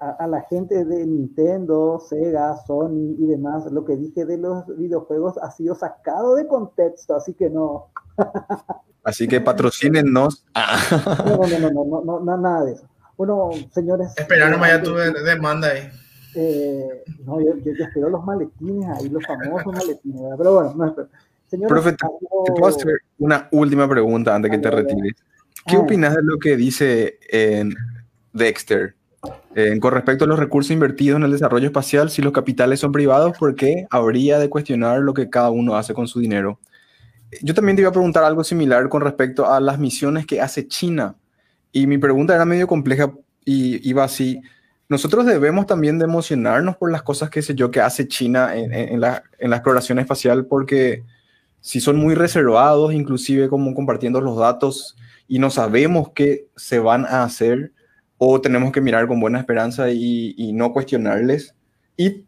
[0.01, 4.65] a, a, la gente de Nintendo, Sega, Sony y demás, lo que dije de los
[4.75, 7.91] videojuegos ha sido sacado de contexto, así que no.
[9.03, 10.45] Así que patrocínennos.
[10.53, 12.87] No, no, no, no, no, no, nada de eso.
[13.17, 14.13] Bueno, señores.
[14.15, 15.89] Espera, no ya tu demanda ahí.
[16.35, 20.37] Eh, no, yo, yo, yo, espero los maletines ahí, los famosos maletines, ¿verdad?
[20.37, 21.09] pero bueno, no espero.
[21.47, 22.43] Señores, Profe, algo...
[22.45, 25.13] ¿te puedo hacer una última pregunta antes de que te retires?
[25.65, 27.73] ¿Qué ah, opinas de lo que dice en
[28.33, 28.95] Dexter
[29.55, 32.09] eh, con respecto a los recursos invertidos en el desarrollo espacial?
[32.09, 35.93] Si los capitales son privados, ¿por qué habría de cuestionar lo que cada uno hace
[35.93, 36.59] con su dinero?
[37.41, 40.67] yo también te iba a preguntar algo similar con respecto a las misiones que hace
[40.67, 41.15] China.
[41.71, 43.11] Y mi pregunta era medio compleja
[43.45, 44.41] y iba así.
[44.89, 48.73] Nosotros debemos también de emocionarnos por las cosas, qué sé yo, que hace China en,
[48.73, 51.03] en, la, en exploración espacial, porque
[51.61, 57.05] si son muy reservados, inclusive como compartiendo los datos y no sabemos qué se van
[57.05, 57.71] a hacer,
[58.23, 61.55] o tenemos que mirar con buena esperanza y, y no cuestionarles.
[61.97, 62.27] Y,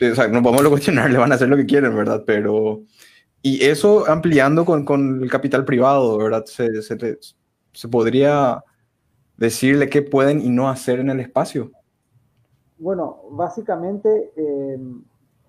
[0.00, 2.22] o sea, no podemos cuestionarles, van a hacer lo que quieren, ¿verdad?
[2.26, 2.80] Pero
[3.42, 6.46] y eso ampliando con, con el capital privado, ¿verdad?
[6.46, 7.18] Se, se,
[7.72, 8.64] se, podría
[9.36, 11.72] decirle qué pueden y no hacer en el espacio.
[12.78, 14.78] Bueno, básicamente, eh,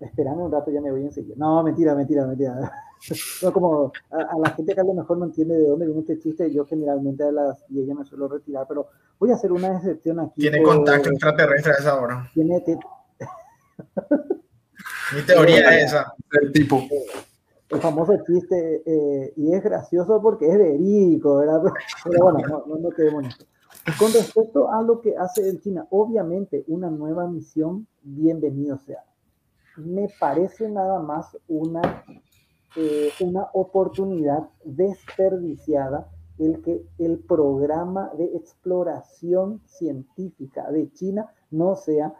[0.00, 1.36] esperando un rato ya me voy enseguida.
[1.38, 2.70] No, mentira, mentira, mentira.
[3.42, 6.00] no, como a, a, la gente que a lo mejor no entiende de dónde viene
[6.00, 9.52] este chiste, yo generalmente a las y ella me suelo retirar, pero voy a hacer
[9.52, 10.42] una excepción aquí.
[10.42, 12.30] Tiene por, contacto extraterrestre a esa hora.
[12.34, 12.62] Tiene.
[15.14, 16.14] Mi teoría es esa.
[16.40, 16.80] El tipo
[17.70, 21.62] el famoso chiste, eh, y es gracioso porque es verídico, ¿verdad?
[22.04, 23.44] Pero bueno, no, no, no quedemos en esto.
[23.98, 29.04] Con respecto a lo que hace el China, obviamente una nueva misión, bienvenido sea.
[29.76, 32.04] Me parece nada más una,
[32.76, 42.14] eh, una oportunidad desperdiciada el que el programa de exploración científica de China no sea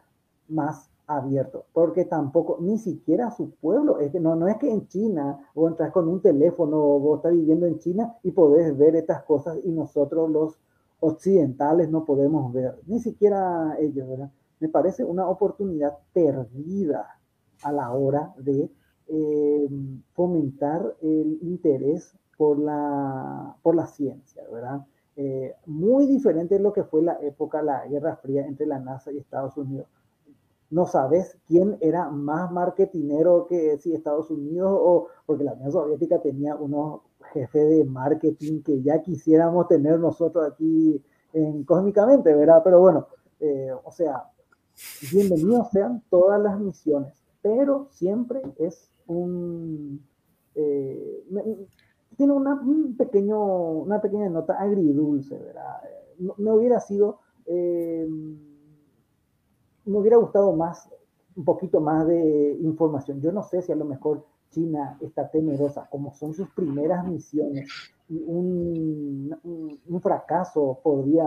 [0.49, 4.87] más abierto, porque tampoco, ni siquiera su pueblo, es que no, no es que en
[4.87, 8.95] China o entras con un teléfono o vos estás viviendo en China y podés ver
[8.95, 10.59] estas cosas y nosotros los
[11.01, 14.31] occidentales no podemos ver, ni siquiera ellos, ¿verdad?
[14.61, 17.19] Me parece una oportunidad perdida
[17.63, 18.71] a la hora de
[19.11, 19.69] eh,
[20.15, 24.87] fomentar el interés por la, por la ciencia, ¿verdad?
[25.17, 29.13] Eh, muy diferente de lo que fue la época, la Guerra Fría entre la NASA
[29.13, 29.87] y Estados Unidos
[30.71, 36.21] no sabes quién era más marketinero que si Estados Unidos o porque la Unión Soviética
[36.21, 37.01] tenía unos
[37.33, 42.63] jefes de marketing que ya quisiéramos tener nosotros aquí en Cósmicamente, ¿verdad?
[42.65, 43.07] Pero bueno,
[43.41, 44.31] eh, o sea,
[45.13, 50.05] bienvenidos sean todas las misiones, pero siempre es un...
[50.55, 51.25] Eh,
[52.17, 53.39] tiene una, un pequeño,
[53.73, 55.83] una pequeña nota agridulce, ¿verdad?
[56.19, 57.19] No, no hubiera sido...
[57.47, 58.09] Eh,
[59.87, 60.89] me hubiera gustado más,
[61.35, 63.21] un poquito más de información.
[63.21, 67.69] Yo no sé si a lo mejor China está temerosa, como son sus primeras misiones,
[68.09, 71.27] un, un, un fracaso podría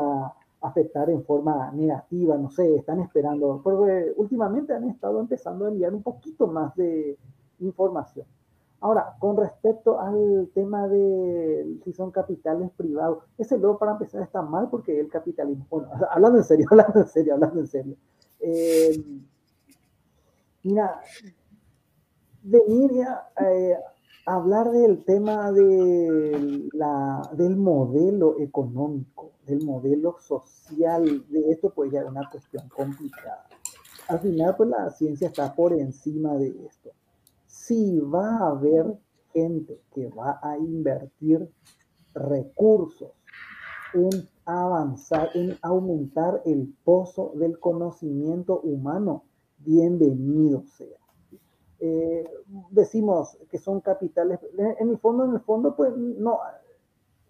[0.61, 5.93] afectar en forma negativa, no sé, están esperando, porque últimamente han estado empezando a enviar
[5.93, 7.17] un poquito más de
[7.59, 8.25] información.
[8.83, 14.41] Ahora, con respecto al tema de si son capitales privados, ese luego para empezar está
[14.41, 17.95] mal porque el capitalismo, bueno, hablando en serio, hablando en serio, hablando en serio.
[18.41, 19.01] Eh,
[20.63, 20.99] mira,
[22.41, 23.77] venir a eh,
[24.25, 32.01] hablar del tema de la, del modelo económico, del modelo social, de esto pues ya
[32.01, 33.45] es una cuestión complicada.
[34.09, 36.91] Al final pues la ciencia está por encima de esto
[37.65, 38.99] si va a haber
[39.31, 41.49] gente que va a invertir
[42.13, 43.11] recursos
[43.93, 49.23] en avanzar, en aumentar el pozo del conocimiento humano,
[49.59, 50.97] bienvenido sea.
[51.79, 52.29] Eh,
[52.69, 56.39] decimos que son capitales, en el fondo, en el fondo, pues no,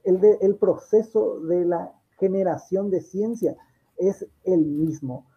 [0.03, 3.55] el, de, el proceso de la generación de ciencia
[3.97, 5.27] es el mismo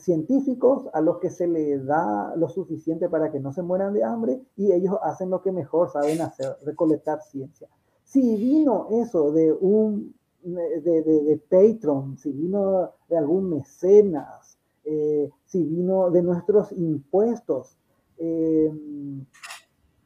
[0.00, 4.04] científicos a los que se les da lo suficiente para que no se mueran de
[4.04, 7.68] hambre y ellos hacen lo que mejor saben hacer, recolectar ciencia.
[8.04, 15.62] Si vino eso de un de, de, Patreon, si vino de algún mecenas, eh, si
[15.64, 17.76] vino de nuestros impuestos,
[18.18, 18.72] eh,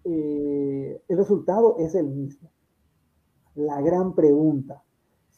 [0.05, 2.51] eh, el resultado es el mismo.
[3.55, 4.83] La gran pregunta,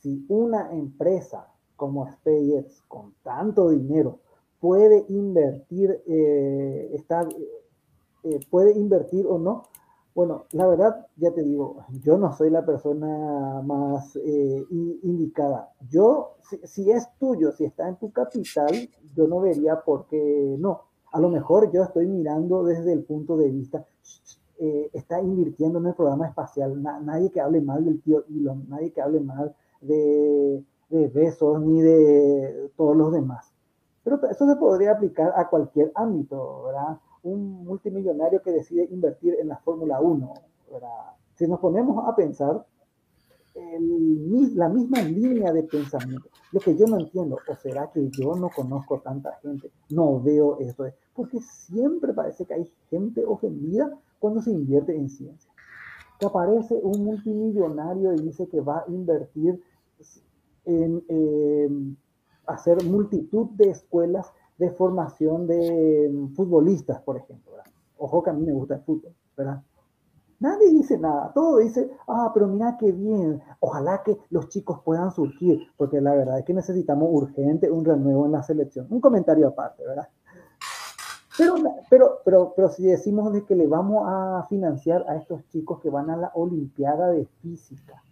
[0.01, 4.20] si una empresa como SpaceX con tanto dinero
[4.61, 7.27] puede invertir, eh, está,
[8.24, 9.65] eh, puede invertir o no.
[10.15, 14.65] Bueno, la verdad, ya te digo, yo no soy la persona más eh,
[15.03, 15.73] indicada.
[15.89, 20.85] Yo, si, es tuyo, si está en tu capital, yo no vería por qué no.
[21.12, 23.85] A lo mejor yo estoy mirando desde el punto de vista,
[24.59, 26.83] está invirtiendo en el programa espacial.
[26.83, 32.70] nadie que hable mal del tío Elon, nadie que hable mal de Besos ni de
[32.77, 33.56] todos los demás.
[34.07, 36.97] Pero eso se podría aplicar a cualquier ámbito, ¿verdad?
[37.24, 40.33] Un multimillonario que decide invertir en la Fórmula 1,
[40.70, 40.89] ¿verdad?
[41.35, 42.65] Si nos ponemos a pensar,
[44.55, 48.49] la misma línea de pensamiento, lo que yo no entiendo, o será que yo no
[48.49, 54.53] conozco tanta gente, no veo eso, porque siempre parece que hay gente ofendida cuando se
[54.53, 55.51] invierte en ciencia.
[56.20, 59.61] Que aparece un multimillonario y dice que va a invertir
[60.65, 61.97] en, eh,
[62.47, 67.52] hacer multitud de escuelas de formación de mm, futbolistas, por ejemplo.
[67.98, 69.62] Ojo que a mí me gusta el fútbol, ¿verdad?
[70.39, 75.10] Nadie dice nada, todo dice, ah, pero mira qué bien, ojalá que los chicos puedan
[75.10, 78.86] surgir, porque la verdad es que necesitamos urgente un renuevo en la selección.
[78.90, 80.09] Un comentario aparte, ¿verdad?
[81.39, 81.55] Pero,
[81.89, 85.89] pero, pero, pero si decimos de que le vamos a financiar a estos chicos que
[85.89, 88.02] van a la Olimpiada de Física,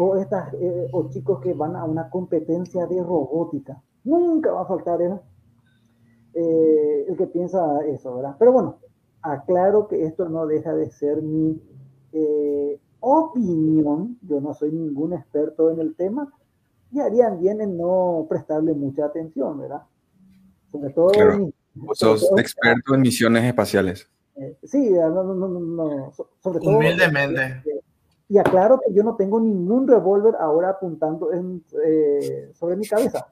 [0.00, 3.82] o, estas, eh, o chicos que van a una competencia de robótica.
[4.04, 5.18] Nunca va a faltar ¿eh?
[6.34, 8.36] Eh, el que piensa eso, ¿verdad?
[8.38, 8.78] Pero bueno,
[9.22, 11.60] aclaro que esto no deja de ser mi
[13.00, 14.18] opinión.
[14.22, 16.32] Yo no soy ningún experto en el tema
[16.92, 19.82] y harían bien en no prestarle mucha atención, ¿verdad?
[20.70, 21.10] Sobre todo...
[21.74, 24.08] Vos sos experto en misiones espaciales.
[24.62, 26.76] sí, no, no, no, no, sobre todo...
[26.76, 27.77] Humildemente
[28.28, 33.28] y aclaro que yo no tengo ningún revólver ahora apuntando en, eh, sobre mi cabeza.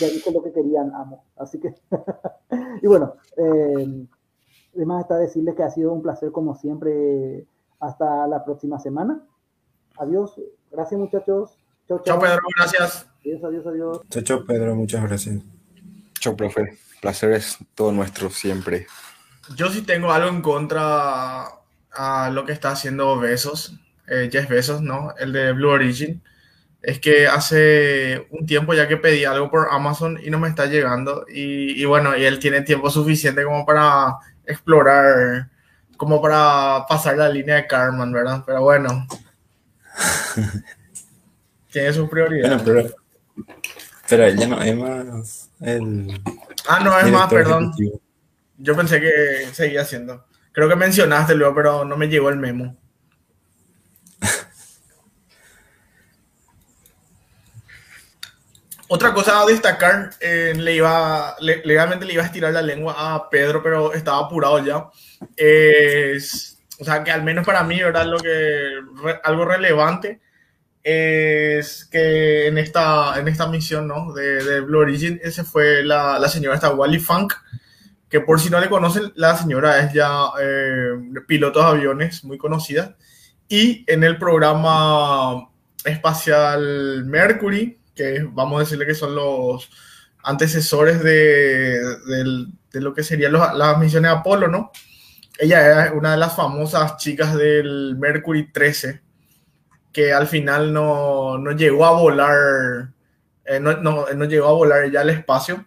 [0.00, 1.24] Ya dije lo que querían, amo.
[1.36, 1.74] Así que,
[2.82, 4.06] y bueno, eh,
[4.74, 7.46] además está decirles que ha sido un placer como siempre.
[7.80, 9.24] Hasta la próxima semana.
[9.98, 10.34] Adiós.
[10.70, 11.56] Gracias muchachos.
[11.86, 12.18] Chao, chao.
[12.18, 12.40] Pedro.
[12.56, 13.06] Gracias.
[13.20, 14.00] Adiós, adiós, adiós.
[14.10, 14.74] Chao, chao, Pedro.
[14.74, 15.40] Muchas gracias.
[16.18, 16.76] Chao, profe.
[17.00, 18.86] Placer es todo nuestro siempre.
[19.54, 21.57] Yo sí tengo algo en contra
[21.92, 25.14] a lo que está haciendo Besos, eh, Jeff Besos, ¿no?
[25.18, 26.22] El de Blue Origin.
[26.80, 30.66] Es que hace un tiempo ya que pedí algo por Amazon y no me está
[30.66, 31.26] llegando.
[31.28, 34.16] Y, bueno, y él tiene tiempo suficiente como para
[34.46, 35.50] explorar,
[35.96, 38.42] como para pasar la línea de Carmen, ¿verdad?
[38.46, 39.06] Pero bueno.
[41.72, 42.62] tiene su prioridad.
[42.64, 42.88] pero,
[44.08, 46.20] pero él ya no es más el...
[46.68, 47.72] Ah, no, es más, perdón.
[48.56, 50.24] Yo pensé que seguía haciendo.
[50.58, 52.76] Creo que mencionaste luego, pero no me llegó el memo.
[58.88, 63.30] Otra cosa a destacar, eh, le iba, legalmente le iba a estirar la lengua a
[63.30, 64.86] Pedro, pero estaba apurado ya.
[65.36, 68.06] Es, o sea, que al menos para mí, ¿verdad?
[68.06, 68.80] Lo que,
[69.22, 70.20] algo relevante
[70.82, 74.12] es que en esta, en esta misión, ¿no?
[74.12, 77.32] De, de Blue Origin, ese fue la, la señora esta Wally Funk,
[78.08, 80.10] que por si no le conocen, la señora es ya
[80.40, 80.92] eh,
[81.26, 82.96] piloto de aviones muy conocida.
[83.48, 85.50] Y en el programa
[85.84, 89.70] espacial Mercury, que vamos a decirle que son los
[90.22, 91.80] antecesores de,
[92.72, 94.70] de lo que serían las misiones Apolo, ¿no?
[95.38, 99.00] ella es una de las famosas chicas del Mercury 13,
[99.92, 102.92] que al final no, no llegó a volar,
[103.44, 105.64] eh, no, no, no, llegó a volar ya al espacio.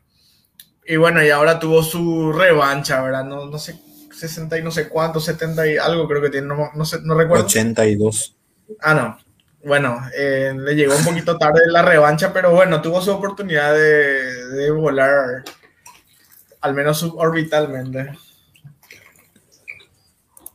[0.91, 3.23] Y bueno, y ahora tuvo su revancha, ¿verdad?
[3.23, 3.79] No, no sé,
[4.13, 7.15] 60 y no sé cuánto, 70 y algo creo que tiene, no, no, sé, no
[7.15, 7.45] recuerdo.
[7.45, 8.35] 82.
[8.81, 9.17] Ah, no.
[9.63, 14.47] Bueno, eh, le llegó un poquito tarde la revancha, pero bueno, tuvo su oportunidad de,
[14.47, 15.45] de volar,
[16.59, 18.11] al menos suborbitalmente.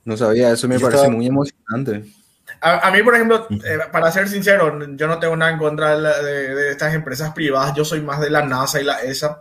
[0.05, 2.13] No sabía, eso me Yo parece estaba- muy emocionante.
[2.61, 5.97] A, a mí, por ejemplo, eh, para ser sincero, yo no tengo nada en contra
[5.97, 7.75] de, la- de- de estas empresas privadas.
[7.75, 9.41] Yo soy más de la NASA y la ESA.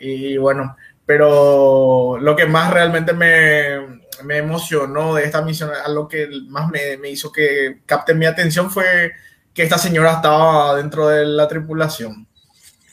[0.00, 6.08] Y bueno, pero lo que más realmente me, me emocionó de esta misión, a lo
[6.08, 9.12] que más me, me hizo que capte mi atención fue
[9.52, 12.26] que esta señora estaba dentro de la tripulación.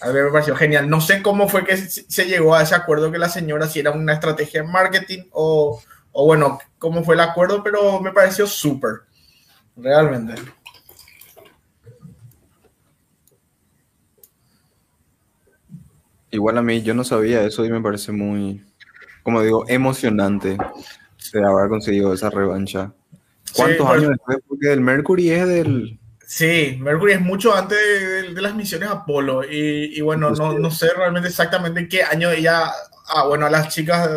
[0.02, 0.90] A mí me pareció genial.
[0.90, 3.92] No sé cómo fue que se llegó a ese acuerdo que la señora, si era
[3.92, 5.82] una estrategia de marketing o,
[6.12, 9.02] o bueno, cómo fue el acuerdo, pero me pareció súper.
[9.76, 10.34] Realmente.
[16.38, 18.64] Igual a mí, yo no sabía eso y me parece muy,
[19.24, 20.56] como digo, emocionante
[21.34, 22.94] de haber conseguido esa revancha.
[23.56, 24.38] ¿Cuántos Sí, pues- años después?
[24.48, 26.00] Porque el Mercury es del...
[26.28, 30.70] Sí, Mercury es mucho antes de, de las misiones Apolo y, y bueno, no, no
[30.70, 32.66] sé realmente exactamente en qué año ella,
[33.08, 34.08] ah, bueno, a las chicas,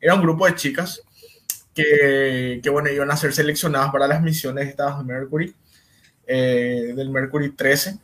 [0.00, 1.02] era un grupo de chicas
[1.74, 5.54] que, que bueno, iban a ser seleccionadas para las misiones estas de Mercury,
[6.26, 7.98] eh, del Mercury 13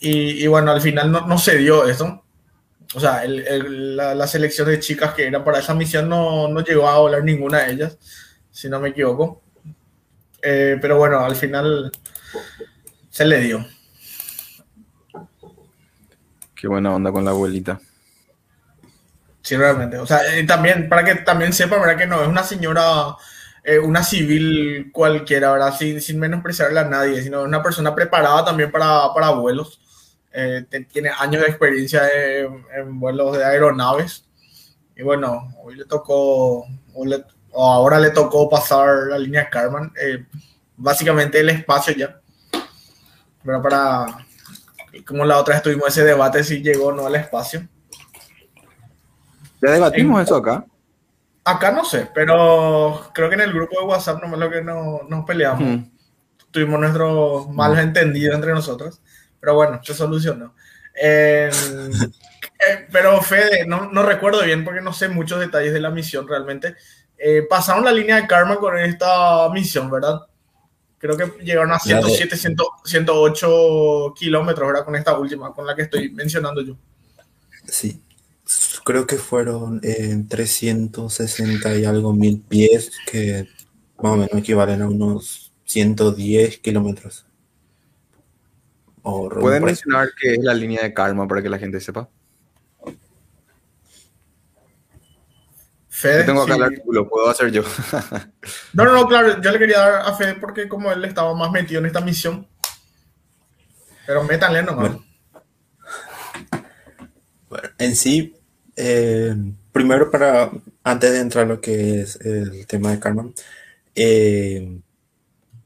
[0.00, 2.23] y, y bueno, al final no, no se dio eso.
[2.94, 6.48] O sea, el- el- la, la selección de chicas que eran para esa misión no,
[6.48, 7.98] no llegó a volar ninguna de ellas,
[8.50, 9.42] si no me equivoco.
[10.42, 11.90] Eh, pero bueno, al final
[13.10, 13.66] se le dio.
[16.54, 17.80] Qué buena onda con la abuelita.
[19.42, 19.98] Sí, realmente.
[19.98, 21.98] O sea, eh, también, para que también sepan, ¿verdad?
[21.98, 23.14] Que no es una señora,
[23.62, 25.74] eh, una civil cualquiera, ¿verdad?
[25.76, 29.80] Sin, sin menospreciarle a nadie, sino una persona preparada también para, para vuelos.
[30.36, 34.26] Eh, tiene años de experiencia en, en vuelos de aeronaves.
[34.96, 39.92] Y bueno, hoy le tocó, o, le- o ahora le tocó pasar la línea Karman.
[40.00, 40.26] eh,
[40.76, 42.20] básicamente el espacio ya.
[43.44, 44.06] Pero para,
[45.06, 47.68] como la otra vez tuvimos ese debate si llegó o no al espacio.
[49.62, 50.64] Ya debatimos En- eso acá.
[51.46, 55.00] Acá no sé, pero creo que en el grupo de WhatsApp nomás lo que no,
[55.08, 55.62] nos peleamos.
[55.62, 55.90] Hmm.
[56.50, 59.02] Tuvimos nuestros malos entendidos entre nosotros,
[59.44, 60.54] pero bueno, se solucionó.
[60.98, 65.90] Eh, eh, pero Fede, no, no recuerdo bien porque no sé muchos detalles de la
[65.90, 66.76] misión realmente.
[67.18, 70.20] Eh, pasaron la línea de karma con esta misión, ¿verdad?
[70.96, 72.56] Creo que llegaron a Ya de- 107, 100,
[72.86, 74.84] 108 kilómetros, ¿verdad?
[74.86, 76.74] Con esta última, con la que estoy mencionando yo.
[77.68, 78.00] Sí.
[78.82, 83.46] Creo que fueron eh, 360 y algo mil pies, que
[84.02, 87.26] más o menos equivalen a unos 110 kilómetros.
[89.06, 92.08] O ¿Pueden mencionar qué es la línea de karma para que la gente sepa?
[95.90, 96.58] Fede, Yo tengo acá sí.
[96.58, 97.62] el artículo, puedo hacer yo.
[98.72, 101.52] No, no, no, claro, yo le quería dar a Fede porque como él estaba más
[101.52, 102.48] metido en esta misión.
[104.06, 104.90] Pero métanle nomás.
[104.90, 105.04] Bueno.
[107.50, 108.34] Bueno, en sí,
[108.74, 109.36] eh,
[109.70, 110.50] primero para,
[110.82, 113.30] antes de entrar a lo que es el tema de Karma,
[113.94, 114.80] eh,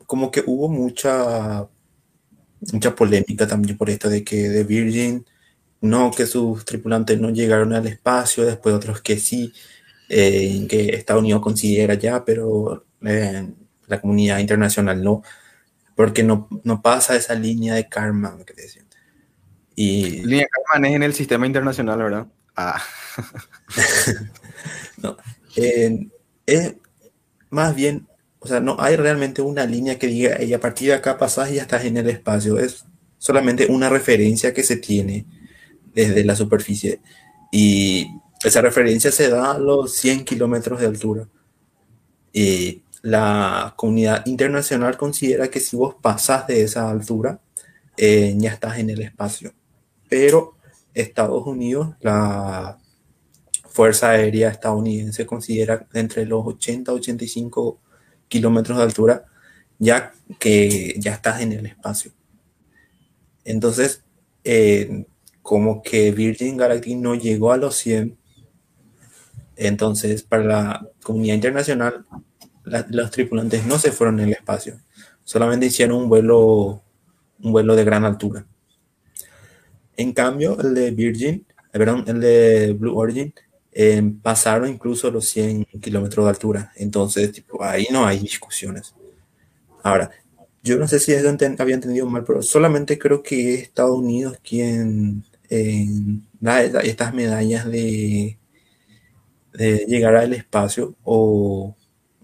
[0.06, 1.68] como que hubo mucha,
[2.72, 5.24] mucha polémica también por esto de que de Virgin,
[5.80, 9.52] no, que sus tripulantes no llegaron al espacio, después otros que sí,
[10.08, 13.48] eh, que Estados Unidos considera ya, pero eh,
[13.86, 15.22] la comunidad internacional no,
[15.94, 18.86] porque no, no pasa esa línea de karma, que decían.
[19.76, 22.26] Y línea de karma es en el sistema internacional, ¿verdad?
[22.56, 22.82] Ah,
[24.96, 25.16] No,
[25.56, 26.08] eh,
[26.46, 26.74] es
[27.50, 28.07] más bien,
[28.40, 31.50] o sea, no hay realmente una línea que diga, y a partir de acá pasás
[31.50, 32.58] y ya estás en el espacio.
[32.58, 32.84] Es
[33.18, 35.26] solamente una referencia que se tiene
[35.94, 37.00] desde la superficie.
[37.50, 38.06] Y
[38.44, 41.28] esa referencia se da a los 100 kilómetros de altura.
[42.32, 47.40] Y la comunidad internacional considera que si vos pasás de esa altura,
[47.96, 49.52] eh, ya estás en el espacio.
[50.08, 50.54] Pero
[50.94, 52.78] Estados Unidos, la
[53.68, 57.80] Fuerza Aérea estadounidense considera entre los 80 y 85
[58.28, 59.24] kilómetros de altura
[59.78, 62.12] ya que ya estás en el espacio.
[63.44, 64.02] Entonces,
[64.44, 65.06] eh,
[65.42, 68.18] como que Virgin Galactic no llegó a los 100,
[69.56, 72.04] entonces para la comunidad internacional,
[72.90, 74.78] los tripulantes no se fueron en el espacio,
[75.24, 76.82] solamente hicieron un vuelo,
[77.42, 78.46] un vuelo de gran altura.
[79.96, 83.32] En cambio, el de Virgin, eh, perdón, el de Blue Origin,
[83.78, 86.72] eh, pasaron incluso los 100 kilómetros de altura.
[86.76, 88.94] Entonces, tipo, ahí no hay discusiones.
[89.84, 90.10] Ahora,
[90.62, 93.98] yo no sé si eso enten- había entendido mal, pero solamente creo que es Estados
[93.98, 95.86] Unidos quien eh,
[96.40, 98.38] da esta- estas medallas de,
[99.52, 101.76] de llegar al espacio o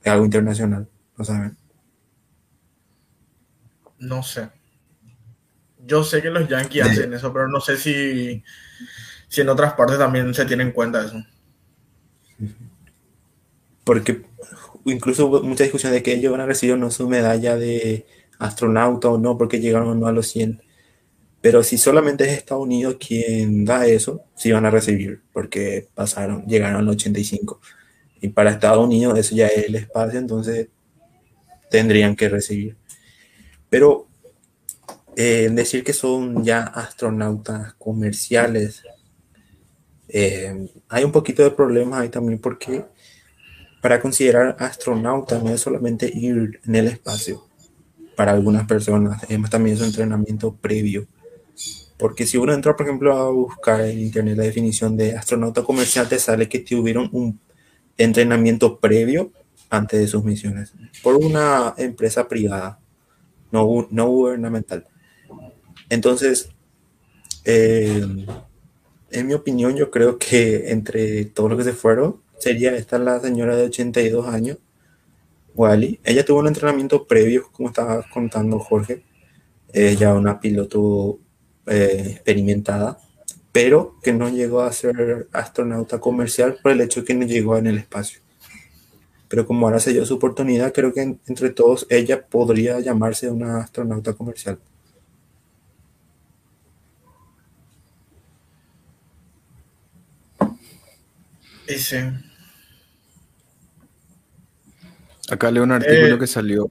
[0.03, 1.57] de algo internacional, ¿no saben?
[4.11, 4.49] No sé.
[5.87, 8.43] Yo sé que los Yankees hacen eso, pero no sé si,
[9.29, 11.23] si en otras partes también se tiene en cuenta eso.
[13.85, 14.23] Porque
[14.85, 18.07] incluso hubo mucha discusión de que ellos van a recibir no su medalla de
[18.39, 20.63] astronauta o no, porque llegaron no a los 100.
[21.41, 26.47] Pero si solamente es Estados Unidos quien da eso, sí van a recibir, porque pasaron,
[26.47, 27.61] llegaron al 85.
[28.21, 30.69] Y para Estados Unidos eso ya es el espacio, entonces
[31.71, 32.77] tendrían que recibir.
[33.69, 34.09] Pero
[35.17, 38.83] eh, decir que son ya astronautas comerciales,
[40.17, 42.85] eh, hay un poquito de problemas ahí también porque
[43.83, 47.45] para considerar astronauta no es solamente ir en el espacio.
[48.15, 51.09] Para algunas personas es también su entrenamiento previo.
[51.97, 56.09] Porque si uno entra, por ejemplo, a buscar en internet la definición de astronauta comercial,
[56.09, 57.41] te sale que tuvieron un
[57.99, 59.33] entrenamiento previo
[59.69, 62.79] antes de sus misiones por una empresa privada,
[63.51, 64.87] no, no gubernamental.
[65.89, 66.51] Entonces,
[67.45, 68.07] eh,
[69.15, 73.21] en mi opinión, yo creo que entre todos los que se fueron, sería esta la
[73.21, 74.59] señora de 82 años,
[75.55, 76.01] Wally.
[76.05, 79.03] Ella tuvo un entrenamiento previo, como estaba contando Jorge.
[79.73, 81.19] Ella una piloto
[81.67, 82.99] eh, experimentada,
[83.53, 87.57] pero que no llegó a ser astronauta comercial por el hecho de que no llegó
[87.57, 88.21] en el espacio.
[89.29, 93.31] Pero como ahora se dio su oportunidad, creo que en- entre todos ella podría llamarse
[93.31, 94.59] una astronauta comercial.
[101.67, 101.97] Sí.
[105.31, 106.19] Acá leo un artículo Eh.
[106.19, 106.71] que salió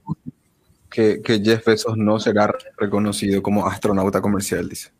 [0.90, 4.92] que, que Jeff Bezos no será reconocido como astronauta comercial, dice.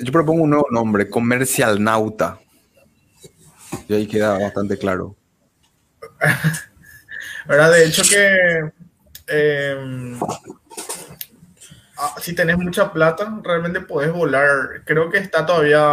[0.00, 2.38] Yo propongo un nuevo nombre, comercial nauta.
[3.88, 5.16] Y ahí queda bastante claro.
[7.46, 7.72] ¿Verdad?
[7.72, 8.72] De hecho que
[9.28, 10.40] eh, ah,
[12.18, 14.82] si tenés mucha plata, realmente podés volar.
[14.84, 15.88] Creo que está todavía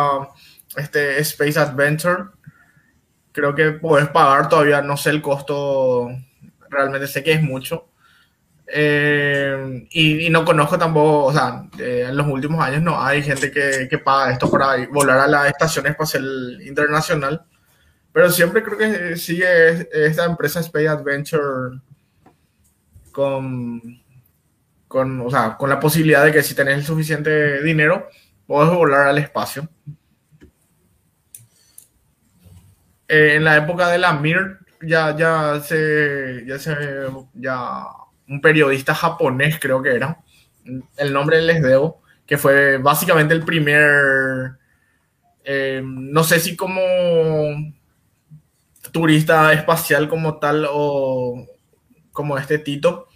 [0.76, 2.26] este Space Adventure.
[3.32, 6.10] Creo que podés pagar todavía, no sé el costo,
[6.70, 7.90] realmente sé que es mucho.
[8.68, 13.52] Eh, y, no conozco tampoco, o sea, eh, en los últimos años no hay gente
[13.52, 17.46] que, que paga esto para volar a la Estación Espacial Internacional.
[18.12, 21.80] Pero siempre creo que sigue esta empresa Space Adventure
[23.12, 24.03] con,
[24.94, 28.10] con, o sea, con la posibilidad de que si tenés el suficiente dinero,
[28.46, 29.68] podés volar al espacio.
[33.08, 36.78] Eh, en la época de la Mir, ya, ya se, ya se,
[37.34, 37.86] ya
[38.28, 40.20] un periodista japonés creo que era,
[40.98, 44.60] el nombre les debo, que fue básicamente el primer,
[45.44, 46.84] eh, no sé si como
[48.92, 51.48] turista espacial como tal o
[52.12, 53.08] como este Tito,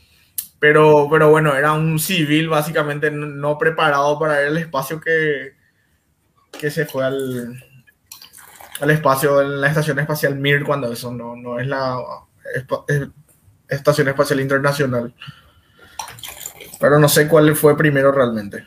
[0.60, 5.54] pero, pero bueno, era un civil básicamente no- preparado para al espacio que,
[6.60, 7.64] que se fue al,
[8.80, 11.98] al espacio en la Estación Espacial Mir cuando eso no, no es la
[13.70, 15.14] Estación Espacial Internacional.
[16.80, 18.66] Pero no sé cuál fue primero realmente.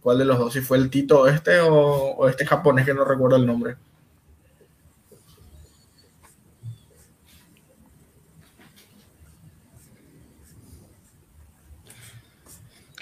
[0.00, 0.52] ¿Cuál de los dos?
[0.52, 3.76] Si fue el Tito este o, o este japonés que no recuerdo el nombre.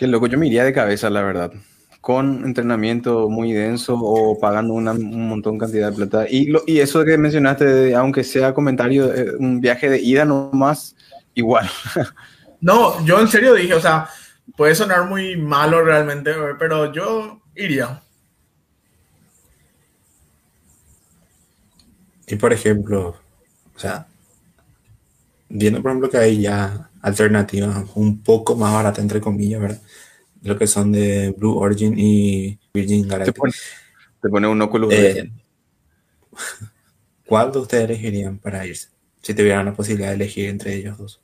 [0.03, 1.53] Qué loco, yo me iría de cabeza, la verdad.
[2.01, 6.27] Con entrenamiento muy denso o pagando una, un montón cantidad de plata.
[6.29, 10.25] Y, lo, y eso que mencionaste, de, aunque sea comentario, eh, un viaje de ida
[10.25, 10.97] nomás,
[11.35, 11.71] igual.
[12.61, 14.09] No, yo en serio dije, o sea,
[14.57, 18.03] puede sonar muy malo realmente, pero yo iría.
[22.27, 23.15] Y por ejemplo,
[23.73, 24.09] o sea,
[25.49, 29.83] viendo por ejemplo que hay ya alternativas un poco más baratas, entre comillas, ¿verdad?
[30.43, 33.37] Lo que son de Blue Origin y Virgin Te Galactic.
[33.37, 33.53] pone,
[34.23, 35.31] te pone un Oculus Eh.
[37.27, 38.89] ¿Cuál de ustedes elegirían para irse?
[39.21, 41.22] Si tuvieran la posibilidad de elegir entre ellos dos.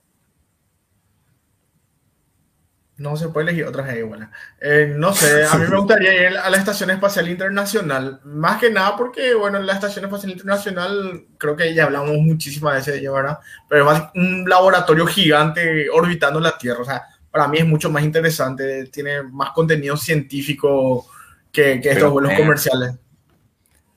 [2.99, 4.29] No se puede elegir otra gente igual.
[4.61, 8.21] Eh, no sé, a mí me gustaría ir a la Estación Espacial Internacional.
[8.25, 12.75] Más que nada porque, bueno, en la Estación Espacial Internacional, creo que ya hablamos muchísimas
[12.75, 13.39] veces de ello, ¿verdad?
[13.69, 16.81] Pero es más un laboratorio gigante orbitando la Tierra.
[16.81, 21.07] O sea, para mí es mucho más interesante, tiene más contenido científico
[21.53, 22.95] que, que estos vuelos eh, comerciales.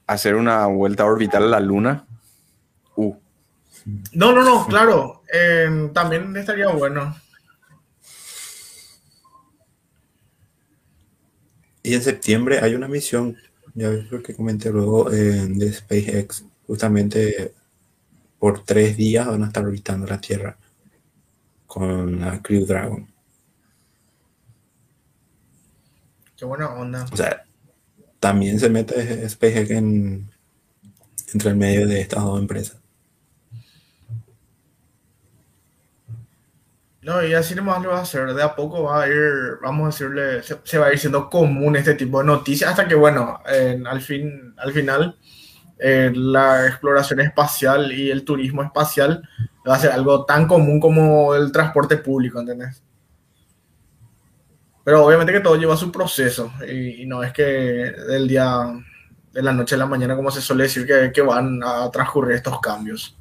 [0.06, 2.06] Hacer una vuelta orbital a la luna.
[2.96, 3.16] Uh,
[4.14, 5.24] No, no, no, claro.
[5.34, 7.16] eh, también estaría bueno.
[11.84, 13.38] Y en septiembre hay una misión,
[13.74, 16.46] ya ves lo que comenté luego, eh, de SpaceX.
[16.68, 17.54] Justamente
[18.40, 20.58] por tres días van a estar orbitando la Tierra
[21.66, 23.08] con la Crew Dragon.
[26.36, 27.06] Qué buena onda.
[27.12, 27.46] O sea,
[28.20, 30.32] también se mete SpaceX en,
[31.34, 32.81] entre el medio de estas dos empresas.
[37.04, 38.34] No, y así nomás lo va a hacer.
[38.34, 41.30] De a poco va a ir, vamos a decirle, se, se va a ir siendo
[41.30, 45.18] común este tipo de noticias hasta que, bueno, en- al fin, al final,
[45.80, 49.28] eh, la exploración espacial y el turismo espacial
[49.68, 52.84] va a ser algo tan común como el transporte público, ¿entendés?
[54.84, 58.66] Pero obviamente que todo lleva su proceso y, no es que del día,
[59.32, 62.60] de la noche a la mañana, como se suele decir, que van a transcurrir estos
[62.60, 63.16] cambios.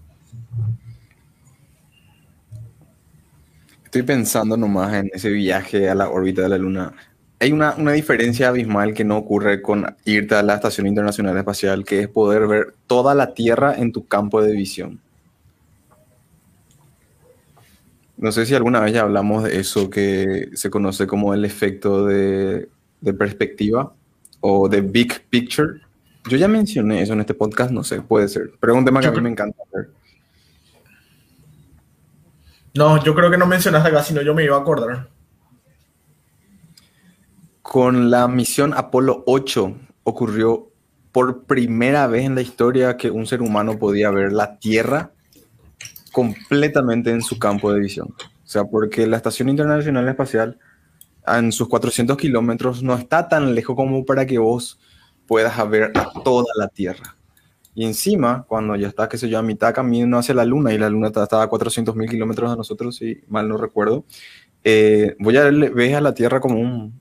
[3.91, 6.93] Estoy pensando nomás en ese viaje a la órbita de la Luna.
[7.41, 11.85] Hay una, una diferencia abismal que no ocurre con irte a la Estación Internacional Espacial,
[11.85, 15.01] que es poder ver toda la Tierra en tu campo de visión.
[18.17, 22.07] No sé si alguna vez ya hablamos de eso que se conoce como el efecto
[22.07, 22.69] de,
[23.01, 23.93] de perspectiva
[24.39, 25.81] o de big picture.
[26.29, 29.01] Yo ya mencioné eso en este podcast, no sé, puede ser, pero es un tema
[29.01, 29.91] que a mí me encanta ver.
[32.75, 35.09] No, yo creo que no mencionaste acá, sino yo me iba a acordar.
[37.63, 40.71] Con la misión Apolo 8 ocurrió
[41.13, 45.13] por primera vez en la historia que un ser humano podía ver la Tierra
[46.13, 48.09] completamente en su campo de visión.
[48.09, 50.59] O sea, porque la Estación Internacional Espacial
[51.27, 54.81] en sus 400 kilómetros no está tan lejos como para que vos
[55.27, 57.17] puedas ver a toda la Tierra.
[57.75, 60.79] Y encima, cuando ya está, qué sé yo, a mitad camino hacia la Luna, y
[60.79, 64.05] la Luna está, está a 400 mil kilómetros de nosotros, si mal no recuerdo,
[64.65, 67.01] eh, voy a verle, ves a la Tierra como un,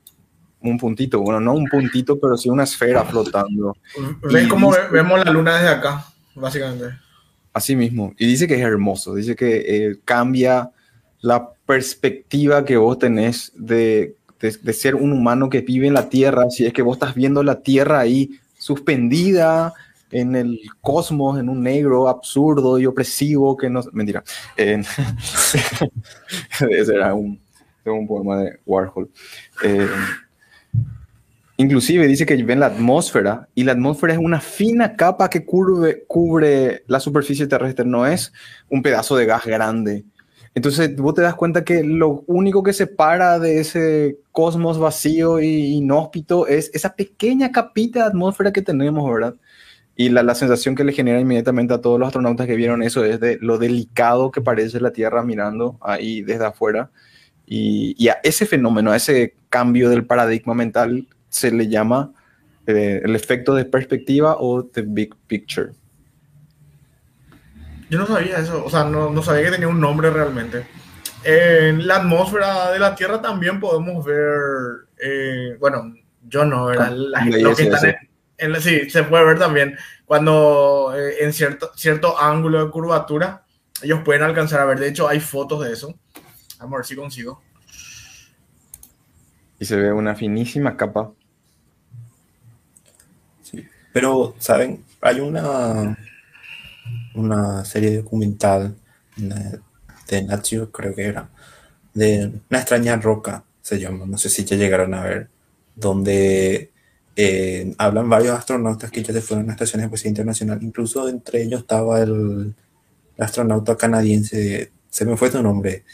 [0.62, 3.76] un puntito, bueno, no un puntito, pero sí una esfera flotando.
[4.22, 6.06] ¿Ves cómo dice- ve- vemos la luna desde acá?
[6.34, 6.86] Básicamente.
[7.52, 8.14] Así mismo.
[8.16, 10.70] Y dice que es hermoso, dice que eh, cambia
[11.20, 16.08] la perspectiva que vos tenés de, de- de ser un humano que vive en la
[16.08, 19.74] Tierra, si es que vos estás viendo la Tierra ahí suspendida
[20.12, 23.82] en el cosmos, en un negro absurdo y opresivo que no...
[23.92, 24.22] Mentira.
[24.56, 24.82] Eh,
[26.70, 27.40] ese era un,
[27.84, 29.10] un poema de Warhol.
[29.64, 29.86] Eh,
[31.56, 36.04] Inclusive dice que ven la atmósfera y la atmósfera es una fina capa que curve-
[36.06, 38.32] cubre la superficie terrestre, no es
[38.70, 40.04] un pedazo de gas grande.
[40.54, 45.74] Entonces vos te das cuenta que lo único que separa de ese cosmos vacío y
[45.74, 49.34] inhóspito es esa pequeña capita de atmósfera que tenemos, ¿verdad?
[50.00, 53.04] Y la, la sensación que le genera inmediatamente a todos los astronautas que vieron eso
[53.04, 56.88] es de lo delicado que parece la Tierra mirando ahí desde afuera.
[57.46, 62.12] Y, y a ese fenómeno, a ese cambio del paradigma mental, se le llama
[62.66, 65.72] eh, el efecto de perspectiva o the big picture.
[67.90, 70.64] Yo no sabía eso, o sea, no, no sabía que tenía un nombre realmente.
[71.24, 74.32] En la atmósfera de la Tierra también podemos ver,
[75.02, 75.92] eh, bueno,
[76.26, 76.90] yo no, ¿verdad?
[76.92, 78.09] La- La los que están en-
[78.40, 83.44] en la- sí, se puede ver también cuando eh, en cierto, cierto ángulo de curvatura
[83.82, 84.78] ellos pueden alcanzar a ver.
[84.78, 85.94] De hecho, hay fotos de eso.
[86.58, 87.42] Vamos a ver si consigo.
[89.58, 91.12] Y se ve una finísima capa.
[93.92, 94.84] Pero, ¿saben?
[95.00, 95.96] Hay una,
[97.14, 98.76] una serie documental
[99.16, 101.28] de Nat Geo, creo que era,
[101.94, 105.28] de Una extraña roca, se llama, no sé si ya llegaron a ver,
[105.74, 106.70] donde
[107.16, 111.42] eh, hablan varios astronautas que ya se fueron a la Estación Espacial Internacional, incluso entre
[111.42, 112.54] ellos estaba el,
[113.18, 115.84] astronauta canadiense, se me fue su nombre,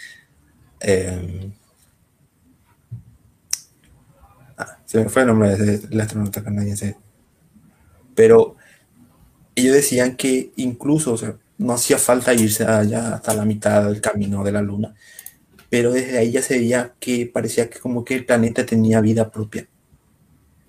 [0.80, 1.52] eh,
[4.56, 6.96] ah, se me fue el nombre del astronauta canadiense,
[8.14, 8.56] pero
[9.54, 14.00] ellos decían que incluso, o sea, no hacía falta irse allá hasta la mitad del
[14.00, 14.94] camino de la Luna,
[15.70, 19.30] pero desde ahí ya se veía que parecía que como que el planeta tenía vida
[19.30, 19.66] propia.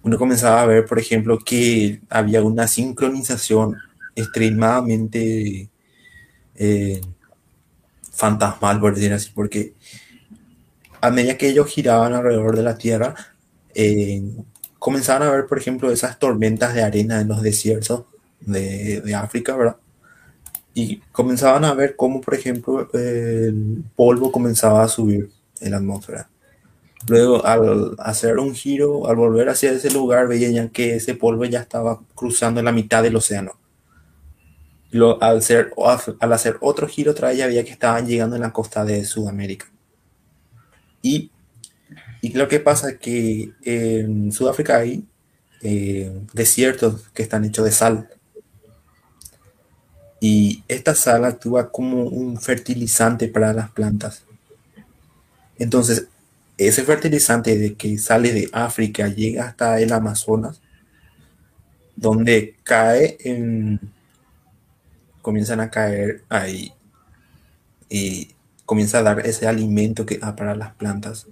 [0.07, 3.75] Uno comenzaba a ver, por ejemplo, que había una sincronización
[4.15, 5.67] extremadamente
[6.55, 7.01] eh,
[8.13, 9.73] fantasmal, por decir así, porque
[11.01, 13.15] a medida que ellos giraban alrededor de la Tierra,
[13.75, 14.23] eh,
[14.79, 18.05] comenzaban a ver, por ejemplo, esas tormentas de arena en los desiertos
[18.39, 19.75] de, de África, ¿verdad?
[20.73, 25.29] Y comenzaban a ver cómo, por ejemplo, el polvo comenzaba a subir
[25.59, 26.29] en la atmósfera.
[27.07, 31.61] Luego, al hacer un giro, al volver hacia ese lugar, veían que ese polvo ya
[31.61, 33.57] estaba cruzando la mitad del océano.
[34.91, 35.73] Lo, al, hacer,
[36.19, 39.05] al hacer otro giro otra vez, ya veía que estaban llegando en la costa de
[39.05, 39.71] Sudamérica.
[41.01, 41.31] Y,
[42.21, 45.05] y lo que pasa es que en Sudáfrica hay
[45.61, 48.09] eh, desiertos que están hechos de sal.
[50.19, 54.23] Y esta sal actúa como un fertilizante para las plantas.
[55.57, 56.07] Entonces,
[56.57, 60.61] ese fertilizante de que sale de África llega hasta el Amazonas,
[61.95, 63.79] donde cae en,
[65.21, 66.73] comienzan a caer ahí
[67.89, 68.35] y
[68.65, 71.27] comienza a dar ese alimento que para las plantas.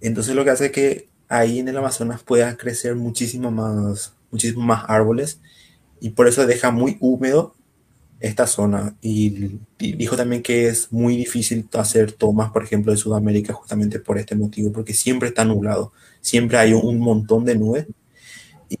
[0.00, 4.84] Entonces lo que hace que ahí en el Amazonas pueda crecer muchísimo más, muchísimos más
[4.88, 5.40] árboles
[6.00, 7.54] y por eso deja muy húmedo
[8.20, 8.96] esta zona.
[9.00, 14.18] Y, dijo también que es muy difícil hacer tomas, por ejemplo, de Sudamérica justamente por
[14.18, 17.86] este motivo, porque siempre está nublado, siempre hay un montón de nubes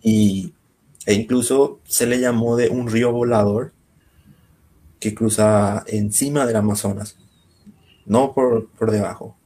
[0.02, 0.52] y,
[1.06, 3.72] e incluso se le llamó de un río volador
[5.00, 7.16] que cruza encima del Amazonas,
[8.04, 9.36] no por, por debajo.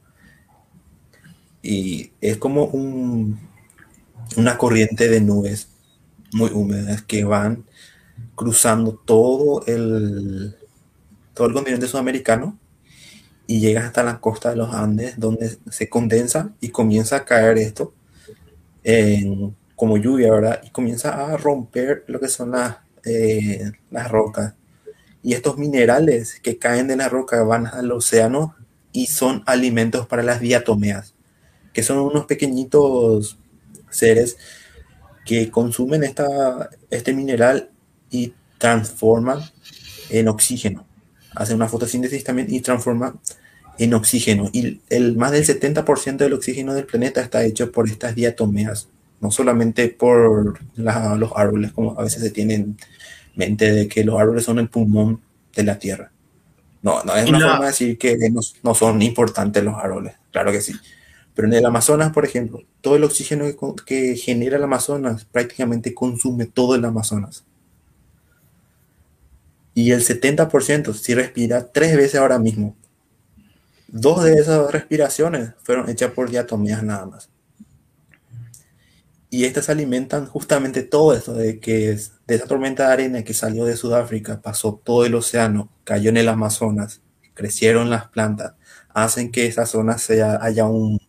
[1.63, 3.39] Y es como un,
[4.37, 5.69] una corriente de nubes
[6.33, 7.63] muy húmedas que van
[8.35, 10.55] cruzando todo el,
[11.33, 12.59] todo el continente sudamericano
[13.47, 17.57] y llega hasta la costa de los Andes, donde se condensa y comienza a caer
[17.57, 17.93] esto
[19.75, 20.61] como lluvia, ¿verdad?
[20.63, 24.53] Y comienza a romper lo que son las, eh, las rocas.
[25.23, 28.55] Y estos minerales que caen de la roca van al océano
[28.91, 31.15] y son alimentos para las diatomeas,
[31.73, 33.37] que son unos pequeñitos
[33.89, 34.37] seres
[35.25, 37.71] que consumen esta, este mineral
[38.09, 39.39] y transforman
[40.09, 40.85] en oxígeno.
[41.35, 43.19] Hacen una fotosíntesis también y transforman
[43.77, 44.49] en oxígeno.
[44.53, 49.31] Y el, más del 70% del oxígeno del planeta está hecho por estas diatomeas, no
[49.31, 52.77] solamente por los árboles, como a veces se tiene en
[53.35, 55.21] mente de que los árboles son el pulmón
[55.55, 56.11] de la Tierra.
[56.81, 60.51] No, no es una forma de decir que no, no, son importantes los árboles, claro
[60.51, 60.73] que sí.
[61.33, 63.55] Pero en el Amazonas, por ejemplo, todo el oxígeno que,
[63.85, 67.43] que genera el Amazonas prácticamente consume todo el Amazonas.
[69.75, 72.75] Y el 70% si respira tres veces ahora mismo.
[73.89, 77.29] Dos de esas respiraciones fueron hechas por diatomeas nada más.
[79.29, 83.65] Y estas alimentan justamente todo esto de que de esa tormenta de arena que salió
[83.65, 87.01] de Sudáfrica, pasó todo el océano, cayó en el Amazonas,
[87.33, 88.53] crecieron las plantas,
[88.93, 91.01] hacen que esa zona sea, haya un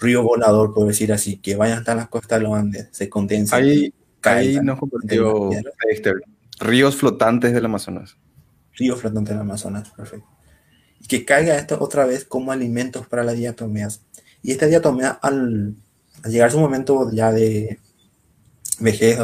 [0.00, 3.62] río volador, por decir así, que vayan hasta las costas de los Andes, se condensen.
[3.62, 5.50] Ahí, ahí nos compartió
[6.58, 8.16] Ríos flotantes del Amazonas.
[8.74, 10.28] Ríos flotantes del Amazonas, perfecto.
[11.00, 14.02] Y que caiga esto otra vez como alimentos para las diatomeas.
[14.42, 15.76] Y esta diatomea, al,
[16.24, 17.78] llegar a su momento ya de
[18.80, 19.18] vejez,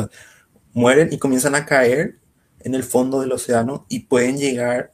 [0.72, 2.18] mueren y comienzan a caer
[2.60, 4.92] en el fondo del océano y pueden llegar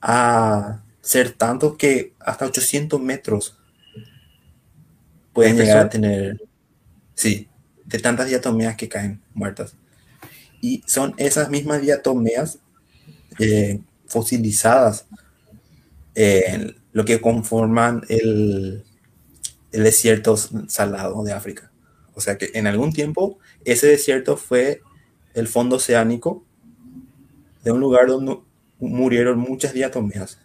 [0.00, 3.58] a ser tanto que hasta 800 metros
[5.32, 6.42] pueden llegar a tener,
[7.14, 7.48] sí,
[7.84, 9.76] de tantas diatomeas que caen muertas.
[10.60, 12.58] Y son esas mismas diatomeas
[13.38, 15.06] eh, fosilizadas
[16.92, 18.82] lo que conforman el,
[19.72, 20.36] el desierto
[20.68, 21.70] salado de África.
[22.14, 24.80] O sea que en algún tiempo ese desierto fue
[25.34, 26.46] el fondo oceánico
[27.62, 28.38] de un lugar donde
[28.78, 30.38] murieron muchas diatomeas.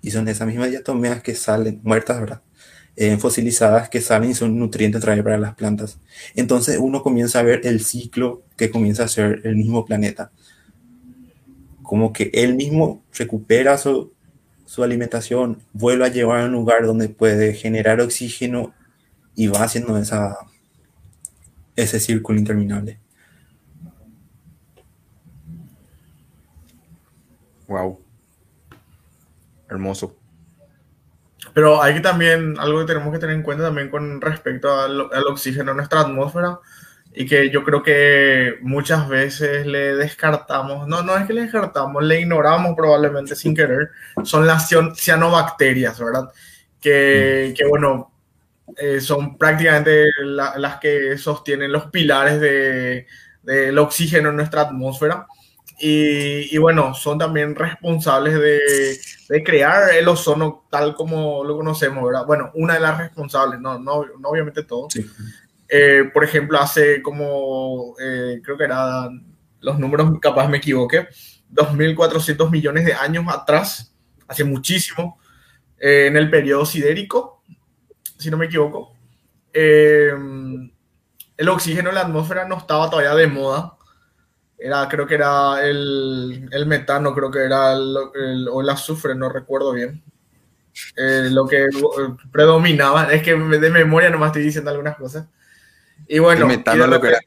[0.00, 2.42] Y son esas mismas diatomeas que salen muertas, ¿verdad?
[3.00, 6.00] Eh, fosilizadas que salen y son nutrientes traer para las plantas.
[6.34, 10.32] Entonces uno comienza a ver el ciclo que comienza a ser el mismo planeta.
[11.84, 14.12] Como que él mismo recupera su,
[14.66, 18.74] su alimentación, vuelve a llevar a un lugar donde puede generar oxígeno
[19.36, 20.36] y va haciendo esa,
[21.76, 22.98] ese círculo interminable.
[27.68, 28.00] Wow.
[29.70, 30.17] Hermoso.
[31.58, 35.00] Pero hay que también, algo que tenemos que tener en cuenta también con respecto al,
[35.26, 36.60] oxígeno en nuestra atmósfera
[37.12, 42.04] y que yo creo que muchas veces le descartamos, no, no es que le descartamos,
[42.04, 43.90] le ignoramos probablemente sin querer,
[44.22, 46.28] son las cianobacterias, ¿verdad?
[46.80, 48.12] Que, que bueno,
[48.76, 53.06] eh, son prácticamente las que sostienen los pilares del
[53.42, 55.26] de, oxígeno en nuestra atmósfera.
[55.80, 62.26] Y, bueno, son también responsables de, crear el ozono tal como lo conocemos, ¿verdad?
[62.26, 64.88] Bueno, una de las responsables, no, no, no obviamente todo.
[65.68, 69.24] Eh, por ejemplo, hace como, eh, creo que eran
[69.60, 71.08] los números, capaz me equivoqué,
[71.52, 73.94] 2.400 millones de años atrás,
[74.26, 75.20] hace muchísimo,
[75.78, 77.42] eh, en el periodo sidérico,
[78.18, 78.94] si no me equivoco,
[79.52, 80.12] eh,
[81.36, 83.77] el oxígeno en la atmósfera no estaba todavía de moda.
[84.58, 89.14] Era, creo que era el, el metano, creo que era el, el- o el azufre,
[89.14, 90.02] no recuerdo bien.
[90.96, 91.68] Eh, lo que eh,
[92.32, 95.26] predominaba, es que de memoria nomás estoy diciendo algunas cosas.
[96.08, 97.20] Y bueno, el y metano de lo que era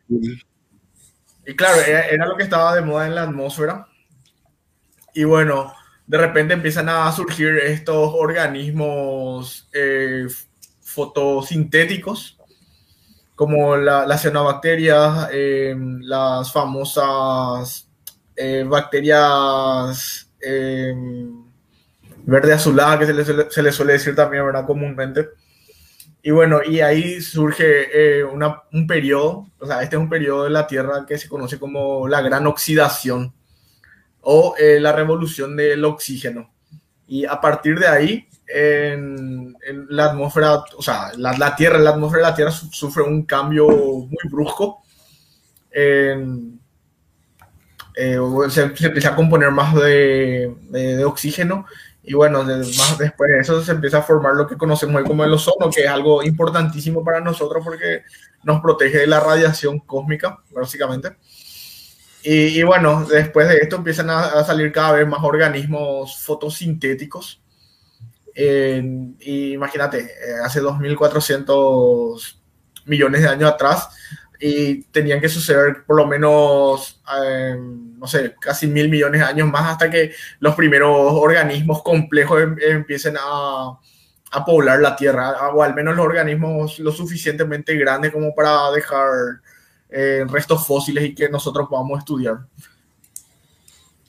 [1.45, 3.87] y claro, era, era lo que estaba de moda en la atmósfera.
[5.13, 5.73] Y bueno,
[6.07, 10.27] de repente empiezan a surgir estos organismos eh,
[10.81, 12.37] fotosintéticos,
[13.41, 17.89] como la- las cianobacterias, eh, las famosas
[18.35, 20.93] eh, bacterias eh,
[22.23, 24.67] verde azulada, que se le, suele, se le suele decir también, ¿verdad?
[24.67, 25.29] Comúnmente.
[26.21, 30.43] Y bueno, y ahí surge eh, una, un periodo, o sea, este es un periodo
[30.43, 33.33] de la Tierra que se conoce como la gran oxidación
[34.21, 36.53] o eh, la revolución del oxígeno.
[37.07, 41.91] Y a partir de ahí, en, en la atmósfera, o sea, la, la Tierra, la
[41.91, 44.83] atmósfera de la Tierra su- sufre un cambio muy brusco.
[45.71, 46.59] En-
[47.95, 48.17] eh,
[48.49, 51.65] se, se empieza a componer más de, de- de oxígeno
[52.03, 55.07] y bueno, de- más después de eso se empieza a formar lo que conocemos hoy
[55.07, 58.03] como el ozono, que es algo importantísimo para nosotros porque
[58.43, 61.15] nos protege de la radiación cósmica, básicamente.
[62.23, 67.40] Y, y bueno, después de esto empiezan a, a salir cada vez más organismos fotosintéticos.
[68.35, 72.41] Imagínate, eh, hace 2400
[72.85, 73.89] millones de años atrás,
[74.41, 79.47] y tenían que suceder por lo menos, eh, no sé, casi mil millones de años
[79.47, 83.77] más hasta que los primeros organismos complejos em- empiecen a,
[84.31, 89.09] a poblar la Tierra, o al menos los organismos lo suficientemente grandes como para dejar
[89.89, 92.39] eh, restos fósiles y que nosotros podamos estudiar.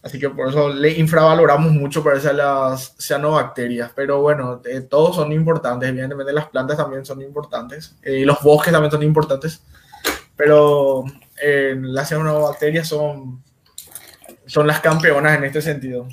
[0.03, 5.15] Así que por eso le infravaloramos mucho parece a las cianobacterias, pero bueno, eh, todos
[5.15, 9.63] son importantes, evidentemente las plantas también son importantes, eh, y los bosques también son importantes,
[10.35, 11.05] pero
[11.41, 13.45] eh, las cianobacterias son,
[14.45, 16.09] son las campeonas en este sentido.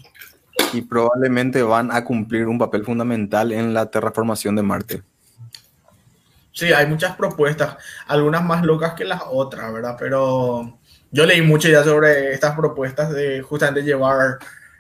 [0.71, 5.03] y probablemente van a cumplir un papel fundamental en la terraformación de Marte.
[6.51, 9.95] Sí, hay muchas propuestas, algunas más locas que las otras, ¿verdad?
[9.97, 10.78] Pero
[11.11, 14.40] yo leí mucho ya sobre estas propuestas de justamente llevar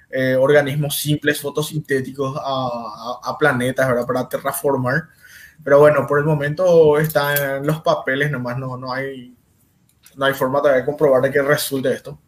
[0.09, 4.05] eh, organismos simples, fotosintéticos a, a- a planetas, ¿verdad?
[4.07, 5.09] Para terraformar.
[5.63, 9.35] Pero bueno, por el momento están los papeles nomás, no, no hay,
[10.17, 12.19] no hay forma de comprobar de que resulte esto.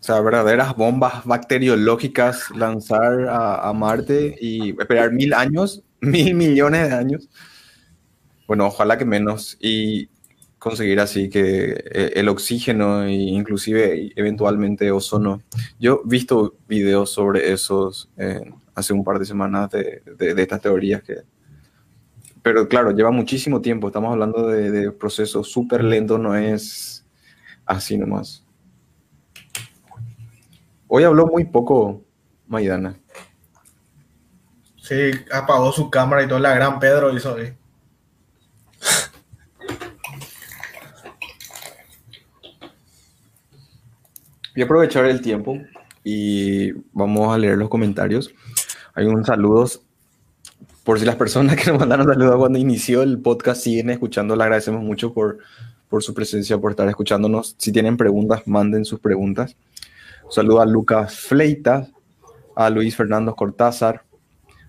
[0.00, 6.88] O sea, verdaderas bombas bacteriológicas lanzar a, a Marte y esperar mil años, mil millones
[6.90, 7.28] de años.
[8.46, 9.56] Bueno, ojalá que menos.
[9.60, 10.08] Y
[10.62, 15.42] conseguir así que eh, el oxígeno e inclusive eventualmente ozono.
[15.80, 20.60] Yo he visto videos sobre esos eh, hace un par de semanas de, de- estas
[20.60, 21.16] teorías que...
[22.44, 23.88] Pero claro, lleva muchísimo tiempo.
[23.88, 27.04] Estamos hablando de, procesos súper lentos, no es
[27.66, 28.44] así nomás.
[30.86, 32.04] Hoy habló muy poco
[32.46, 33.00] Maidana.
[34.76, 37.36] Sí, apagó su cámara y todo, la gran Pedro hizo.
[44.54, 45.58] Voy a aprovechar el tiempo
[46.04, 48.34] y vamos a leer los comentarios.
[48.94, 49.82] Hay unos saludos.
[50.84, 54.42] Por si las personas que nos mandaron saludos cuando inició el podcast siguen escuchando, le
[54.42, 55.38] agradecemos mucho por,
[55.88, 57.54] por su presencia, por estar escuchándonos.
[57.56, 59.56] Si tienen preguntas, manden sus preguntas.
[60.24, 61.90] Un saludo a Lucas Fleitas,
[62.54, 64.02] a Luis Fernando Cortázar,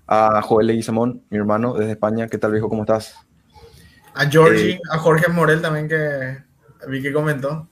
[0.07, 2.29] a Joel Leguizamón, mi hermano desde España.
[2.29, 2.69] ¿Qué tal, viejo?
[2.69, 3.15] ¿Cómo estás?
[4.13, 6.37] A Georgie, Eh, a Jorge Morel también que
[6.87, 7.67] vi que comentó.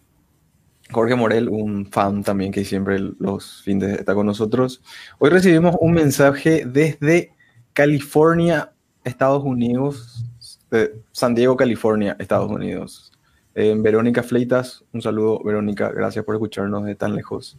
[0.91, 4.81] Jorge Morel, un fan también que siempre los fines está con nosotros.
[5.19, 7.33] Hoy recibimos un mensaje desde
[7.73, 8.73] California,
[9.03, 10.25] Estados Unidos,
[10.69, 13.11] de San Diego, California, Estados Unidos.
[13.55, 17.57] Eh, Verónica Fleitas, un saludo, Verónica, gracias por escucharnos de tan lejos.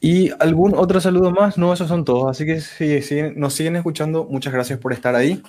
[0.00, 1.58] ¿Y algún otro saludo más?
[1.58, 2.30] No, esos son todos.
[2.30, 5.42] Así que si nos siguen escuchando, muchas gracias por estar ahí.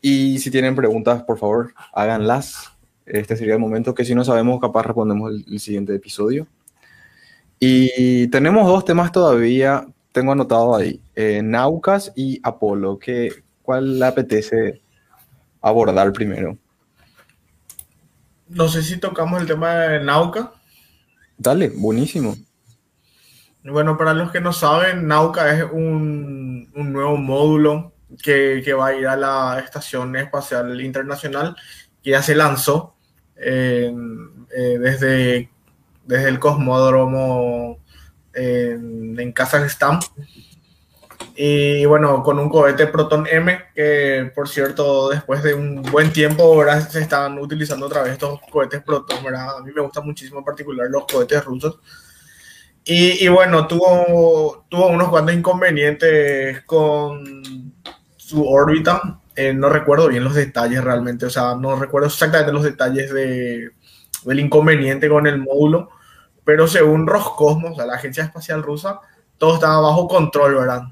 [0.00, 2.73] Y si tienen preguntas, por favor, háganlas.
[3.06, 6.46] Este sería el momento que si no sabemos, capaz respondemos el, el siguiente episodio.
[7.58, 12.98] Y tenemos dos temas todavía, tengo anotado ahí, eh, Naucas y Apolo.
[12.98, 13.32] ¿Qué,
[13.62, 14.82] ¿Cuál le apetece
[15.60, 16.58] abordar primero?
[18.48, 20.52] No sé si tocamos el tema de Nauca.
[21.38, 22.36] Dale, buenísimo.
[23.64, 28.88] Bueno, para los que no saben, Nauca es un, un nuevo módulo que, que va
[28.88, 31.56] a ir a la Estación Espacial Internacional,
[32.02, 32.93] que ya se lanzó
[33.36, 33.92] eh,
[34.80, 35.50] desde,
[36.04, 37.78] desde el cosmódromo
[38.32, 40.00] en, en Kazajstán.
[41.36, 46.44] Y bueno, con un cohete Proton M, que por cierto, después de un buen tiempo,
[46.44, 49.58] ahora se están utilizando otra vez estos cohetes Proton, ¿verdad?
[49.58, 51.80] A mí me gusta muchísimo en particular los cohetes rusos.
[52.84, 57.72] Y, y bueno, tuvo, tuvo unos cuantos inconvenientes con
[58.16, 59.20] su órbita.
[59.36, 63.70] Eh, no recuerdo bien los detalles realmente, o sea, no recuerdo exactamente los detalles de,
[64.24, 65.90] del inconveniente con el módulo,
[66.44, 69.00] pero según Roscosmos, la agencia espacial rusa,
[69.38, 70.82] todo estaba bajo control, ¿verdad?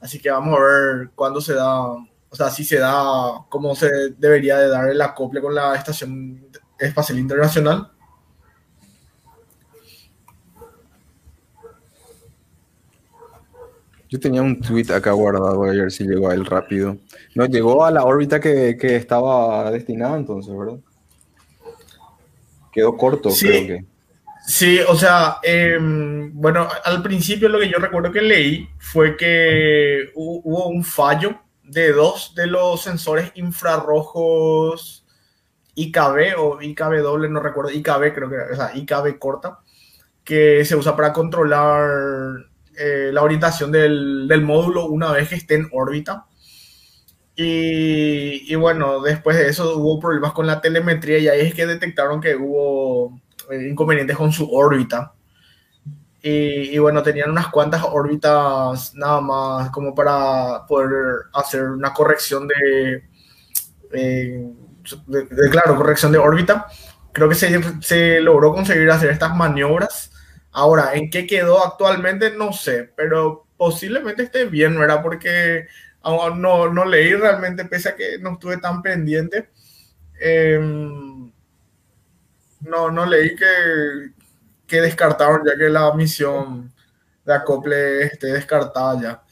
[0.00, 3.88] Así que vamos a ver cuándo se da, o sea, si se da, cómo se
[4.16, 6.46] debería de dar el acople con la Estación
[6.78, 7.90] Espacial Internacional.
[14.08, 16.98] Yo tenía un tweet acá guardado, voy a ver si llegó a él rápido.
[17.34, 20.78] No, llegó a la órbita que, que estaba destinada entonces, ¿verdad?
[22.72, 23.46] Quedó corto, Sí.
[23.48, 23.84] creo que.
[24.46, 30.10] Sí, o sea, em, bueno, al principio lo que yo recuerdo que leí fue que
[30.14, 35.06] hu- hubo un fallo de dos de los sensores infrarrojos
[35.76, 39.60] IKB o IKB no recuerdo, IKB creo que o sea, IKB corta,
[40.22, 41.88] que se usa para controlar
[42.78, 46.26] eh, la orientación del, del módulo una vez que esté en órbita.
[47.36, 51.66] Y, y bueno, después de eso hubo problemas con la telemetría y ahí es que
[51.66, 53.20] detectaron que hubo
[53.50, 55.14] eh, inconvenientes con su órbita.
[56.22, 62.48] Y, y bueno, tenían unas cuantas órbitas nada más como para poder hacer una corrección
[62.48, 63.04] de,
[63.92, 64.46] eh,
[65.06, 66.66] de- de- claro, corrección de órbita.
[67.12, 70.12] Creo que se, se logró conseguir hacer estas maniobras.
[70.54, 72.30] Ahora, ¿en qué quedó actualmente?
[72.30, 75.02] No sé, pero posiblemente esté bien, ¿verdad?
[75.02, 75.66] Porque
[76.04, 79.50] no, no leí realmente, pese a que no estuve tan pendiente.
[80.20, 81.28] Em,
[82.60, 84.12] no, no leí que,
[84.66, 86.72] que descartaron ya que la misión
[87.24, 89.22] de acople esté descartada ya.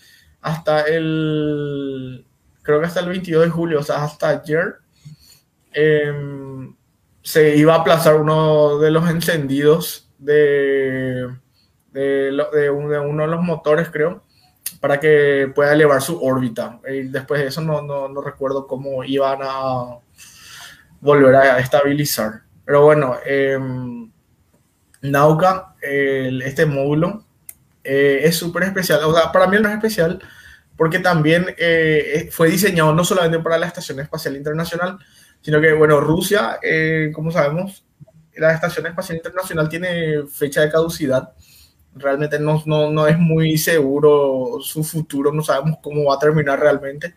[0.40, 2.26] Hasta el,
[2.62, 4.78] creo que hasta el 22 de julio, o sea, hasta ayer,
[5.72, 6.74] em,
[7.22, 11.28] se iba a aplazar uno de los encendidos de,
[11.92, 14.22] de, de un- de uno de los motores, creo,
[14.80, 16.80] para que pueda elevar su órbita.
[16.88, 19.98] Y después de eso no, no, no recuerdo cómo iban a
[21.00, 22.42] volver a estabilizar.
[22.64, 24.10] Pero bueno, em,
[25.02, 27.24] Nauka, este módulo,
[27.84, 29.00] eh, es súper especial.
[29.04, 30.20] O sea, para mí no es especial
[30.76, 34.98] porque también eh, fue diseñado no solamente para la Estación Espacial Internacional,
[35.40, 37.84] sino que, bueno, Rusia, eh, como sabemos,
[38.36, 41.32] la Estación Espacial Internacional tiene fecha de caducidad.
[41.94, 46.60] Realmente no, no, no es muy seguro su futuro, no sabemos cómo va a terminar
[46.60, 47.14] realmente.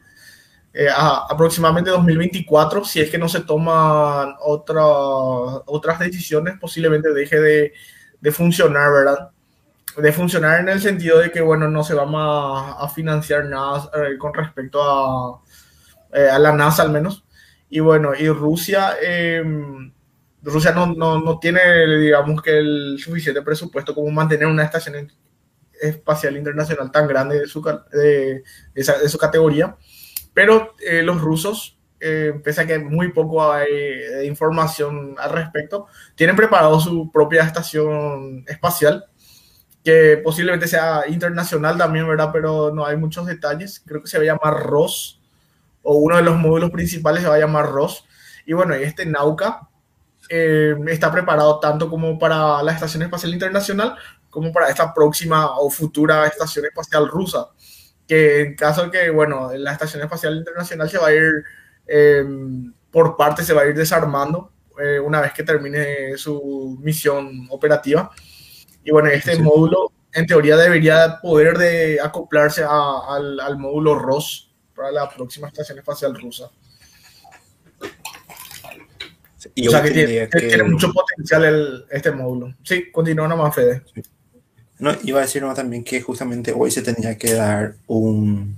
[0.74, 7.40] Eh, a- aproximadamente 2024, si es que no se toman otra, otras decisiones, posiblemente deje
[7.40, 7.74] de,
[8.20, 9.30] de funcionar, ¿verdad?
[9.98, 13.90] De funcionar en el sentido de que, bueno, no se va más a financiar nada
[13.96, 15.42] eh, con respecto a,
[16.14, 17.26] eh, a la NASA al menos.
[17.70, 19.44] Y bueno, y Rusia, eh,
[20.46, 21.62] Rusia no, no, no tiene,
[22.00, 25.12] digamos que el suficiente presupuesto como mantener una estación
[25.82, 27.62] espacial internacional tan grande de su,
[27.92, 28.44] de,
[28.76, 29.78] esa- de su categoría.
[30.34, 35.88] Pero eh, los rusos, eh, pese a que muy poco hay de información al respecto,
[36.16, 39.06] tienen preparado su propia estación espacial,
[39.84, 42.30] que posiblemente sea internacional también, ¿verdad?
[42.34, 43.82] Pero no hay muchos detalles.
[43.86, 45.22] Creo que se va a llamar ROS,
[45.84, 48.06] o uno de los módulos principales se va a llamar ROS.
[48.46, 49.70] Y bueno, este Nauka
[50.30, 53.96] eh, está preparado tanto como para la Estación Espacial Internacional,
[54.30, 57.48] como para esta próxima o futura Estación Espacial Rusa
[58.08, 61.44] que en caso de que, bueno, la Estación Espacial Internacional se va a ir,
[61.88, 62.24] eh,
[62.92, 68.12] por parte se va a ir desarmando eh, una vez que termine su misión operativa.
[68.84, 69.42] Y bueno, este Sí.
[69.42, 75.48] módulo en teoría debería poder de acoplarse a- al, al módulo ROS para la próxima
[75.48, 76.52] Estación Espacial Rusa.
[79.56, 82.54] Y o sea que tiene, tendría tiene que- mucho potencial el, este módulo.
[82.64, 83.82] Sí, continúa nomás, Fede.
[84.80, 88.58] No, iba a decir nomás también que justamente hoy se tenía que dar un,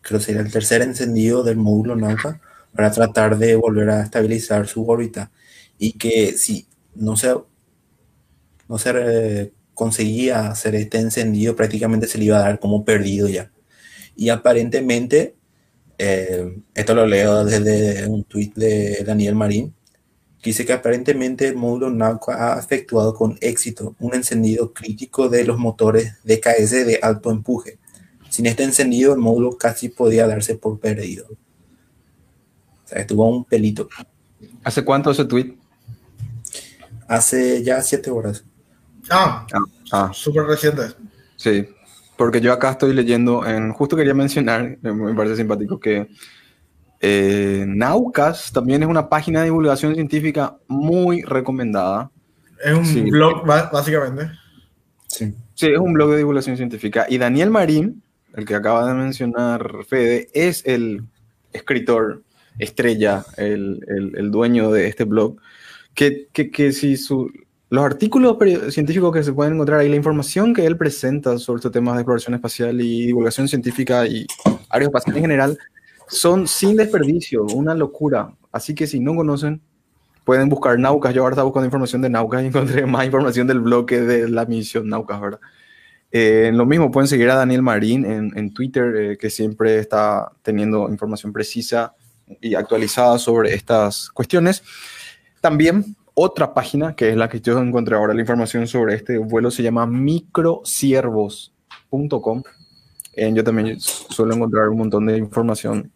[0.00, 2.40] creo que sería el tercer encendido del módulo Nauka
[2.72, 5.32] para tratar de volver a estabilizar su órbita
[5.76, 7.34] y que si no se,
[8.68, 13.28] no se eh, conseguía hacer este encendido prácticamente se le iba a dar como perdido
[13.28, 13.50] ya.
[14.14, 15.34] Y aparentemente,
[15.98, 19.79] eh, esto lo leo desde un tuit de Daniel Marín, que
[20.42, 25.58] dice que aparentemente el módulo Nauka ha efectuado con éxito un encendido crítico de los
[25.58, 27.78] motores DKS de alto empuje.
[28.28, 31.26] Sin este encendido, el módulo casi podía darse por perdido.
[31.30, 33.88] O sea, estuvo un pelito.
[34.64, 35.56] ¿Hace cuánto ese tweet?
[37.08, 38.44] Hace ya siete horas.
[39.10, 39.46] Ah,
[39.92, 40.82] Ah, súper reciente.
[41.36, 41.66] sí.
[42.16, 46.06] porque yo acá estoy leyendo, en, justo quería mencionar, me parece simpático, que
[47.00, 52.10] eh, Naucas también es una página de divulgación científica muy recomendada.
[52.62, 54.30] Es un blog, básicamente.
[55.06, 55.34] Sí.
[55.54, 57.06] sí, es un blog de divulgación científica.
[57.08, 58.02] Y Daniel Marín,
[58.34, 61.04] el que acaba de mencionar Fede, es el
[61.52, 62.22] escritor
[62.58, 65.36] estrella, el, el, dueño de este blog,
[65.94, 67.30] que, que, que si su,
[67.70, 68.36] los artículos
[68.70, 72.02] científicos que se pueden encontrar ahí, la información que él presenta sobre estos temas de
[72.02, 74.26] exploración espacial y divulgación científica y
[74.68, 75.58] aeroespacial en general,
[76.10, 78.34] son sin desperdicio, una locura.
[78.52, 79.60] Así que si no conocen,
[80.24, 81.14] pueden buscar Naucas.
[81.14, 84.44] Yo ahora estaba buscando información de Naucas y encontré más información del bloque de la
[84.44, 85.40] misión Naucas, ¿verdad?
[86.12, 90.32] Eh, lo mismo, pueden seguir a Daniel Marín en, en Twitter, eh, que siempre está
[90.42, 91.94] teniendo información precisa
[92.40, 94.64] y actualizada sobre estas cuestiones.
[95.40, 99.50] También otra página, que es la que yo encontré ahora la información sobre este vuelo,
[99.50, 102.42] se llama microciervos.com.
[103.14, 105.90] Eh, yo también suelo encontrar un montón de información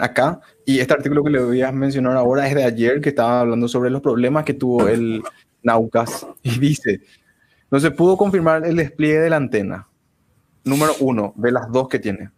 [0.00, 0.40] acá.
[0.64, 3.68] Y este artículo que le voy a mencionar ahora es de ayer, que estaba hablando
[3.68, 5.22] sobre los problemas que tuvo el
[5.62, 6.26] Naucas.
[6.42, 7.00] Y dice,
[7.70, 9.88] no se pudo confirmar el despliegue de la antena.
[10.64, 12.30] Número uno, de las dos que tiene.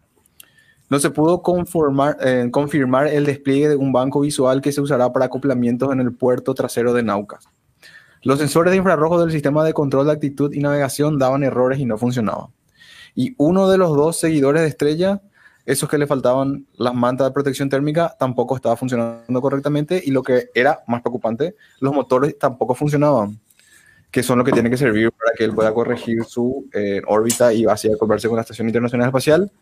[0.89, 5.13] No se pudo conformar, eh, confirmar el despliegue de un banco visual que se usará
[5.13, 7.49] para acoplamientos en el puerto trasero de Naucas.
[8.23, 11.87] Los sensores de infrarrojo del sistema de control de actitud y navegación daban errores y
[11.87, 12.49] no funcionaban.
[13.15, 15.23] Y uno de los dos seguidores de Estrella,
[15.67, 20.01] esos que le faltaban las mantas de protección térmica, tampoco estaba funcionando correctamente.
[20.05, 23.41] Y lo que era más preocupante, los motores tampoco funcionaban
[24.11, 27.53] que son los que tienen que servir para que él pueda corregir su eh, órbita
[27.53, 29.53] y así acoplarse con la Estación Internacional Espacial.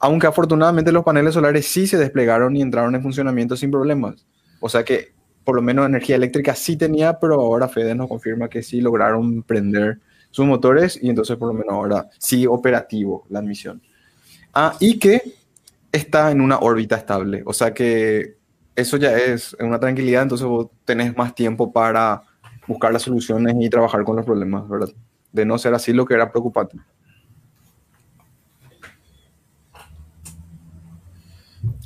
[0.00, 4.26] Aunque afortunadamente los paneles solares sí se desplegaron y entraron en funcionamiento sin problemas.
[4.60, 5.14] O sea que
[5.44, 9.42] por lo menos energía eléctrica sí tenía, pero ahora Fede nos confirma que sí lograron
[9.42, 9.98] prender
[10.30, 13.80] sus motores y entonces por lo menos ahora sí operativo la misión.
[14.54, 15.20] Ah, y que
[15.90, 17.42] está en una órbita estable.
[17.44, 18.36] O sea que
[18.76, 22.22] eso ya es una tranquilidad, entonces vos tenés más tiempo para
[22.66, 24.88] buscar las soluciones y trabajar con los problemas, ¿verdad?
[25.32, 26.78] De no ser así lo que era preocupante.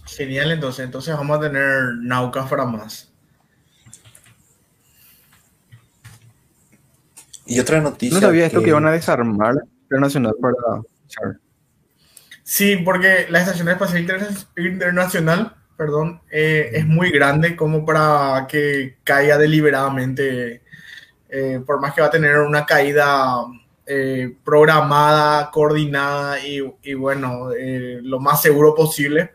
[0.07, 3.13] Genial, entonces, entonces vamos a tener Naucas para más.
[7.47, 8.15] Y otra noticia.
[8.15, 10.83] No sabía esto que iban a desarmar internacional para
[12.51, 14.07] Sí, porque la Estación Espacial
[14.57, 20.63] Internacional perdón, eh, es muy grande como para que caiga deliberadamente
[21.29, 23.45] eh, por más que va a tener una caída
[23.85, 29.35] eh, programada, coordinada y, bueno, eh, lo más seguro posible.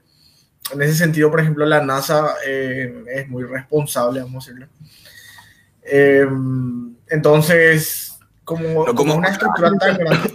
[0.72, 4.68] En ese sentido, por ejemplo, la NASA es muy responsable, vamos a decirlo.
[7.10, 10.34] entonces, como, no como una estructura tan grande,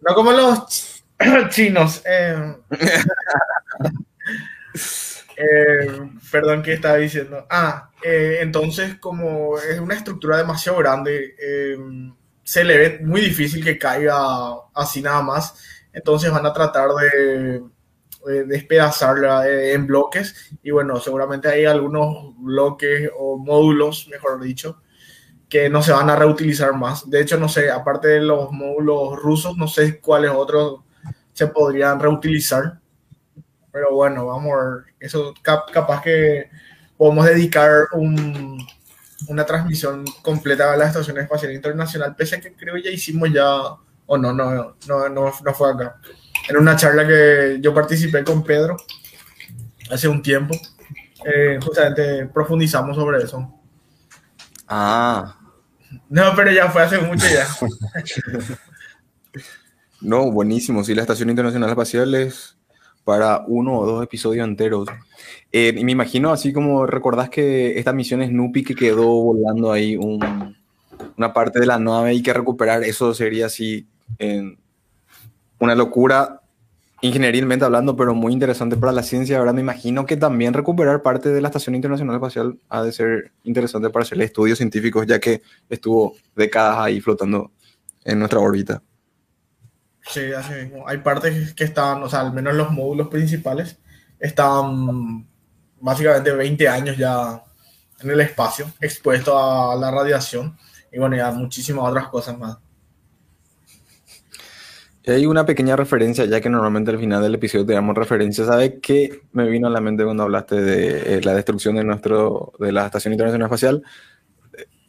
[0.00, 0.91] no como los
[1.50, 2.02] chinos.
[2.04, 2.56] Eh,
[6.30, 7.46] perdón, ¿qué estaba diciendo?
[7.50, 11.76] Ah, eh, entonces como es una estructura demasiado grande, eh,
[12.42, 14.16] se le ve muy difícil que caiga
[14.74, 15.54] así nada más.
[15.92, 17.62] Entonces van a tratar de,
[18.46, 24.80] despedazarla en bloques y bueno, seguramente hay algunos bloques o módulos, mejor dicho,
[25.48, 27.10] que no se van a reutilizar más.
[27.10, 30.82] De hecho, no sé, aparte de los módulos rusos, no sé cuáles otros
[31.32, 32.78] se podrían reutilizar.
[33.70, 34.84] Pero bueno, vamos a ver.
[35.00, 36.50] Eso capaz que
[36.96, 37.88] podemos dedicar
[39.28, 43.48] una transmisión completa a la Estación Espacial Internacional, pese a que creo ya hicimos ya,
[44.06, 45.96] o no, no, no, no, fue acá.
[46.48, 48.76] En una charla que yo participé con Pedro
[49.90, 50.54] hace un tiempo,
[51.24, 53.52] eh, justamente profundizamos sobre eso.
[54.68, 55.38] Ah.
[56.08, 57.46] No, pero ya fue hace mucho ya.
[60.02, 60.84] no, buenísimo.
[60.84, 62.56] Sí, la Estación Internacional Espacial es
[63.04, 64.88] para uno o dos episodios enteros.
[65.50, 69.96] Eh, y me imagino, así como recordás que esta misión Snoopy que quedó volando ahí
[69.96, 73.86] una parte de la nave y que recuperar eso sería así
[75.58, 76.42] una locura
[77.02, 79.38] ingenierilmente hablando, pero muy interesante para la ciencia.
[79.38, 83.32] Ahora me imagino que también recuperar parte de la Estación Internacional Espacial ha de ser
[83.44, 87.50] interesante para hacer estudios científicos, ya que estuvo décadas ahí flotando
[88.04, 88.82] en nuestra órbita.
[90.06, 90.86] Sí, así mismo.
[90.86, 93.78] Hay partes que están, o sea, al menos los módulos principales,
[94.18, 95.26] están
[95.80, 97.42] básicamente 20 años ya
[98.00, 100.56] en el espacio, expuestos a la radiación
[100.92, 102.58] y bueno, ya muchísimas otras cosas más.
[105.04, 108.44] Y hay una pequeña referencia, ya que normalmente al final del episodio te damos referencia.
[108.44, 112.52] ¿Sabes qué me vino a la mente cuando hablaste de eh, la destrucción de, nuestro,
[112.60, 113.82] de la Estación Internacional Espacial?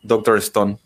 [0.03, 0.77] Doctor Stone.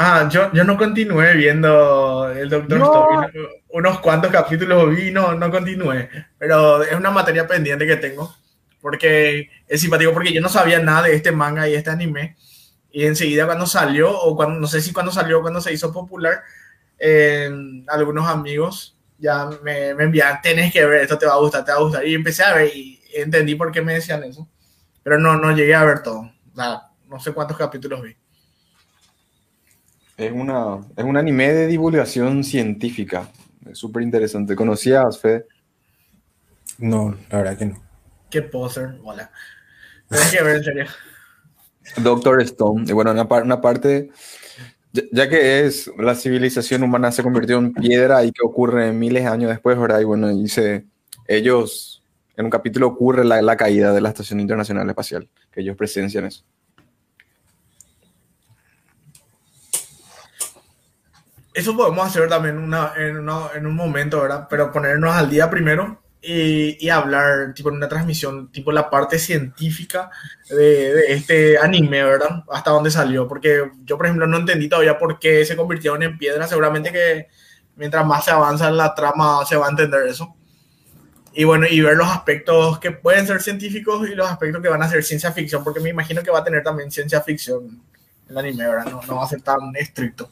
[0.00, 2.84] Ah, yo, yo no continué viendo el Doctor No.
[2.84, 3.48] Stone.
[3.70, 6.08] Unos cuantos capítulos vi, no, no continué.
[6.38, 8.32] Pero es una materia pendiente que tengo.
[8.80, 12.36] Porque es simpático, porque yo no sabía nada de este manga y este anime.
[12.92, 16.44] Y enseguida cuando salió, o cuando, no sé si cuando salió, cuando se hizo popular,
[16.96, 17.50] eh,
[17.88, 21.72] algunos amigos ya me, me enviaban, tenés que ver, esto te va a gustar, te
[21.72, 22.06] va a gustar.
[22.06, 24.48] Y empecé a ver y entendí por qué me decían eso.
[25.02, 26.30] Pero no, no llegué a ver todo.
[26.54, 28.16] Sea, no sé cuántos capítulos vi.
[30.18, 33.28] Es, una, es un anime de divulgación científica.
[33.70, 34.56] Es súper interesante.
[34.56, 35.46] ¿Conocías, Fede?
[36.78, 37.82] No, la verdad que no.
[38.28, 39.30] Qué poser, hola.
[40.10, 40.84] Tienes que ver, en serio.
[42.02, 42.84] Doctor Stone.
[42.88, 44.10] Y bueno, una, par- una parte,
[44.92, 49.22] ya, ya que es la civilización humana se convirtió en piedra y que ocurre miles
[49.22, 50.00] de años después, ¿verdad?
[50.00, 50.84] Y bueno, dice,
[51.26, 52.02] ellos,
[52.36, 56.26] en un capítulo ocurre la, la caída de la Estación Internacional Espacial, que ellos presencian
[56.26, 56.44] eso.
[61.58, 64.46] Eso podemos hacer también una, en, una- en un momento, ¿verdad?
[64.48, 69.18] Pero ponernos al día primero y, y hablar, tipo, en una transmisión, tipo, la parte
[69.18, 70.10] científica
[70.48, 72.44] de, de este anime, ¿verdad?
[72.50, 73.26] Hasta dónde salió.
[73.28, 76.46] Porque yo, por ejemplo, no entendí todavía por qué se convirtieron en piedra.
[76.46, 77.28] Seguramente que
[77.76, 80.34] mientras más se avanza en la trama se va a entender eso.
[81.32, 84.82] Y bueno, y ver los aspectos que pueden ser científicos y los aspectos que van
[84.82, 87.82] a ser ciencia ficción, porque me imagino que va a tener también ciencia ficción
[88.28, 88.86] el anime, ¿verdad?
[88.90, 90.28] No, no va a ser tan estricto.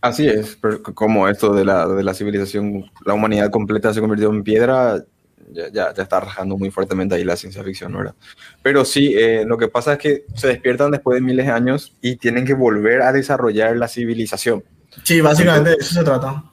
[0.00, 4.30] Así es, pero como esto de la, de la civilización, la humanidad completa se convirtió
[4.30, 5.04] en piedra,
[5.52, 8.14] ya, ya, ya está rajando muy fuertemente ahí la ciencia ficción, ¿verdad?
[8.62, 11.94] Pero sí, eh, lo que pasa es que se despiertan después de miles de años
[12.00, 14.64] y tienen que volver a desarrollar la civilización.
[15.04, 16.44] Sí, básicamente de eso se trata.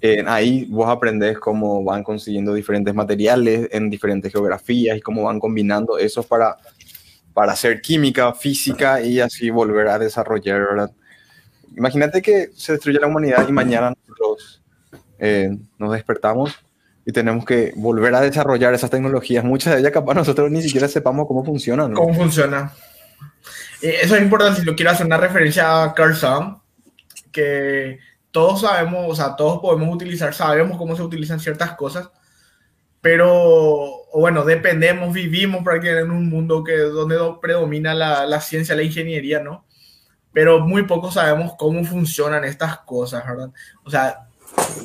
[0.00, 5.40] Eh, ahí vos aprendés cómo van consiguiendo diferentes materiales en diferentes geografías y cómo van
[5.40, 6.56] combinando esos para,
[7.32, 10.90] para hacer química, física y así volver a desarrollar, ¿verdad?
[11.76, 14.62] Imagínate que se destruye la humanidad y mañana nosotros
[15.18, 16.54] eh, nos despertamos
[17.04, 19.44] y tenemos que volver a desarrollar esas tecnologías.
[19.44, 21.92] Muchas de ellas capaz nosotros ni siquiera sepamos cómo funcionan.
[21.92, 21.98] ¿no?
[21.98, 22.72] ¿Cómo funciona?
[23.82, 24.60] Eh, eso es importante.
[24.60, 26.56] Si lo quiero hacer una referencia a Carl Sagan,
[27.30, 27.98] que
[28.30, 32.10] todos sabemos, o sea, todos podemos utilizar, sabemos cómo se utilizan ciertas cosas,
[33.02, 38.82] pero, bueno, dependemos, vivimos prácticamente en un mundo que, donde do- predomina la ciencia, la
[38.82, 39.65] ingeniería, ¿no?
[40.36, 43.48] Pero muy poco sabemos cómo funcionan estas cosas, ¿verdad?
[43.84, 44.26] O sea,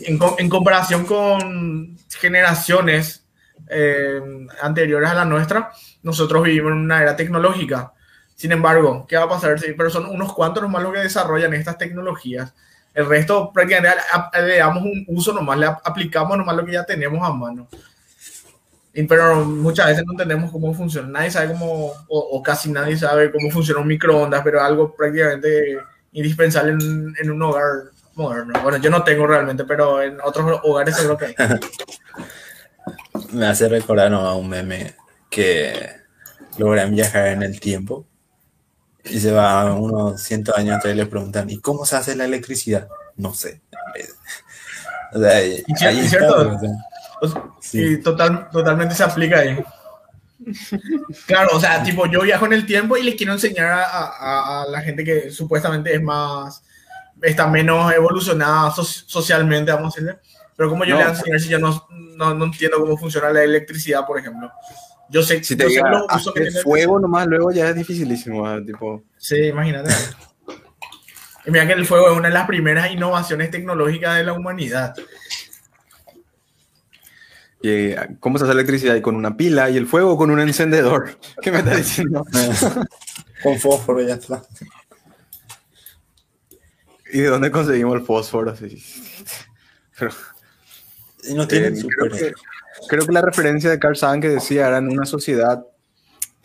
[0.04, 3.28] en, en comparación con generaciones
[3.68, 4.22] eh,
[4.62, 5.74] anteriores a la nuestra,
[6.04, 7.92] nosotros vivimos en una era tecnológica.
[8.34, 9.60] Sin embargo, ¿qué va a pasar?
[9.60, 12.54] Sí, pero son unos cuantos nomás los que desarrollan estas tecnologías.
[12.94, 14.00] El resto prácticamente
[14.42, 17.68] le damos un uso nomás, le ap- aplicamos nomás lo que ya tenemos a mano.
[18.94, 21.08] Pero muchas veces no entendemos cómo funciona.
[21.08, 25.78] Nadie sabe cómo, o, o casi nadie sabe cómo funciona un microondas, pero algo prácticamente
[26.12, 28.54] indispensable en, en un hogar moderno.
[28.62, 31.36] Bueno, yo no tengo realmente, pero en otros hogares seguro que hay.
[33.32, 34.20] Me hace recordar ¿no?
[34.22, 34.96] a un meme
[35.30, 35.90] que
[36.58, 38.06] logran viajar en el tiempo
[39.04, 42.16] y se va a unos cientos años atrás y le preguntan, ¿y cómo se hace
[42.16, 42.88] la electricidad?
[43.16, 43.62] No sé.
[45.14, 46.30] Sea, ahí, ahí está,
[47.22, 47.82] O sea, Sí.
[47.94, 49.58] Y total, totalmente se aplica ahí.
[51.28, 54.64] Claro, o sea, tipo, yo viajo en el tiempo y les quiero enseñar a, a-
[54.64, 56.64] a la gente que supuestamente es más,
[57.22, 60.20] está menos evolucionada so- socialmente, vamos a decirle.
[60.56, 60.98] Pero como yo No.
[61.00, 61.88] le voy a enseñar si yo no,
[62.18, 64.52] no, no entiendo cómo funciona la electricidad, por ejemplo?
[65.10, 67.76] Yo sé, Si te yo sé diga, usos que tiene- fuego nomás, luego ya es
[67.76, 68.44] dificilísimo.
[68.44, 68.66] ¿verdad?
[68.66, 69.94] Tipo, Sí, imagínate.
[71.46, 74.94] Y mira que el fuego es una de las primeras innovaciones tecnológicas de la humanidad.
[78.20, 78.96] ¿Cómo se hace electricidad?
[78.96, 81.18] Y con una pila y el fuego con un encendedor.
[81.42, 82.26] ¿Qué me está diciendo?
[83.44, 84.44] Con fósforo ya está.
[87.12, 88.56] ¿Y de dónde conseguimos el fósforo?
[88.56, 88.84] Sí.
[89.98, 90.12] Pero,
[91.24, 92.34] Y no tienen eh, creo, que,
[92.88, 95.66] creo que la referencia de Carl Sagan que decía era en una sociedad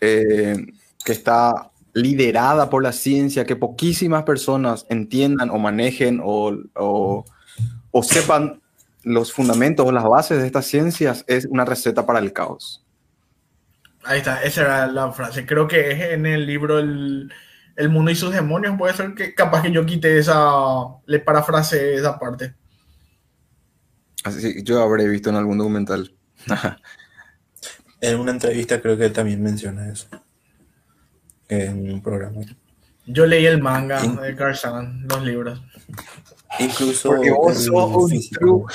[0.01, 0.57] eh,
[1.05, 7.25] que está liderada por la ciencia, que poquísimas personas entiendan o manejen o, o,
[7.91, 8.61] o sepan
[9.07, 12.83] los fundamentos o las bases de estas ciencias, es una receta para el caos.
[14.03, 15.45] Ahí está, esa era la frase.
[15.45, 17.31] Creo que es en el libro El,
[17.75, 18.77] el mundo y sus demonios.
[18.77, 20.35] Puede ser que capaz que yo quite esa,
[21.05, 22.53] le parafrase esa parte.
[24.23, 26.13] Así que yo habré visto en algún documental.
[27.99, 30.07] En una entrevista creo que él también menciona eso.
[31.49, 32.41] En un programa.
[33.05, 34.15] Yo leí el manga Sí.
[34.21, 35.61] de Carl Sagan, los libros.
[36.59, 38.65] Incluso Porque vos sos un físico.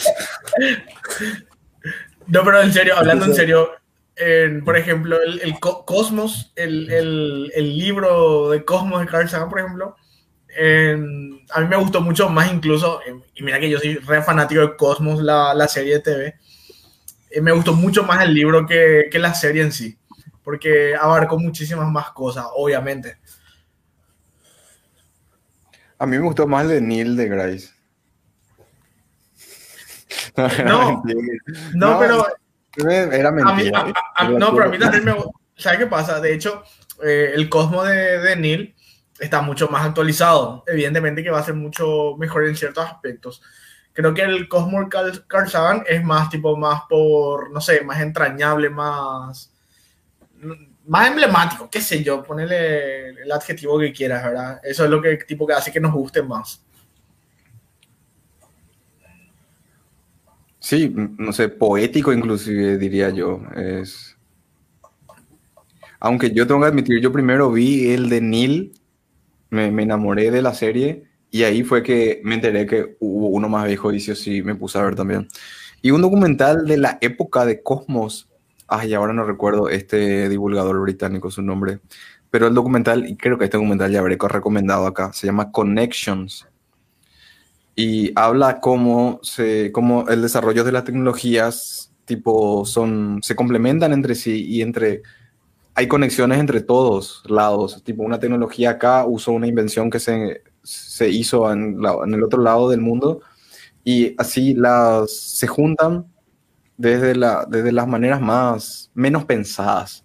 [2.27, 3.70] No, pero en serio, hablando en serio,
[4.16, 9.28] en, por ejemplo, el, el Co- Cosmos, el, el- el libro de Cosmos de Carl
[9.28, 9.97] Sagan, por ejemplo,
[11.51, 13.01] a mí me gustó mucho más incluso,
[13.35, 16.35] y mira que yo soy re fanático de Cosmos, la, la serie de TV,
[17.31, 19.97] eh, me gustó mucho más el libro que, que la serie en sí,
[20.44, 23.16] porque abarcó muchísimas más cosas, obviamente.
[26.03, 27.70] A mí me gustó más el de Neil de Grace.
[30.65, 31.01] No,
[31.74, 32.27] no, pero
[32.77, 33.81] Era a mí, mentira.
[34.16, 35.15] a- a- no, pero a mí también me
[35.57, 36.19] ¿Sabes qué pasa?
[36.20, 36.65] De hecho,
[37.05, 38.74] eh, el Cosmo de, de Neil
[39.20, 40.65] está mucho más actualizado.
[40.66, 43.41] Evidentemente que va a ser mucho mejor en ciertos aspectos.
[43.93, 48.70] Creo que el Cosmo Carl Sagan es más tipo, más por, no sé, más entrañable,
[48.70, 49.53] más,
[50.87, 54.61] más emblemático, qué sé yo, ponele el adjetivo que quieras, ¿verdad?
[54.63, 56.65] Eso es lo que tipo que hace que nos guste más.
[60.59, 63.43] Sí, no sé, poético inclusive diría yo.
[63.57, 64.17] Es...
[65.99, 68.73] Aunque yo tengo que admitir, yo primero vi el de Neil,
[69.51, 73.49] me, me enamoré de la serie y ahí fue que me enteré que hubo uno
[73.49, 75.29] más viejo y sí me puse a ver también.
[75.81, 78.29] Y un documental de la época de Cosmos,
[78.78, 81.81] ay, ahora no recuerdo este divulgador británico su nombre,
[82.31, 86.47] pero el documental, y creo que este documental ya habré recomendado acá, se llama Connections
[87.74, 94.15] y habla cómo, se, cómo el desarrollo de las tecnologías tipo son, se complementan entre
[94.15, 95.03] sí y entre
[95.74, 97.82] hay conexiones entre todos lados.
[97.85, 102.23] Tipo, una tecnología acá usó una invención que se, se hizo en, la- en el
[102.24, 103.23] otro lado del mundo
[103.85, 106.07] y así las se juntan
[106.77, 110.05] desde, la, desde las maneras más menos pensadas.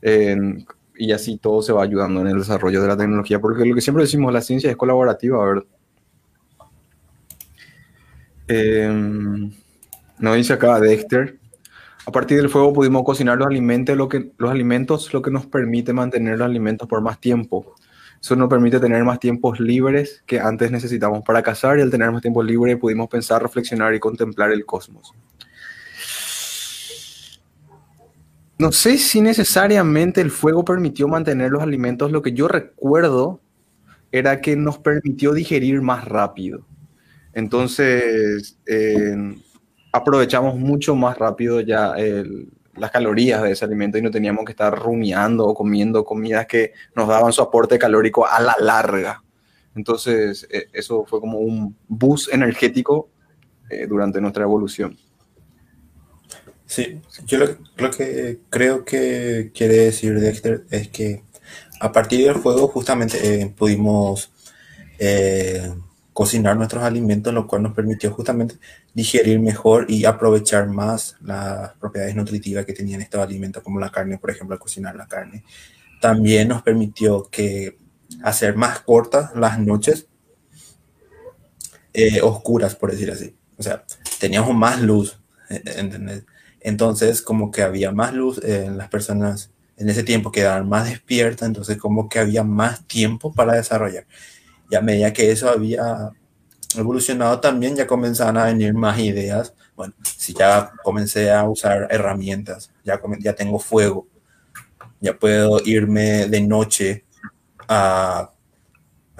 [0.00, 0.66] En-
[0.96, 3.80] y así todo se va ayudando en el desarrollo de la tecnología, porque lo que
[3.80, 5.64] siempre decimos, la ciencia es colaborativa, ¿verdad?
[8.48, 9.50] Em,
[10.18, 11.38] nos dice acá Dexter.
[12.04, 15.46] A partir del fuego pudimos cocinar los alimentos, lo que, los alimentos, lo que nos
[15.46, 17.74] permite mantener los alimentos por más tiempo.
[18.20, 22.10] Eso nos permite tener más tiempos libres que antes necesitábamos para cazar y al tener
[22.10, 25.12] más tiempo libre pudimos pensar, reflexionar y contemplar el cosmos.
[28.62, 32.12] No sé si necesariamente el fuego permitió mantener los alimentos.
[32.12, 33.40] Lo que yo recuerdo
[34.12, 36.64] era que nos permitió digerir más rápido.
[37.32, 38.56] Entonces,
[39.90, 41.96] aprovechamos mucho más rápido ya
[42.76, 46.72] las calorías de ese alimento y no teníamos que estar rumiando o comiendo comidas que
[46.94, 49.24] nos daban su aporte calórico a la larga.
[49.74, 53.10] Entonces, eh, eso fue como un boost energético
[53.70, 54.96] eh, durante nuestra evolución.
[56.66, 61.22] Sí, yo lo, que creo que quiere decir Dexter es que
[61.80, 64.32] a partir del fuego justamente eh, pudimos
[64.98, 65.70] eh,
[66.12, 68.56] cocinar nuestros alimentos, lo cual nos permitió justamente
[68.94, 74.18] digerir mejor y aprovechar más las propiedades nutritivas que tenían estos alimentos, como la carne,
[74.18, 75.44] por ejemplo, al cocinar la carne.
[76.00, 77.78] También nos permitió que
[78.22, 80.06] hacer más cortas las noches
[81.94, 83.34] eh, oscuras, por decir así.
[83.56, 83.84] O sea,
[84.18, 85.18] teníamos más luz,
[85.48, 86.24] ¿entendés?
[86.64, 91.48] Entonces, como que había más luz, eh, las personas en ese tiempo quedaban más despiertas,
[91.48, 94.06] entonces como que había más tiempo para desarrollar.
[94.70, 96.10] Y a medida que eso había
[96.76, 99.54] evolucionado también, ya comenzaban a venir más ideas.
[99.76, 104.06] Bueno, si ya comencé a usar herramientas, ya, ya tengo fuego,
[105.00, 107.04] ya puedo irme de noche
[107.68, 108.30] a,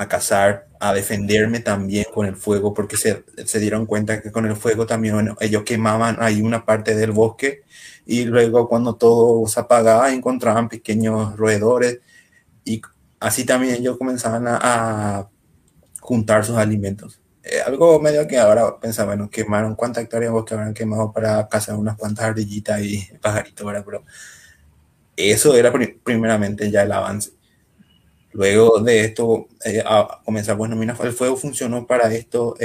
[0.02, 4.46] a cazar, a defenderme también con el fuego, porque se, se dieron cuenta que con
[4.46, 7.62] el fuego también, bueno, ellos quemaban ahí una parte del bosque
[8.06, 12.00] y luego cuando todo se apagaba encontraban pequeños roedores
[12.64, 12.82] y
[13.20, 15.28] así también ellos comenzaban a, a
[16.00, 17.20] juntar sus alimentos.
[17.44, 21.48] Eh, algo medio que ahora pensaba, bueno, quemaron cuántas hectáreas de bosque habrán quemado para
[21.48, 23.82] cazar unas cuantas ardillitas y pajaritos, ¿verdad?
[23.84, 24.04] Pero
[25.16, 27.32] eso era pri- primeramente ya el avance.
[28.32, 32.56] Luego de esto, eh, a comenzar, bueno, mira, el fuego funcionó para esto,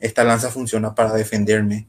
[0.00, 1.86] esta lanza funciona para defenderme.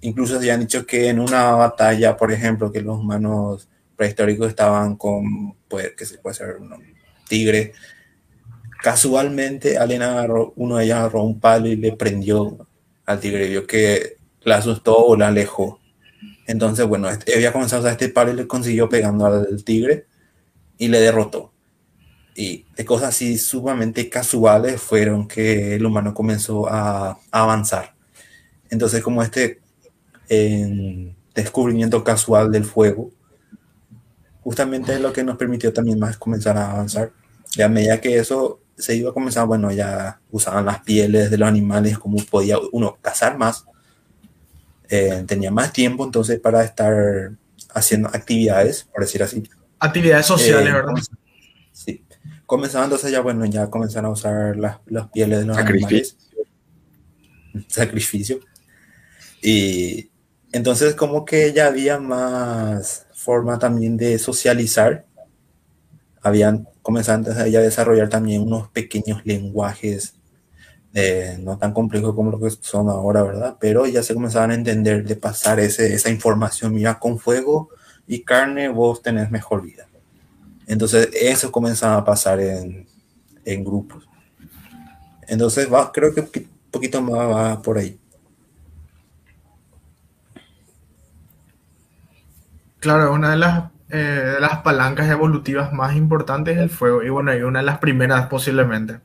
[0.00, 4.96] Incluso se han dicho que en una batalla, por ejemplo, que los humanos prehistóricos estaban
[4.96, 6.74] con, pues, que se puede ser un
[7.28, 7.72] tigre,
[8.82, 12.66] casualmente alguien agarró, uno de ellos agarró un palo y le prendió
[13.04, 15.80] al tigre, vio que la asustó o la alejó.
[16.46, 20.06] Entonces, bueno, este- había comenzado a usar este palo y le consiguió pegando al tigre
[20.78, 21.52] y le derrotó.
[22.38, 27.94] Y de cosas así sumamente casuales fueron que el humano comenzó a, a avanzar.
[28.68, 29.60] Entonces, como este
[30.28, 33.10] eh, descubrimiento casual del fuego,
[34.42, 37.10] justamente es lo que nos permitió también más comenzar a avanzar.
[37.56, 41.38] Y a medida que eso se iba a comenzar, bueno, ya usaban las pieles de
[41.38, 43.64] los animales, como podía uno cazar más,
[44.88, 47.32] eh, tenía más tiempo entonces para estar
[47.74, 49.42] haciendo actividades, por decir así.
[49.78, 50.94] Actividades sociales, Eh, ¿verdad?
[51.72, 52.02] Sí.
[52.46, 55.88] Comenzaban entonces ya, bueno, ya comenzaron a usar las, las pieles de los Sacrificio.
[55.88, 56.16] animales.
[57.68, 58.40] Sacrificio.
[59.42, 60.10] Y
[60.52, 65.04] entonces como que ya había más forma también de socializar.
[66.22, 70.16] Habían comenzado entonces ya a desarrollar también unos pequeños lenguajes
[70.98, 73.58] eh, no tan complejos como lo que son ahora, ¿verdad?
[73.60, 77.68] Pero ya se comenzaban a entender de pasar ese, esa información, mira, con fuego
[78.06, 79.85] y carne vos tenés mejor vida.
[80.66, 82.86] Entonces eso comenzaba a pasar en,
[83.44, 84.08] en grupos.
[85.28, 87.98] Entonces va, creo que un poquito más va por ahí.
[92.78, 97.02] Claro, una de las, eh, las palancas evolutivas más importantes es el fuego.
[97.02, 99.00] Y bueno, y una de las primeras posiblemente.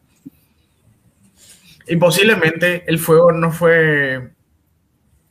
[1.88, 4.34] Y posiblemente el fuego no fue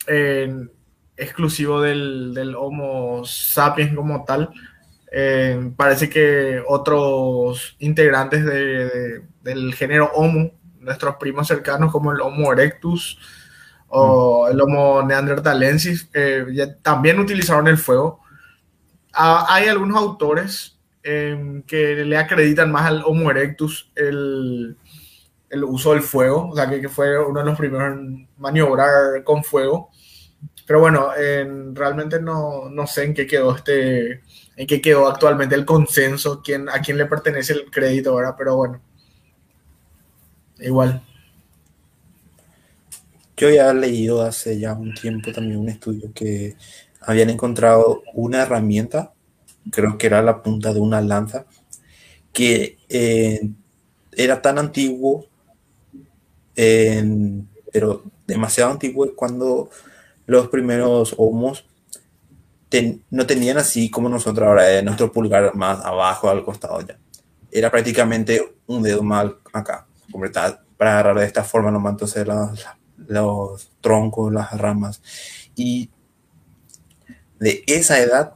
[0.07, 0.67] eh,
[1.15, 4.49] exclusivo del, del, Homo sapiens como tal.
[5.13, 12.21] Eh, parece que otros integrantes de, de, del género Homo, nuestros primos cercanos como el
[12.21, 13.19] Homo erectus
[13.89, 18.21] o el Homo neanderthalensis, eh, ya también utilizaron el fuego.
[19.13, 24.77] Ah, hay algunos autores eh, que le acreditan más al Homo erectus el,
[25.49, 29.23] el uso del fuego, o sea, que, que, fue uno de los primeros en maniobrar
[29.25, 29.89] con fuego.
[30.65, 31.09] Pero bueno,
[31.73, 34.21] realmente no, no, sé en qué quedó este,
[34.67, 38.35] qué quedó actualmente el consenso, quién, a quién le pertenece el crédito, ¿verdad?
[38.37, 38.81] Pero bueno,
[40.59, 41.01] igual.
[43.37, 46.55] Yo ya he leído hace ya un tiempo también un estudio que
[46.99, 49.13] habían encontrado una herramienta,
[49.71, 51.45] creo que era la punta de una lanza,
[52.31, 53.49] que eh,
[54.11, 55.25] era tan antiguo,
[56.55, 57.03] eh,
[57.71, 59.69] pero demasiado antiguo cuando
[60.27, 61.65] los primeros homos
[63.09, 66.97] no tenían así como nosotros ahora, eh, nuestro pulgar más abajo al costado ya.
[67.51, 69.87] Era prácticamente un dedo más acá,
[70.77, 72.65] para agarrar de esta forma nomás entonces los,
[73.07, 75.01] los troncos, las ramas.
[75.55, 75.89] Y
[77.39, 78.35] de esa edad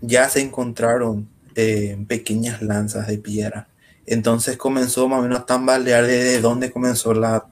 [0.00, 3.68] ya se encontraron eh, pequeñas lanzas de piedra.
[4.06, 7.46] Entonces comenzó más o menos a tambalear de dónde comenzó la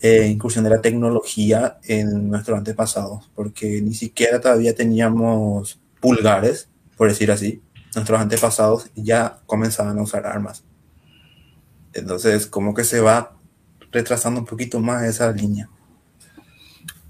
[0.00, 7.08] eh, incursión de la tecnología en nuestros antepasados, porque ni siquiera todavía teníamos pulgares, por
[7.08, 7.60] decir así.
[7.94, 10.64] Nuestros antepasados ya comenzaban a usar armas.
[11.92, 13.36] Entonces, como que se va
[13.92, 15.68] retrasando un poquito más esa línea.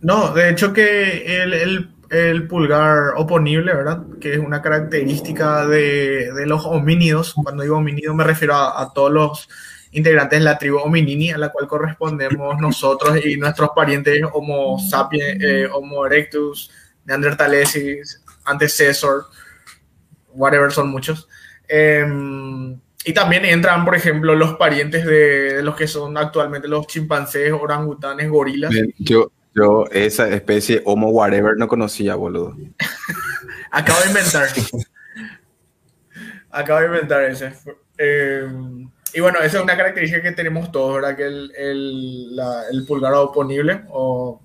[0.01, 4.03] No, de hecho que el, el, el, pulgar oponible, ¿verdad?
[4.21, 7.35] Que es una característica de, de los homínidos.
[7.35, 9.49] Cuando digo homínido me refiero a, a, todos los
[9.93, 15.43] integrantes de la tribu hominini, a la cual correspondemos nosotros y nuestros parientes Homo sapiens,
[15.43, 16.71] eh, Homo erectus,
[17.05, 19.27] Neanderthalensis, antecesor,
[20.33, 21.29] whatever, son muchos.
[21.69, 22.05] Eh,
[23.05, 27.53] y también entran, por ejemplo, los parientes de, de los que son actualmente los chimpancés,
[27.53, 28.73] orangutanes, gorilas.
[28.99, 32.57] Yo, yo esa especie Homo whatever no conocía, boludo.
[33.71, 34.49] Acabo de inventar.
[36.51, 37.53] Acabo de inventar ese.
[37.97, 38.47] Eh,
[39.15, 41.17] y bueno, esa es una característica que tenemos todos, ¿verdad?
[41.17, 44.41] Que el, el, la, el pulgar oponible, o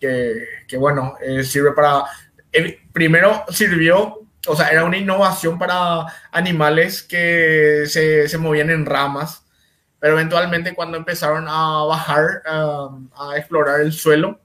[0.00, 2.04] que, que bueno, eh, sirve para...
[2.52, 8.86] Eh, primero sirvió, o sea, era una innovación para animales que se, se movían en
[8.86, 9.44] ramas,
[9.98, 14.40] pero eventualmente cuando empezaron a bajar, um, a explorar el suelo,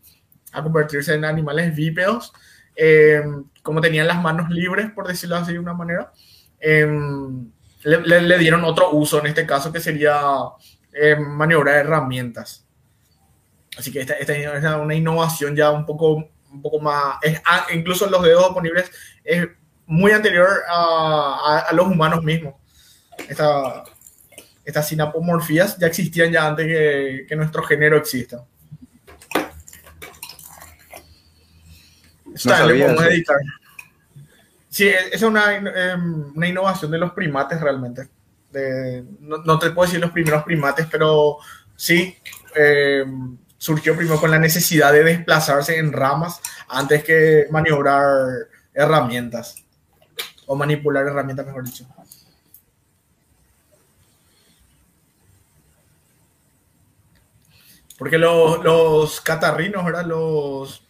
[0.52, 2.34] a convertirse en animales bípedos,
[2.76, 3.22] eh,
[3.62, 6.12] como tenían las manos libres, por decirlo así de una manera,
[6.60, 6.88] eh,
[7.84, 10.22] le, le, le, dieron otro uso, en este caso que sería
[10.94, 12.66] eh, maniobrar herramientas.
[13.78, 17.42] Así que esta, esta, es una innovación ya un poco, un poco más, es,
[17.74, 18.92] incluso los dedos oponibles
[19.24, 19.48] es
[19.86, 22.56] muy anterior a, a, a los humanos mismos.
[23.28, 23.84] Esta,
[24.66, 28.46] estas sinapomorfías ya existían ya antes que, que nuestro género exista.
[32.46, 33.38] No podemos editar.
[34.82, 35.44] Sí, es una,
[36.34, 38.10] una, innovación de los primates realmente.
[39.20, 41.38] No, te puedo decir los primeros primates, pero
[41.76, 42.18] sí
[42.56, 43.06] eh,
[43.60, 48.26] surgió primero con la necesidad de desplazarse en ramas antes que maniobrar
[48.74, 49.64] herramientas
[50.48, 51.86] o manipular herramientas, mejor dicho.
[58.00, 60.08] Porque los, los catarrinos, ¿verdad?
[60.08, 60.82] Los,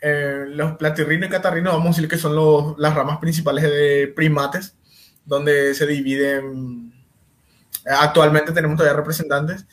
[0.00, 4.12] eh, los platirrinos y catarrinos, vamos a decir que son los, las ramas principales de
[4.14, 4.74] primates,
[5.24, 6.92] donde se dividen.
[7.86, 9.66] Actualmente tenemos todavía representantes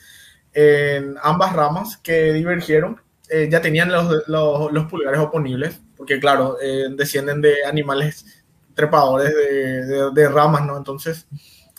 [0.52, 3.00] en ambas ramas que divergieron.
[3.30, 9.84] Eh, ya tenían los, los, pulgares oponibles, porque, claro, eh, descienden de animales trepadores de,
[9.84, 10.76] de, de ramas, ¿no?
[10.76, 11.26] Entonces,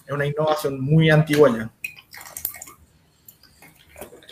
[0.05, 1.71] Es una innovación muy antigua ya.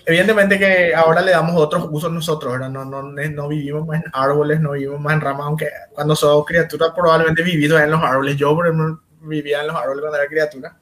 [0.09, 2.57] Evidentemente que ahora le damos otros usos nosotros.
[2.71, 6.45] No, no, no vivimos más en árboles, no vivimos más en ramas, aunque cuando sos
[6.45, 8.37] criatura probablemente vivido en los árboles.
[8.37, 10.77] Yo, por ejemplo, vivía en los árboles cuando era criatura.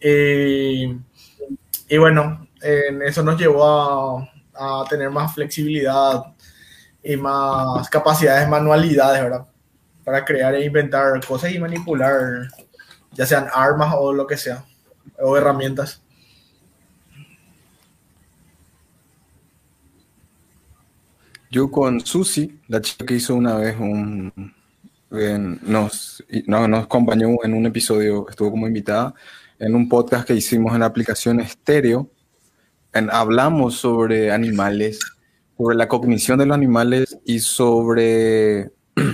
[0.00, 6.22] Y bueno, eso nos llevó a, tener más flexibilidad
[7.02, 9.42] y más capacidades, manualidades.
[10.04, 12.48] Para crear e inventar cosas y manipular,
[13.10, 14.64] ya sean armas o lo que sea,
[15.18, 16.01] o herramientas.
[21.52, 24.32] Yo con Susi, la chica que hizo una vez un...
[25.10, 29.12] nos, no, nos acompañó en un episodio, estuvo como invitada
[29.58, 32.10] en un podcast que hicimos en la aplicación Estéreo.
[32.94, 34.98] En, hablamos sobre animales,
[35.58, 38.70] sobre la cognición de los animales y sobre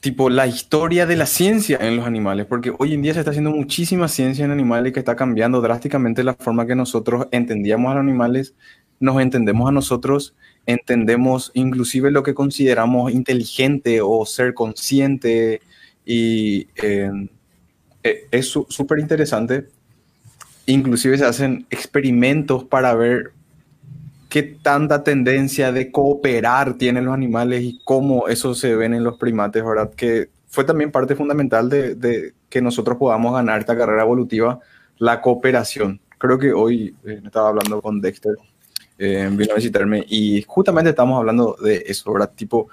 [0.00, 3.32] tipo la historia de la ciencia en los animales, porque hoy en día se está
[3.32, 7.96] haciendo muchísima ciencia en animales que está cambiando drásticamente la forma que nosotros entendíamos a
[7.96, 8.54] los animales
[9.02, 15.60] nos entendemos a nosotros, entendemos inclusive lo que consideramos inteligente o ser consciente
[16.06, 17.28] y em,
[18.04, 19.66] e, es súper interesante.
[20.66, 23.32] Inclusive se hacen experimentos para ver
[24.28, 29.18] qué tanta tendencia de cooperar tienen los animales y cómo eso se ven en los
[29.18, 29.92] primates, ¿verdad?
[29.94, 34.60] Que fue también parte fundamental de, de que nosotros podamos ganar esta carrera evolutiva,
[34.98, 36.00] la cooperación.
[36.18, 38.36] Creo que hoy eh, estaba hablando con Dexter
[39.04, 42.30] eh, vino a visitarme y justamente estamos hablando de eso, ¿verdad?
[42.36, 42.68] Tipo,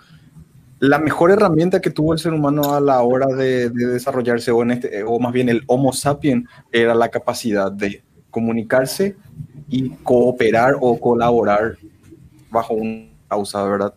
[0.78, 4.70] la mejor herramienta que tuvo el ser humano a la hora de, desarrollarse, o, en
[4.70, 9.16] este, o más bien el Homo sapiens, era la capacidad de comunicarse
[9.70, 11.78] y cooperar o colaborar
[12.52, 13.96] bajo una causa, ¿verdad?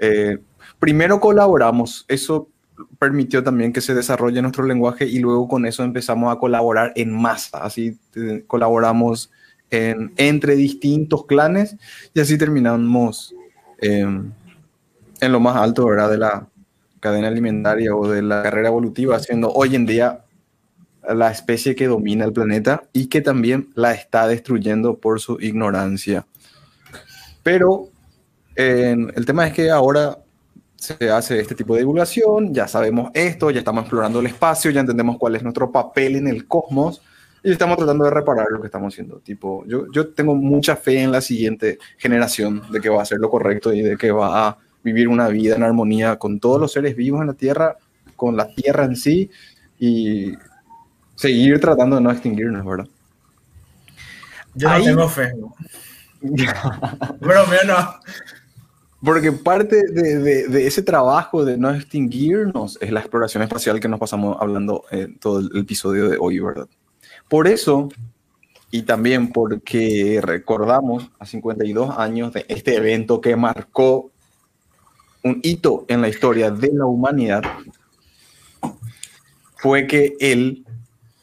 [0.00, 0.38] Eh,
[0.80, 2.48] primero colaboramos, eso
[2.98, 7.12] permitió también que se desarrolle nuestro lenguaje y luego con eso empezamos a colaborar en
[7.12, 9.30] masa, así eh, colaboramos
[9.70, 11.76] entre distintos clanes
[12.14, 13.34] y así terminamos
[13.80, 14.32] em,
[15.20, 16.10] en lo más alto ¿verdad?
[16.10, 16.48] de la
[17.00, 20.24] cadena alimentaria o de la carrera evolutiva, siendo hoy en día
[21.08, 26.26] la especie que domina el planeta y que también la está destruyendo por su ignorancia.
[27.42, 27.88] Pero
[28.56, 30.18] el tema es que ahora
[30.74, 34.80] se hace este tipo de divulgación, ya sabemos esto, ya estamos explorando el espacio, ya
[34.80, 37.02] entendemos cuál es nuestro papel en el cosmos
[37.42, 39.18] y estamos tratando de reparar lo que estamos haciendo.
[39.18, 43.18] Tipo, yo, yo tengo mucha fe en la siguiente generación de que va a hacer
[43.18, 46.72] lo correcto y de que va a vivir una vida en armonía con todos los
[46.72, 47.76] seres vivos en la Tierra,
[48.16, 49.30] con la Tierra en sí
[49.78, 50.32] y
[51.14, 52.88] seguir tratando de no extinguirnos, ¿verdad?
[54.54, 55.32] Yo no tengo fe.
[57.20, 57.94] Pero no.
[59.00, 63.88] Porque parte de, de, de, ese trabajo de no extinguirnos es la exploración espacial que
[63.88, 66.66] nos pasamos hablando en todo el episodio de hoy, ¿verdad?
[67.28, 67.88] Por eso,
[68.70, 74.10] y también porque recordamos a 52 años de este evento que marcó
[75.22, 77.42] un hito en la historia de la humanidad,
[79.56, 80.64] fue que él,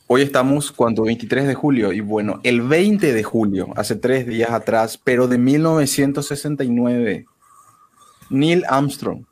[0.08, 4.52] hoy estamos cuando 23 de julio, y bueno, el 20 de julio, hace tres días
[4.52, 7.26] atrás, pero de 1969,
[8.30, 9.26] Neil Armstrong,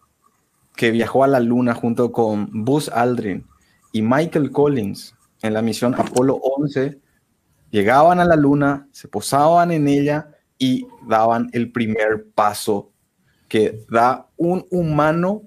[0.76, 3.46] que viajó a la luna junto con Buzz Aldrin
[3.92, 5.13] y Michael Collins,
[5.44, 7.00] en la misión Apolo 11
[7.70, 12.92] llegaban a la luna, se posaban en ella y daban el primer paso
[13.48, 15.44] que da un humano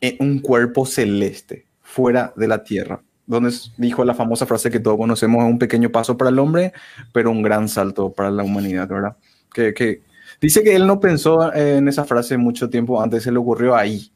[0.00, 4.98] en un cuerpo celeste fuera de la Tierra, donde dijo la famosa frase que todos
[4.98, 6.72] conocemos, un pequeño paso para el hombre,
[7.12, 9.16] pero un gran salto para la humanidad, ¿verdad?
[9.52, 10.02] Que,
[10.40, 14.12] dice que él no pensó en esa frase mucho tiempo antes, se le ocurrió ahí.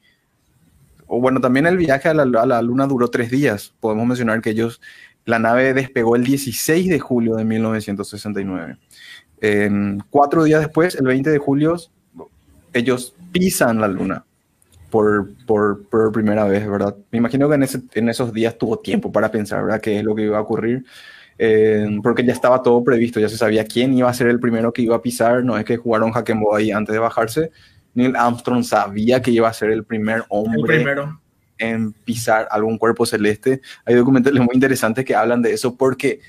[1.06, 3.74] O bueno, también el viaje a la luna duró tres días.
[3.80, 4.80] Podemos mencionar que ellos
[5.25, 8.76] la nave despegó el 16 de julio de 1969.
[10.10, 11.76] cuatro días después, el 20 de julio,
[12.73, 14.25] ellos pisan la luna
[14.91, 16.97] por, por, primera vez, ¿verdad?
[17.10, 19.81] Me imagino que en, esos días tuvo tiempo para pensar, ¿verdad?
[19.81, 20.84] ¿Qué es lo que iba a ocurrir?
[22.05, 24.83] porque ya estaba todo previsto, ya se sabía quién iba a ser el primero que
[24.83, 27.51] iba a pisar, no es que jugaron Hackembo ahí antes de bajarse.
[27.94, 31.22] Neil Armstrong sabía que iba a ser el primer hombre el primero
[31.62, 33.60] en pisar algún cuerpo celeste.
[33.84, 36.20] Hay documentales muy interesantes que hablan de eso porque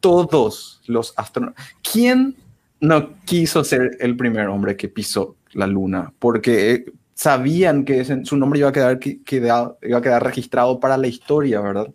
[0.00, 1.64] todos los astronautas...
[1.80, 2.34] ¿Quién
[2.80, 6.12] no quiso ser el primer hombre que pisó la luna?
[6.18, 10.96] Porque eh, sabían que su nombre iba a quedar, que, iba a quedar registrado para
[10.96, 11.88] la historia, ¿verdad?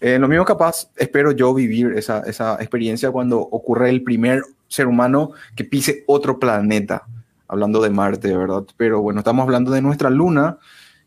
[0.00, 4.88] Eh, lo mismo capaz, espero yo vivir esa, esa experiencia cuando ocurre el primer ser
[4.88, 7.06] humano que pise otro planeta,
[7.46, 8.64] hablando de Marte, ¿verdad?
[8.76, 10.58] Pero bueno, estamos hablando de nuestra luna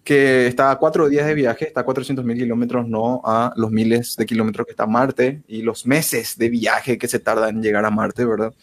[0.06, 3.72] que está a cuatro días de viaje, está a 400 mil kilómetros, no a los
[3.72, 7.62] miles de kilómetros que está Marte y los meses de viaje que se tarda en
[7.62, 8.54] llegar a Marte, ¿verdad?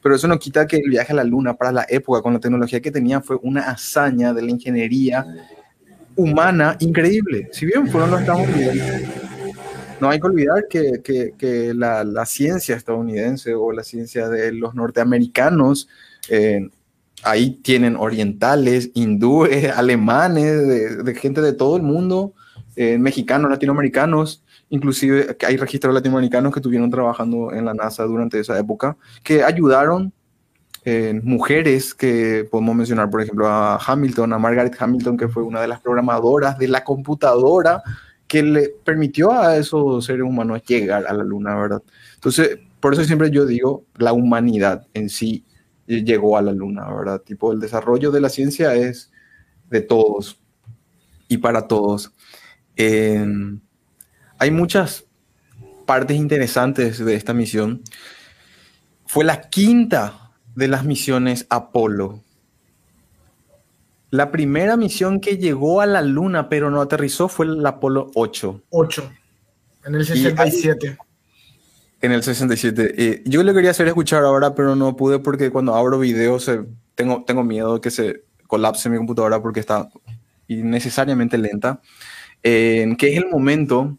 [0.00, 2.38] Pero eso no quita que el viaje a la Luna para la época, con la
[2.38, 5.26] tecnología que tenía, fue una hazaña de la ingeniería
[6.14, 7.48] humana increíble.
[7.50, 9.08] Si bien fueron los estadounidenses,
[10.00, 14.52] no hay que olvidar que, que, que la, la, ciencia estadounidense o la ciencia de
[14.52, 15.88] los norteamericanos
[16.28, 16.68] eh,
[17.24, 22.34] ahí tienen orientales, hindúes, alemanes, de, de gente de todo el mundo,
[22.76, 28.58] eh, mexicanos, latinoamericanos, inclusive hay registros latinoamericanos que estuvieron trabajando en la NASA durante esa
[28.58, 30.12] época, que ayudaron
[30.84, 35.60] eh, mujeres que podemos mencionar, por ejemplo, a Hamilton, a Margaret Hamilton, que fue una
[35.60, 37.82] de las programadoras de la computadora
[38.26, 41.82] que le permitió a esos seres humanos llegar a la luna, ¿verdad?
[42.16, 45.44] Entonces, por eso siempre yo digo, la humanidad en sí
[45.86, 47.20] llegó a la luna, ¿verdad?
[47.20, 49.12] Tipo, el desarrollo de la ciencia es
[49.70, 50.40] de todos
[51.28, 52.12] y para todos.
[52.76, 53.26] Eh,
[54.38, 55.04] hay muchas
[55.86, 57.82] partes interesantes de esta misión.
[59.06, 62.20] Fue la quinta de las misiones Apolo.
[64.10, 68.62] La primera misión que llegó a la luna pero no aterrizó fue el Apolo 8.
[68.70, 69.12] 8.
[69.86, 70.96] En el 67
[72.04, 72.94] en el 67.
[72.98, 76.50] Eh, yo le quería hacer escuchar ahora, pero no pude porque cuando abro videos
[76.94, 79.88] tengo, tengo miedo que se colapse mi computadora porque está
[80.46, 81.80] innecesariamente lenta.
[82.42, 83.96] Eh, que es el momento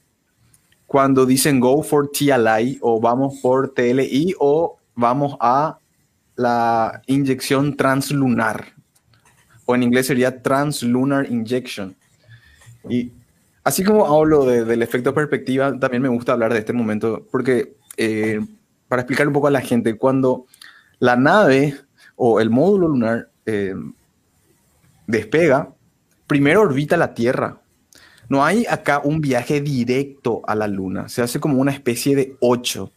[0.86, 5.80] cuando dicen go for TLI o vamos por TLI o vamos a
[6.36, 8.68] la inyección translunar.
[9.66, 11.96] O en inglés sería translunar injection.
[12.88, 13.12] Y
[13.64, 18.40] así como hablo del efecto perspectiva, también me gusta hablar de este momento porque eh,
[18.88, 20.46] para explicar un poco a la gente, cuando
[21.00, 21.76] la nave
[22.16, 23.76] o el módulo lunar eh,
[25.08, 25.74] despega,
[26.28, 27.62] primero orbita la Tierra.
[28.28, 32.36] No hay acá un viaje directo a la Luna, se hace como una especie de
[32.40, 32.92] ocho.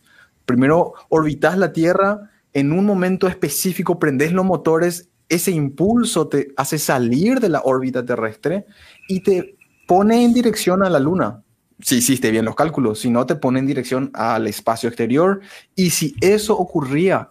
[0.46, 6.78] Primero orbitas la Tierra, en un momento específico prendes los motores, ese impulso te hace
[6.78, 8.64] salir de la órbita terrestre
[9.08, 11.42] y te pone en dirección a la Luna
[11.80, 15.40] si hiciste bien los cálculos, si no te pone en dirección al espacio exterior.
[15.74, 17.30] Y si eso ocurría,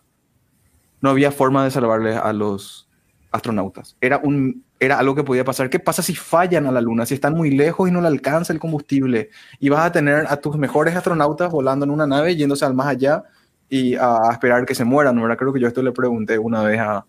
[1.02, 2.88] no había forma de salvarle a los
[3.32, 3.98] astronautas.
[4.02, 5.70] Era, un, era algo que podía pasar.
[5.70, 7.06] ¿Qué pasa si fallan a la Luna?
[7.06, 9.30] Si están muy lejos y no le alcanza el combustible.
[9.60, 12.88] Y vas a tener a tus mejores astronautas volando en una nave, yéndose al más
[12.88, 13.24] allá
[13.70, 15.20] y a, esperar que se mueran.
[15.22, 15.38] ¿verdad?
[15.38, 17.06] Creo que yo esto le pregunté una vez a,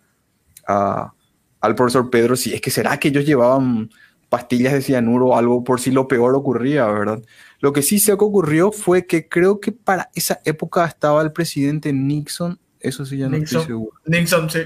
[1.61, 3.89] al profesor Pedro si es que será que ellos llevaban
[4.29, 7.23] pastillas de cianuro o algo por si lo peor ocurría, ¿verdad?
[7.61, 11.33] Lo que sí sé que ocurrió fue que creo que para esa época estaba el
[11.33, 13.93] presidente Nixon, eso sí ya no estoy seguro.
[14.07, 14.61] Nixon, sí.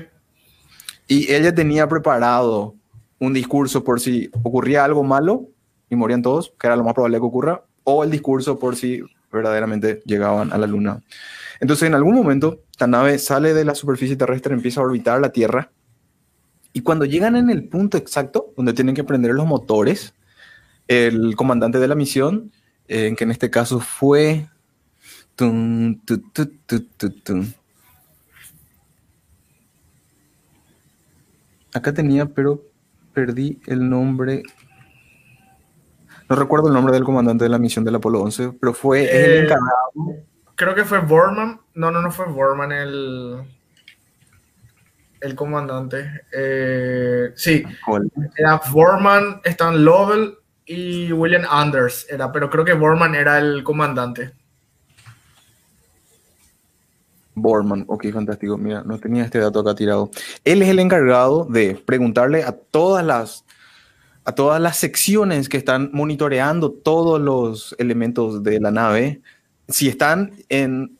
[1.06, 2.74] Y ella tenía preparado
[3.18, 5.48] un discurso por si ocurría algo malo
[5.88, 9.02] y morían todos, que era lo más probable que ocurra, o el discurso por si
[9.30, 11.02] verdaderamente llegaban a la luna.
[11.60, 15.30] Entonces, en algún momento, la nave sale de la superficie terrestre, empieza a orbitar la
[15.30, 15.70] Tierra,
[16.72, 20.14] y cuando llegan en el punto exacto donde tienen que prender los motores,
[20.88, 22.52] el comandante de la misión,
[22.88, 24.46] eh, que en este caso fue...
[31.74, 32.62] Acá tenía, pero
[33.14, 34.42] perdí el nombre.
[36.28, 39.30] No recuerdo el nombre del comandante de la misión del Apolo 11, pero fue el
[39.30, 39.92] Eh, encargado.
[40.54, 41.60] Creo que fue Borman.
[41.74, 43.42] No, no, no fue Borman el,
[45.22, 46.24] el comandante.
[46.32, 48.10] Eh, sí, ¿Cuál?
[48.36, 50.34] era Borman, Stan Lovell
[50.66, 52.06] y William Anders.
[52.10, 54.32] Era, pero creo que Borman era el comandante.
[57.34, 58.58] Borman, ok, fantástico.
[58.58, 60.10] Mira, no tenía este dato acá tirado.
[60.44, 63.44] Él es el encargado de preguntarle a todas las
[64.24, 69.20] a todas las secciones que están monitoreando todos los elementos de la nave
[69.68, 70.96] si están en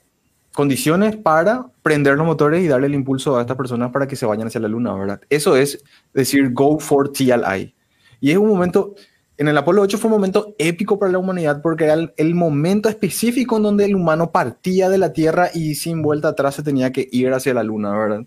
[0.52, 4.26] condiciones para prender los motores y darle el impulso a estas personas para que se
[4.26, 5.20] vayan hacia la luna, ¿verdad?
[5.30, 5.82] Eso es
[6.12, 7.74] decir, go for TLI.
[8.20, 8.94] Y es un momento,
[9.38, 12.34] en el Apolo 8 fue un momento épico para la humanidad porque era el, el
[12.34, 16.62] momento específico en donde el humano partía de la Tierra y sin vuelta atrás se
[16.62, 18.24] tenía que ir hacia la luna, ¿verdad?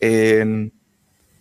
[0.00, 0.72] En,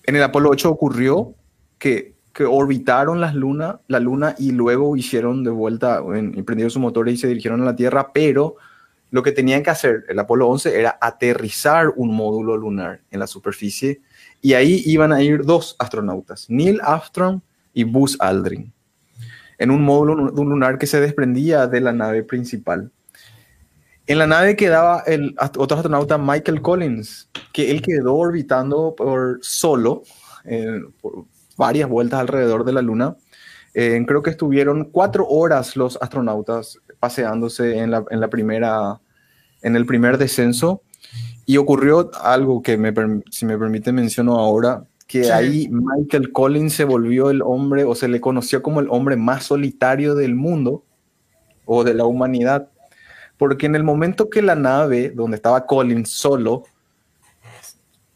[0.05, 1.35] en el Apolo 8 ocurrió
[1.77, 6.81] que, que orbitaron las luna, la luna y luego hicieron de vuelta, en, prendieron sus
[6.81, 8.55] motores y se dirigieron a la Tierra, pero
[9.13, 13.27] lo que tenían que hacer el Apolo 11 era aterrizar un módulo lunar en la
[13.27, 14.01] superficie
[14.41, 17.39] y ahí iban a ir dos astronautas, Neil Armstrong
[17.75, 18.73] y Buzz Aldrin,
[19.59, 22.91] en un módulo lunar que se desprendía de la nave principal.
[24.07, 30.01] En la nave quedaba el otro astronauta Michael Collins, que él quedó orbitando por solo
[30.43, 30.81] eh,
[31.55, 33.15] varias vueltas alrededor de la Luna.
[33.75, 39.01] Eh, creo que estuvieron cuatro horas los astronautas paseándose en la, en la primera,
[39.61, 40.83] en el primer descenso.
[41.45, 42.93] Y ocurrió algo que me,
[43.29, 48.07] si me permite menciono ahora, que ahí Michael Collins se volvió el hombre o se
[48.07, 50.85] le conoció como el hombre más solitario del mundo
[51.65, 52.69] o de la humanidad,
[53.37, 56.63] porque en el momento que la nave donde estaba Collins solo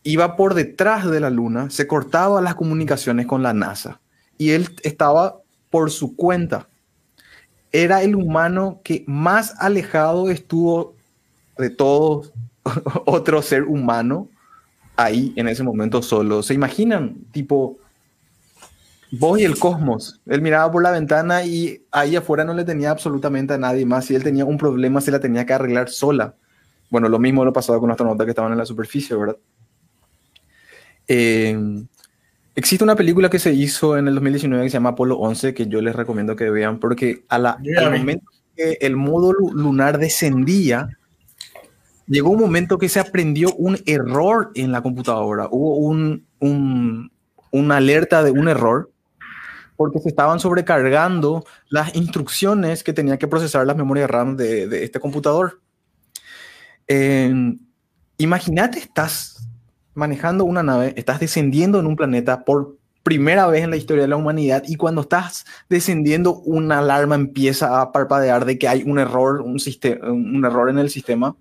[0.04, 4.00] iba por detrás de la luna, se cortaba las comunicaciones con la NASA.
[4.38, 6.70] Y él estaba por su cuenta.
[7.72, 10.96] Era el humano que más alejado estuvo
[11.58, 12.24] de todo
[13.06, 14.30] otro ser humano
[14.96, 16.44] ahí en ese momento solo.
[16.44, 17.16] ¿Se imaginan?
[17.32, 17.78] Tipo,
[19.12, 20.20] vos y el cosmos.
[20.26, 24.06] Él miraba por la ventana y ahí afuera no le tenía absolutamente a nadie más.
[24.06, 26.36] Si él tenía un problema, se la tenía que arreglar sola.
[26.90, 29.38] Bueno, lo mismo lo pasaba con astronautas que estaban en la superficie, ¿verdad?
[31.08, 31.86] Eh,
[32.58, 35.68] existe una película que se hizo en el 2019 que se llama Apolo 11, que
[35.68, 40.90] yo les recomiendo que vean, porque a la, al momento que el módulo lunar descendía,
[42.08, 45.48] llegó un momento que se aprendió un error en la computadora.
[45.52, 47.12] Hubo un, un,
[47.52, 48.90] una alerta de un error
[49.76, 54.84] porque se estaban sobrecargando las instrucciones que tenía que procesar las memorias RAM de, de
[54.84, 55.62] este computador.
[58.18, 59.37] Imagínate, estás
[59.98, 64.10] manejando una nave, estás descendiendo en un planeta por primera vez en la historia de
[64.10, 69.00] la humanidad y cuando estás descendiendo una alarma empieza a parpadear de que hay un
[69.00, 69.58] error, un,
[70.04, 71.36] un error en el sistema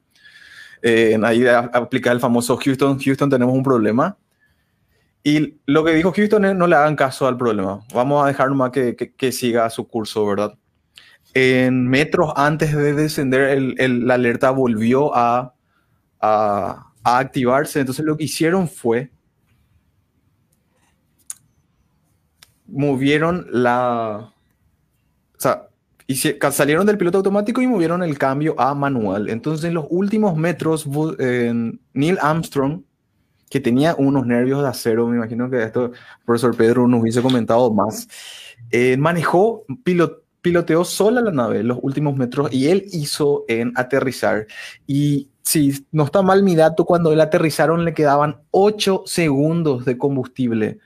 [0.83, 4.17] eh, ahí aplica el famoso Houston, Houston tenemos un problema.
[5.25, 7.81] Y lo que dijo Houston es no le hagan caso al problema.
[7.93, 10.55] Vamos a dejar nomás que, que, siga su curso, ¿verdad?
[11.35, 15.55] En metros antes de descender, la alerta volvió a,
[17.07, 17.79] a activarse.
[17.79, 19.11] Entonces lo que hicieron fue
[22.67, 24.33] movieron la,
[25.37, 25.69] o sea,
[26.51, 29.31] salieron del piloto automático y movieron el cambio a manual.
[29.31, 30.85] Entonces, en los últimos metros,
[31.95, 32.83] Neil Armstrong,
[33.49, 35.93] que tenía unos nervios de acero, me imagino que esto el
[36.25, 38.09] profesor Pedro nos hubiese comentado más,
[38.73, 39.65] eh, manejó,
[40.43, 44.49] piloteó sola la nave los últimos metros y él hizo en aterrizar.
[44.89, 49.97] Y si no está mal mi dato, cuando él aterrizaron le quedaban 8 segundos de
[49.97, 50.81] combustible.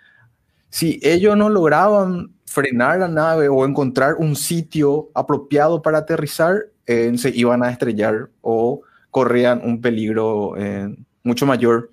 [0.69, 7.11] Si ellos no lograban frenar la nave o encontrar un sitio apropiado para aterrizar, eh,
[7.17, 11.91] se iban a estrellar o corrían un peligro eh, mucho mayor,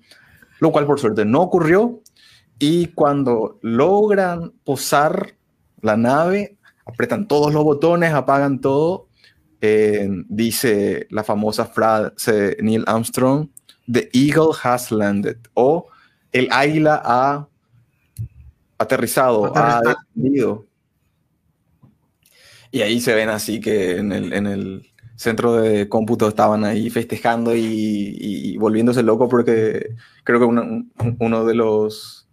[0.60, 2.00] lo cual por suerte no ocurrió.
[2.58, 5.32] Y cuando logran posar
[5.80, 9.07] la nave, apretan todos los botones, apagan todo,
[9.60, 13.48] eh, dice la famosa frase Neil Armstrong,
[13.90, 15.86] The Eagle has landed, o
[16.32, 17.48] el águila ha
[18.78, 20.66] aterrizado, ha descendido.
[22.70, 24.88] Y ahí se ven así que en el, en el
[25.18, 32.28] centro de cómputo estaban ahí festejando y, volviéndose loco porque creo que uno, de los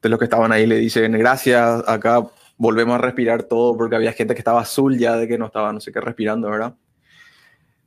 [0.00, 2.26] de los que estaban ahí le dicen gracias, acá
[2.62, 5.72] volvemos a respirar todo porque había gente que estaba azul ya de que no estaba
[5.72, 6.76] no sé qué respirando, ¿verdad?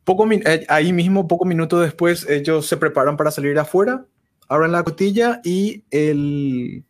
[0.03, 4.05] Poco, eh, ahí mismo, poco minutos después, ellos se preparan para salir afuera,
[4.49, 6.83] abren la cotilla y el,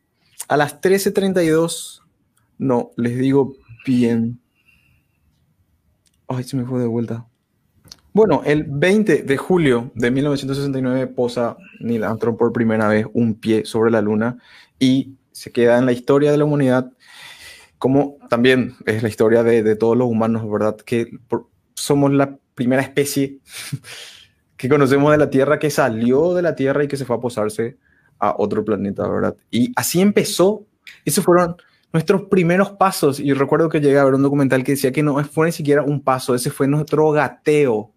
[0.47, 2.01] a las 13.32,
[2.57, 3.55] no, les digo
[3.85, 4.39] bien.
[6.27, 7.27] Ay, se me fue de vuelta.
[8.13, 13.63] Bueno, el 20 de julio de 1969 posa Neil Armstrong por primera vez un pie
[13.63, 14.39] sobre la luna
[14.79, 16.91] y se queda en la historia de la humanidad
[17.77, 20.75] como también es la historia de, todos los humanos, ¿verdad?
[20.77, 21.09] Que
[21.73, 23.39] somos la primera especie
[24.57, 27.19] que conocemos de la Tierra que salió de la Tierra y que se fue a
[27.19, 27.77] posarse
[28.19, 29.35] a otro planeta, ¿verdad?
[29.51, 30.65] Y así empezó,
[31.03, 31.57] esos fueron
[31.91, 33.19] nuestros primeros pasos.
[33.19, 35.81] Y recuerdo que llegué a ver un documental que decía que no fue ni siquiera
[35.81, 37.91] un paso, ese fue nuestro gateo.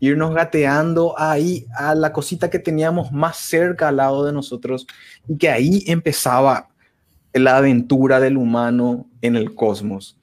[0.00, 4.86] Irnos gateando ahí a la cosita que teníamos más cerca al lado de nosotros
[5.26, 6.68] y que ahí empezaba
[7.34, 10.18] la aventura del humano en el cosmos.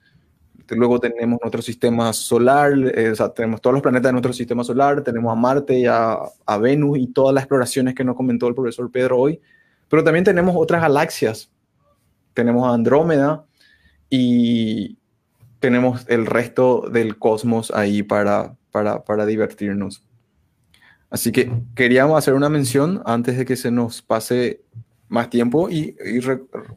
[0.68, 5.30] Luego tenemos nuestro sistema solar, eh, tenemos todos los planetas de nuestro sistema solar, tenemos
[5.30, 6.16] a Marte y a,
[6.46, 9.40] a, Venus y todas las exploraciones que nos comentó el profesor Pedro hoy,
[9.88, 11.50] pero también tenemos otras galaxias.
[12.32, 13.44] Tenemos a Andrómeda
[14.08, 14.96] y
[15.60, 20.02] tenemos el resto del cosmos ahí para, para, para divertirnos.
[21.10, 24.62] Así que queríamos hacer una mención antes de que se nos pase
[25.12, 26.20] más tiempo y, y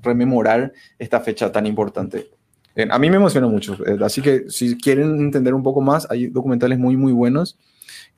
[0.04, 2.28] rememorar esta fecha tan importante
[2.90, 6.28] a mí me emociona mucho, eh, así que si quieren entender un poco más, hay
[6.28, 7.58] documentales muy, muy buenos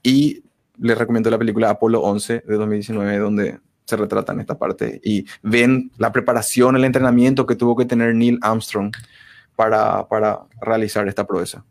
[0.02, 0.44] y
[0.80, 5.92] les recomiendo la película Apolo 11 de 2019, donde se retratan esta parte y ven
[5.98, 8.92] la preparación, el entrenamiento que tuvo que tener Neil Armstrong
[9.56, 11.64] para, para realizar esta proeza.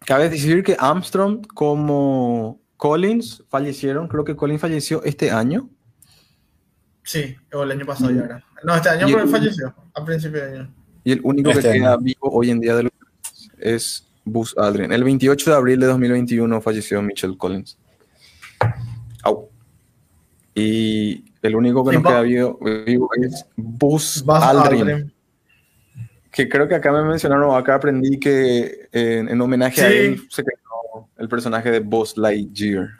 [0.00, 5.70] Cabe decir que Armstrong como Collins fallecieron, creo que Collins falleció este año.
[7.02, 8.44] Sí, o el año pasado ya era.
[8.62, 10.74] No, este año el- falleció, a principio de año.
[11.02, 12.92] Y el único Este que queda vivo hoy en día de los
[13.58, 14.92] es Buzz Aldrin.
[14.92, 17.78] El 28 de abril de 2021 falleció Mitchell Collins.
[19.22, 19.48] Au.
[20.54, 24.80] Y el único que Sí, nos queda vivo, vivo es Buzz, Buzz Aldrin.
[24.82, 25.14] Aldrin.
[26.30, 30.44] Que creo que acá me mencionaron, acá aprendí que en, en homenaje a él se
[30.44, 32.90] creó el personaje de Buzz Lightyear.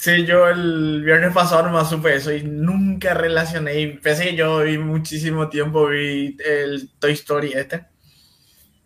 [0.00, 3.80] Sí, yo el viernes pasado nomás supe eso y nunca relacioné.
[3.80, 7.84] Y pese que yo vi muchísimo tiempo, vi el Toy Story este,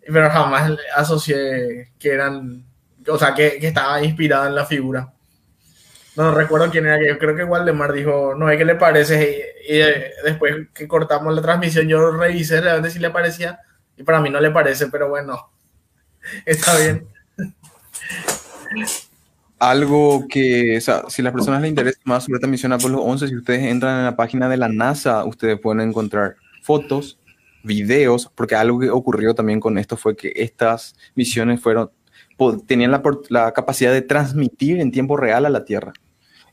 [0.07, 2.65] pero jamás asocié que eran,
[3.07, 5.13] o sea, que, que estaba inspirada en la figura.
[6.17, 9.53] No recuerdo quién era, que yo creo que Waldemar dijo, no, ¿qué le parece?
[9.69, 13.61] Y, y, eh, después que cortamos la transmisión, yo revisé realmente si le parecía,
[13.99, 15.53] y para mí no le parece, pero bueno,
[16.47, 17.07] está bien.
[19.71, 23.01] Algo que, o sea, si a las personas les interesa más sobre esta misión Apolo
[23.03, 27.19] 11, si ustedes entran en la página de la NASA, ustedes pueden encontrar fotos,
[27.63, 31.91] videos, porque algo que ocurrió también con esto fue que estas misiones fueron,
[32.67, 35.93] tenían la, la capacidad de transmitir en tiempo real a la Tierra.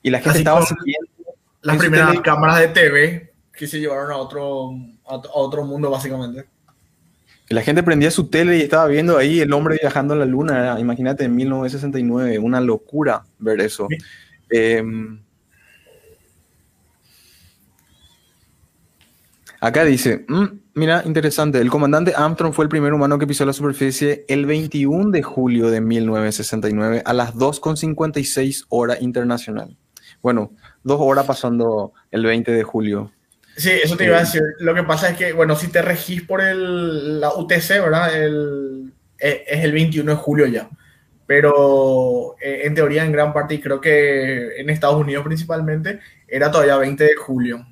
[0.03, 1.09] Y la gente Así estaba siguiendo
[1.63, 4.71] Las primeras cámaras de TV que se llevaron a otro-
[5.07, 6.45] a otro mundo, básicamente.
[7.49, 10.79] La gente prendía su tele y estaba viendo ahí el hombre viajando a la luna.
[10.79, 13.87] Imagínate, en 1969, una locura ver eso.
[13.89, 13.97] Sí.
[14.51, 15.19] Em,
[19.59, 20.45] acá dice, "Mm,
[20.75, 25.09] mira, interesante, el comandante Armstrong fue el primer humano que pisó la superficie el 21
[25.09, 29.75] de julio de 1969 a las 2.56 hora internacional.
[30.21, 30.51] Bueno,
[30.83, 33.11] dos horas pasando el 20 de julio.
[33.55, 34.41] Sí, eso te iba a decir.
[34.59, 38.15] Lo que pasa es que, bueno, si te regís por el, la UTC, ¿verdad?
[38.15, 40.69] El, eh, es el 21 de julio ya.
[41.27, 46.49] Pero eh, en teoría, en gran parte, y creo que en Estados Unidos principalmente, era
[46.49, 47.67] todavía 20 de julio.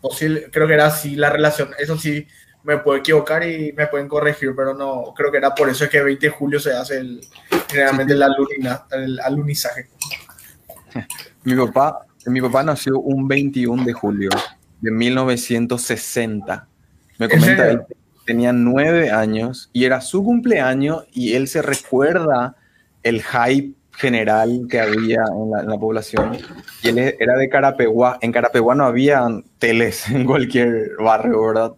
[0.00, 1.70] Posible, creo que era así la relación.
[1.78, 2.26] Eso sí,
[2.64, 5.90] me puedo equivocar y me pueden corregir, pero no, creo que era por eso es
[5.90, 7.20] que 20 de julio se hace el,
[7.68, 8.22] generalmente el,
[8.92, 9.88] el alunizaje.
[11.44, 14.30] Mi papá, mi papá nació un 21 de julio
[14.82, 16.66] de 1960.
[17.18, 17.82] Me ¿En comenta, él
[18.26, 22.56] tenía nueve años y era su cumpleaños y él se recuerda
[23.02, 26.36] el hype general que había en la, en la población.
[26.82, 28.18] Y él e- era de Carapeguá.
[28.20, 29.26] En Carapeguá no había
[29.58, 31.72] teles en cualquier barrio, ¿verdad?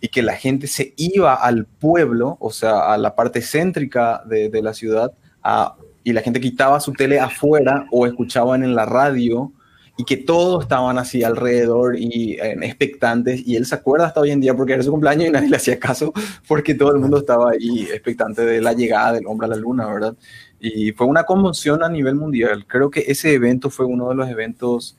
[0.00, 4.48] Y que la gente se iba al pueblo, o sea, a la parte céntrica de,
[4.50, 8.84] de la ciudad, a- y la gente quitaba su tele afuera o escuchaban en la
[8.84, 9.50] radio
[9.96, 14.32] y que todos estaban así alrededor y eh, expectantes y él se acuerda hasta hoy
[14.32, 16.12] en día porque era su cumpleaños y nadie le hacía caso
[16.48, 19.86] porque todo el mundo estaba ahí expectante de la llegada del hombre a la luna,
[19.86, 20.16] ¿verdad?
[20.58, 22.64] Y fue una conmoción a nivel mundial.
[22.66, 24.96] Creo que ese evento fue uno de los eventos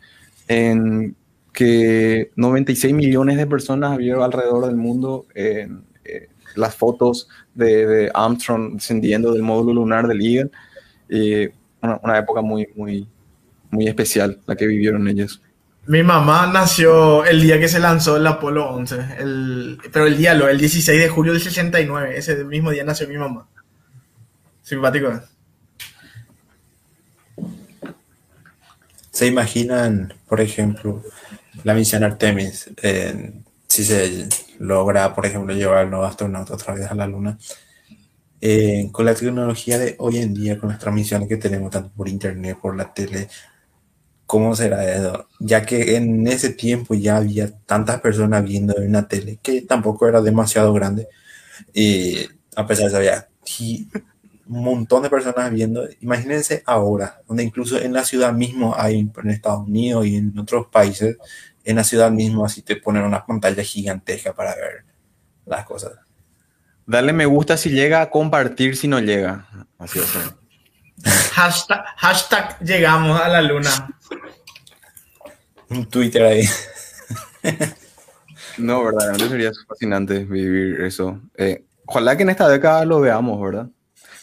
[0.48, 1.16] en
[1.52, 5.68] que 96 millones de personas vieron alrededor del mundo eh,
[6.56, 11.52] las fotos de, de Armstrong descendiendo del módulo lunar del Eagle.
[11.82, 13.08] Una, una época muy, muy,
[13.72, 15.42] muy especial la que vivieron ellos.
[15.88, 20.34] Mi mamá nació el día que se lanzó el Apolo 11, el, pero el día,
[20.34, 23.48] lo, el 16 de julio del 69, ese mismo día nació mi mamá.
[24.64, 25.10] Simpático.
[25.12, 25.22] ¿eh?
[29.12, 31.04] ¿Se imaginan, por ejemplo,
[31.64, 32.70] la misión Artemis?
[32.82, 33.34] eh,
[33.68, 34.28] si se
[34.60, 37.38] logra, por ejemplo, llevar los astronautas otra vez a la Luna.
[38.42, 42.08] eh, con la tecnología de hoy en día, con las transmisiones que tenemos tanto por
[42.08, 43.28] internet, por la tele,
[44.26, 45.28] ¿cómo será eso?
[45.40, 50.08] Ya que en ese tiempo ya había tantas personas viendo en una tele que tampoco
[50.08, 51.08] era demasiado grande.
[51.74, 52.18] Y
[52.56, 53.28] a pesar de eso había
[54.48, 55.88] un montón de personas viendo.
[56.02, 60.68] Imagínense ahora, donde incluso en la ciudad mismo hay, en Estados Unidos y en otros
[60.68, 61.18] países,
[61.64, 64.86] en la ciudad mismo así te ponen una pantalla gigantesca para ver
[65.46, 65.94] las cosas.
[66.88, 69.48] Dale me gusta si llega a compartir si no llega.
[69.80, 70.06] Así es.
[71.06, 73.70] Hashtag, hashtag llegamos a la luna.
[75.70, 76.46] Un Twitter ahí.
[78.58, 81.22] No, verdaderamente sería fascinante vivir eso.
[81.36, 83.70] Eh, ojalá que en esta década lo veamos, ¿verdad?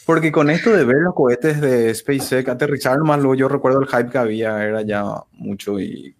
[0.05, 3.87] Porque con esto de ver los cohetes de SpaceX aterrizar más luego yo recuerdo el
[3.87, 6.15] hype que había, era ya mucho y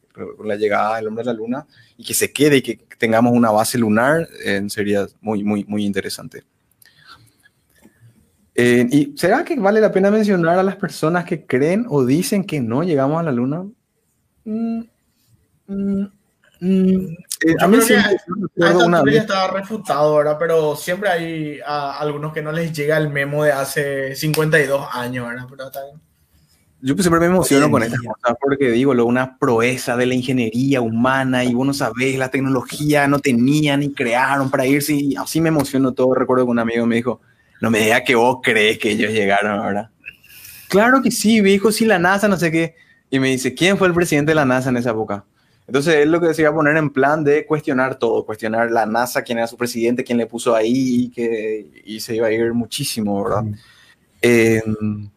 [0.45, 1.65] la llegada del hombre a la luna
[1.97, 5.85] y que se quede y que tengamos una base lunar eh, sería muy, muy, muy
[5.85, 6.43] interesante.
[8.55, 12.43] Eh, ¿Y será que vale la pena mencionar a las personas que creen o dicen
[12.43, 13.63] que no llegamos a la luna?
[14.45, 14.81] Mm,
[15.67, 16.01] mm,
[16.59, 17.15] mm,
[17.45, 18.17] Eh, a mí creo siempre,
[18.55, 22.71] que a, esta ya está refutado ahora, pero siempre hay a, algunos que no les
[22.71, 25.47] llega el memo de hace 52 años, ¿verdad?
[25.49, 25.71] Pero
[26.79, 30.79] Yo siempre me emociono con estas cosas porque digo, lo, una proeza de la ingeniería
[30.79, 35.41] humana y vos no sabés, la tecnología no tenían ni crearon para irse y así
[35.41, 36.13] me emociono todo.
[36.13, 37.19] Recuerdo que un amigo me dijo,
[37.63, 39.89] no me digas que vos crees que ellos llegaron ahora.
[40.67, 42.75] Claro que sí, viejo, sí, la NASA, no sé qué.
[43.09, 45.23] Y me dice, ¿quién fue el presidente de la NASA en esa época?
[45.65, 48.85] Entonces él lo que se iba a poner en plan de cuestionar todo, cuestionar la
[48.85, 52.31] NASA, quién era su presidente, quién le puso ahí, y, que, y se iba a
[52.33, 53.45] ir muchísimo, ¿verdad?
[54.21, 55.09] Em,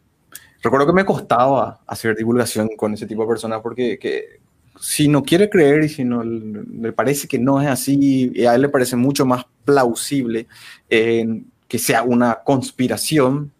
[0.62, 4.38] recuerdo que me costaba hacer divulgación con ese tipo de personas porque que,
[4.80, 8.54] si no quiere creer y si no le parece que no es así, y a
[8.54, 10.46] él le parece mucho más plausible
[11.68, 13.52] que sea una conspiración,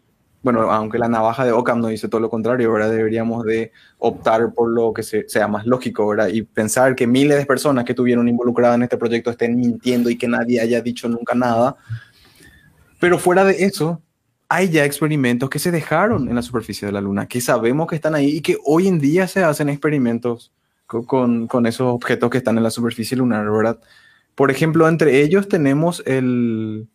[0.43, 2.91] bueno, aunque la navaja de Ockham no dice todo lo contrario, ¿verdad?
[2.91, 6.29] Deberíamos de optar por lo que sea más lógico, ¿verdad?
[6.29, 10.17] Y pensar que miles de personas que estuvieron involucradas en este proyecto estén mintiendo y
[10.17, 11.77] que nadie haya dicho nunca nada.
[13.01, 14.01] Pero fuera de eso,
[14.49, 17.97] hay ya experimentos que se dejaron en la superficie de la Luna, que sabemos que
[17.97, 20.53] están ahí y que hoy en día se hacen experimentos
[20.87, 23.81] con, con esos objetos que están en la superficie lunar, ¿verdad?
[24.37, 26.89] Por ejemplo, entre ellos tenemos el...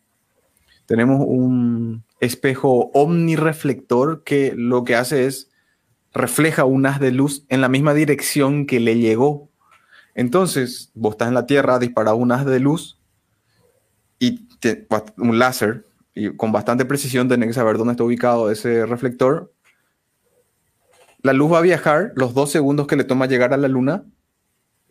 [0.92, 5.50] Tenemos un, espejo omnireflector que lo que hace es
[6.12, 9.48] refleja un haz de luz en la misma dirección que le llegó.
[10.14, 13.00] Entonces, vos estás en la Tierra, disparas un haz de luz
[14.18, 14.46] y
[15.16, 19.50] un láser, y con bastante precisión tenés que saber dónde está ubicado ese reflector.
[21.22, 24.04] La luz va a viajar los dos segundos que le toma llegar a la Luna,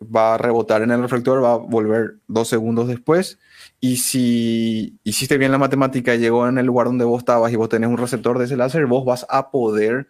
[0.02, 3.38] va a rebotar en el reflector, va a volver dos segundos después
[3.84, 7.68] y si hiciste bien la matemática llegó en el lugar donde vos estabas y vos
[7.68, 10.06] tenés un receptor de ese láser, vos vas a poder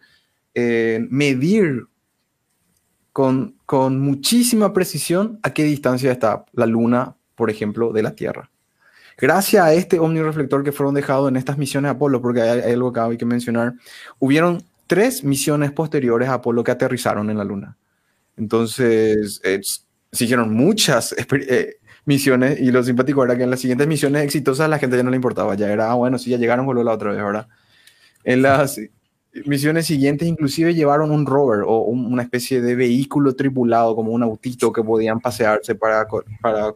[0.53, 1.87] eh, medir
[3.11, 8.51] con, con muchísima precisión a qué distancia está la Luna, por ejemplo, de la Tierra.
[9.17, 12.99] Gracias a este omnireflector que fueron dejados en estas misiones Apolo, porque hay, algo que
[12.99, 13.73] hay que mencionar,
[14.19, 17.75] hubieron tres misiones posteriores a Apolo que aterrizaron en la Luna.
[18.37, 24.23] Entonces, se hicieron muchas eh, misiones y lo simpático era que en las siguientes misiones
[24.23, 26.83] exitosas la gente ya no le importaba, ya era, ah, bueno, si ya llegaron, volvió
[26.83, 27.47] la otra vez, ¿verdad?
[28.23, 28.79] En las
[29.45, 34.71] misiones siguientes inclusive llevaron un rover o una especie de vehículo tripulado como un autito
[34.71, 36.07] que podían pasearse para,
[36.41, 36.67] para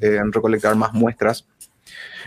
[0.00, 1.46] eh, recolectar más muestras.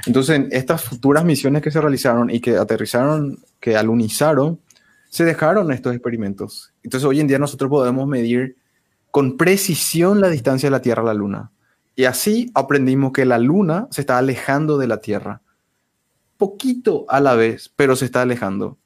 [0.06, 4.60] Entonces, estas futuras misiones que se realizaron y que aterrizaron, que alunizaron,
[5.10, 6.72] se dejaron estos experimentos.
[6.84, 8.58] Entonces, hoy en día nosotros podemos medir
[9.10, 11.52] con precisión la distancia de la Tierra a la Luna.
[11.98, 15.42] Y así aprendimos que la luna se está alejando de la Tierra.
[16.38, 18.78] Poquito a la vez, pero se está alejando.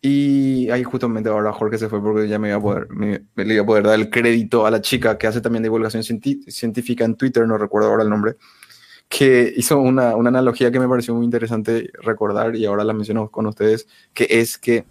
[0.00, 3.64] Y ahí justamente ahora Jorge se fue porque ya me iba a poder, me, iba
[3.64, 7.44] a poder dar el crédito a la chica que hace también divulgación científica en Twitter,
[7.44, 8.36] no recuerdo ahora el nombre,
[9.08, 13.30] que hizo una, una analogía que me pareció muy interesante recordar y ahora la menciono
[13.30, 14.84] con ustedes, que es que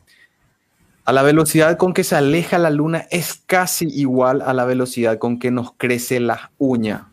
[1.06, 5.18] a la velocidad con que se aleja la luna es casi igual a la velocidad
[5.18, 7.13] con que nos crece la uña.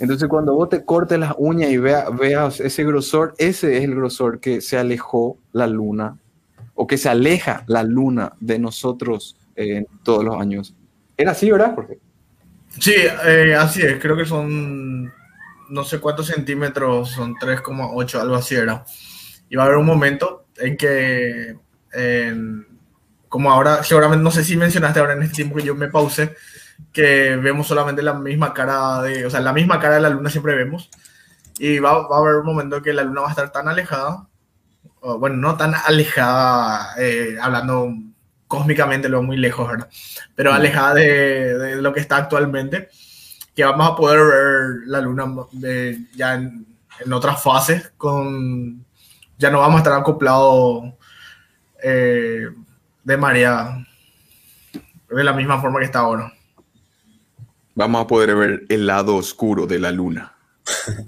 [0.00, 4.40] Entonces, cuando vos te cortes las uñas y veas ese grosor, ese es el grosor
[4.40, 6.18] que se alejó la luna
[6.74, 10.74] o que se aleja la luna de nosotros en todos los años.
[11.16, 11.98] ¿Era así, verdad, Jorge?
[12.78, 12.94] Sí,
[13.26, 14.00] eh, así es.
[14.00, 15.12] Creo que son
[15.68, 18.84] no sé cuántos centímetros, son 3,8, algo así era.
[19.50, 21.56] Y va a haber un momento en que,
[23.28, 26.30] como ahora, seguramente, no sé si mencionaste ahora en este tiempo que yo me pause,
[26.92, 30.30] que vemos solamente la misma cara de, o sea, la misma cara de la luna
[30.30, 30.90] siempre vemos.
[31.58, 33.68] Y va, va a haber un momento en que la luna va a estar tan
[33.68, 34.26] alejada,
[35.00, 37.92] bueno, no tan alejada, eh, hablando
[38.46, 39.88] cósmicamente, lo muy lejos, ¿verdad?
[40.34, 42.88] Pero alejada de, de, lo que está actualmente,
[43.54, 46.66] que vamos a poder ver la luna de, ya en,
[47.04, 48.84] en, otras fases, con,
[49.36, 50.94] ya no vamos a estar acoplados
[51.82, 52.48] eh,
[53.04, 53.86] de marea
[55.10, 56.32] de la misma forma que está ahora
[57.78, 60.34] vamos a poder ver el lado oscuro de la luna.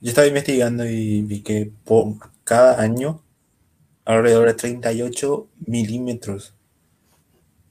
[0.00, 2.14] Yo estaba investigando y vi que por
[2.44, 3.20] cada año
[4.04, 6.54] alrededor de 38 milímetros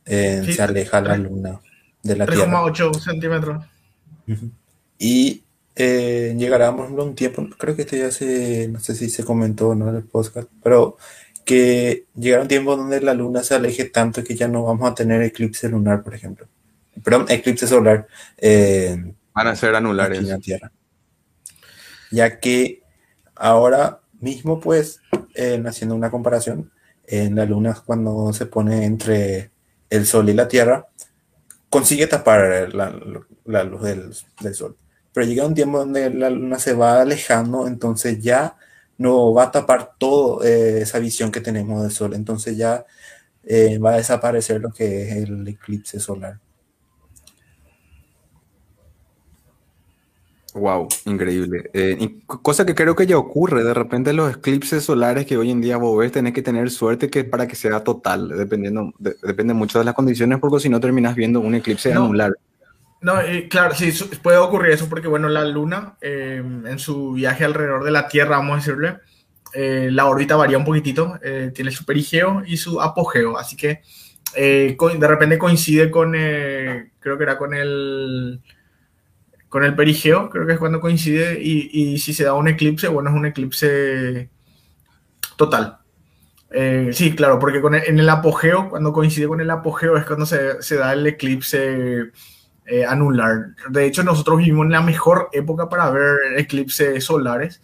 [0.06, 1.62] eh, se aleja la luna
[2.02, 2.46] de la Tierra.
[2.46, 3.64] 3,8 centímetros.
[5.00, 5.44] Y
[5.78, 9.24] eh, llegará, por ejemplo, un tiempo, creo que esto ya se, no sé si se
[9.24, 9.88] comentó ¿no?
[9.90, 10.98] en el podcast, pero
[11.46, 14.96] que llegará un tiempo donde la luna se aleje tanto que ya no vamos a
[14.96, 16.48] tener eclipse lunar, por ejemplo
[17.04, 18.08] perdón, eclipse solar.
[18.38, 20.20] Eh, Van a ser anulares.
[20.20, 20.72] En la Tierra.
[22.12, 22.84] Ya que
[23.36, 25.00] ahora mismo, pues,
[25.36, 26.72] eh, haciendo una comparación,
[27.06, 29.52] en la luna cuando se pone entre
[29.90, 30.88] el Sol y la Tierra,
[31.70, 32.96] consigue tapar la,
[33.46, 34.78] la luz del, del, sol.
[35.12, 38.58] Pero llega un tiempo donde la luna se va alejando, entonces ya
[38.98, 42.14] no va a tapar toda eh, esa visión que tenemos del sol.
[42.14, 42.86] Entonces ya
[43.44, 46.40] eh, va a desaparecer lo que es el eclipse solar.
[50.54, 51.72] Wow, increíble.
[51.74, 55.50] Eh, y cosa que creo que ya ocurre, de repente los eclipses solares que hoy
[55.50, 59.56] en día vos ves, tenés que tener suerte que para que sea total, dependiendo, depende
[59.56, 62.34] mucho de las condiciones, porque si no terminas viendo un eclipse anular.
[63.02, 63.16] No,
[63.50, 63.92] claro, sí,
[64.22, 68.38] puede ocurrir eso porque, bueno, la Luna em, en su viaje alrededor de la Tierra,
[68.38, 68.98] vamos a decirle,
[69.54, 73.82] eh, la órbita varía un poquitito, eh, tiene su perigeo y su apogeo, así que
[74.36, 78.42] de repente coincide con, creo que era con el
[79.54, 83.12] con el perigeo, creo que es cuando coincide, y, si se da un eclipse, bueno,
[83.12, 84.32] es un eclipse
[85.36, 85.78] total.
[86.50, 90.26] Eh, sí, claro, porque con en el apogeo, cuando coincide con el apogeo, es cuando
[90.26, 92.10] se, da el eclipse
[92.66, 93.50] eh, anular.
[93.70, 97.62] De hecho, nosotros vivimos en la mejor época para ver eclipses solares,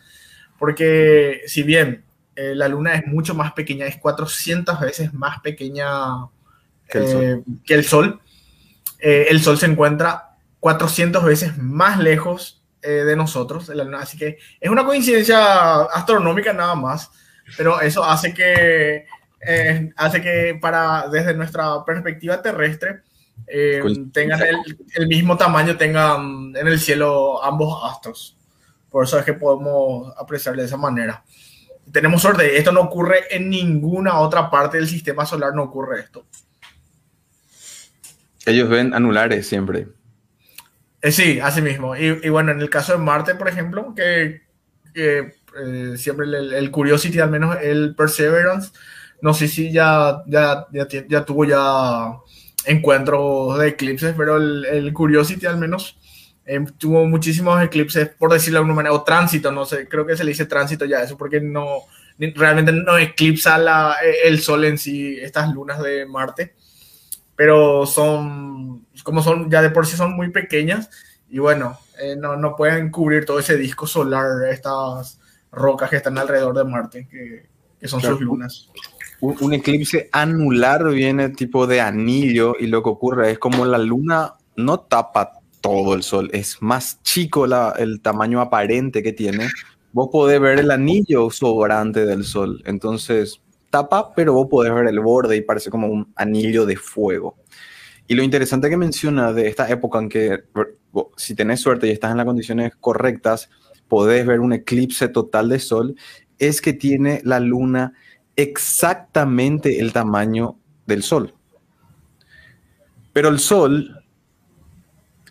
[0.59, 2.03] porque si bien
[2.35, 5.87] eh, la luna es mucho más pequeña, es 400 veces más pequeña
[6.87, 8.21] que el sol, que el, sol
[8.99, 10.28] el sol se encuentra
[10.59, 17.11] 400 veces más lejos eh, de nosotros, Así que es una coincidencia astronómica nada más,
[17.57, 19.05] pero eso hace que,
[19.45, 23.01] eh, hace que para, desde nuestra perspectiva terrestre,
[23.47, 23.81] eh,
[24.13, 24.39] tengan
[24.95, 28.38] el, mismo tamaño, tengan en el cielo ambos astros.
[28.89, 31.23] Por eso es que podemos apreciar de esa manera.
[31.91, 36.25] Tenemos suerte, esto no ocurre en ninguna otra parte del sistema solar, no ocurre esto.
[38.45, 39.88] Ellos ven anulares siempre.
[41.01, 41.95] Eh, sí, así mismo.
[41.95, 44.41] Y, bueno, en el caso de Marte, por ejemplo, que,
[44.95, 45.33] eh,
[45.97, 48.71] siempre el, Curiosity, al menos el Perseverance,
[49.21, 50.67] no sé si ya, ya,
[51.07, 52.17] ya, tuvo ya
[52.65, 55.97] encuentros de eclipses, pero el, Curiosity al menos
[56.45, 60.17] em, tuvo muchísimos eclipses, por decirlo de alguna manera, o tránsito, no sé, creo que
[60.17, 61.83] se le dice tránsito ya eso, porque no
[62.35, 63.95] realmente no eclipsa la,
[64.25, 66.55] el Sol en sí, estas lunas de Marte
[67.39, 70.89] pero son, como son, ya de por sí son muy pequeñas
[71.29, 76.17] y bueno, eh, no, no, pueden cubrir todo ese disco solar, estas rocas que están
[76.17, 77.47] alrededor de Marte, que,
[77.79, 78.67] que son sus lunas.
[79.21, 84.33] Un, eclipse anular viene tipo de anillo y lo que ocurre es como la luna
[84.57, 89.47] no tapa todo el sol, es más chico la, el tamaño aparente que tiene.
[89.93, 93.39] Vos podés ver el anillo sobrante del sol, entonces
[93.69, 97.38] tapa, pero vos podés ver el borde y parece como un anillo de fuego.
[98.07, 100.43] Y lo interesante que menciona de esta época en que
[101.15, 103.49] si tenés suerte y estás en las condiciones correctas,
[103.88, 105.95] podés ver un eclipse total de sol,
[106.39, 107.93] es que tiene la luna
[108.35, 110.57] exactamente el tamaño
[110.88, 111.35] del sol.
[113.14, 114.03] Pero el sol,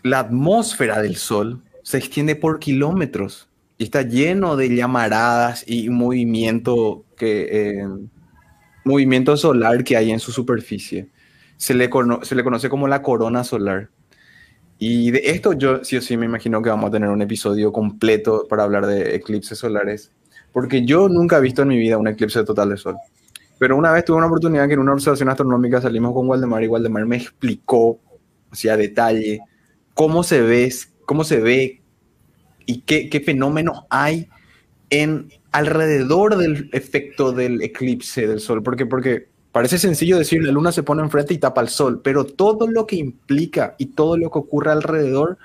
[0.03, 7.03] la atmósfera del sol, se extiende por kilómetros y está lleno de llamaradas y movimiento
[7.17, 7.81] que...
[7.81, 7.87] Eh,
[8.89, 11.09] movimiento solar que hay en su superficie.
[11.57, 11.89] Se le,
[12.23, 13.89] se le conoce como la corona solar.
[14.77, 17.71] Y de esto yo sí o sí me imagino que vamos a tener un episodio
[17.71, 20.11] completo para hablar de eclipses solares,
[20.53, 22.95] porque yo nunca he visto en mi vida un eclipse total de sol.
[23.59, 26.67] Pero una vez tuve una oportunidad que en una observación astronómica salimos con Waldemar y
[26.67, 27.99] Waldemar me explicó,
[28.49, 29.41] o a detalle,
[29.93, 30.73] cómo se ve,
[31.05, 31.81] cómo se ve
[32.65, 34.29] y qué, qué fenómenos hay
[34.89, 38.63] en alrededor del efecto del eclipse del sol.
[38.63, 42.25] ¿Por Porque parece sencillo decir la luna se pone enfrente y tapa el sol, pero
[42.25, 45.37] todo lo que implica y todo lo que ocurre alrededor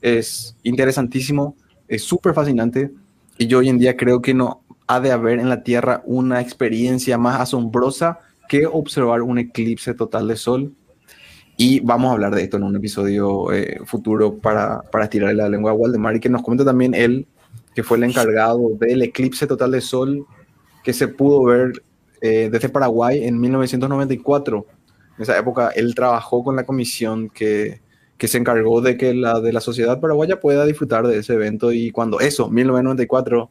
[0.00, 1.56] es interesantísimo,
[1.88, 2.90] es súper fascinante
[3.38, 6.40] y yo hoy en día creo que no ha de haber en la Tierra una
[6.40, 8.18] experiencia más asombrosa
[8.48, 10.74] que observar un eclipse total de sol.
[11.56, 15.48] Y vamos a hablar de esto en un episodio eh, futuro para, para tirarle la
[15.48, 17.26] lengua a Waldemar y que nos comente también él
[17.74, 20.26] que fue el encargado del eclipse total de sol
[20.82, 21.82] que se pudo ver
[22.20, 24.66] eh, desde Paraguay en 1994.
[25.16, 27.80] En esa época él trabajó con la comisión que,
[28.18, 31.72] que se encargó de que la de la sociedad paraguaya pueda disfrutar de ese evento
[31.72, 33.50] y cuando eso, 1994,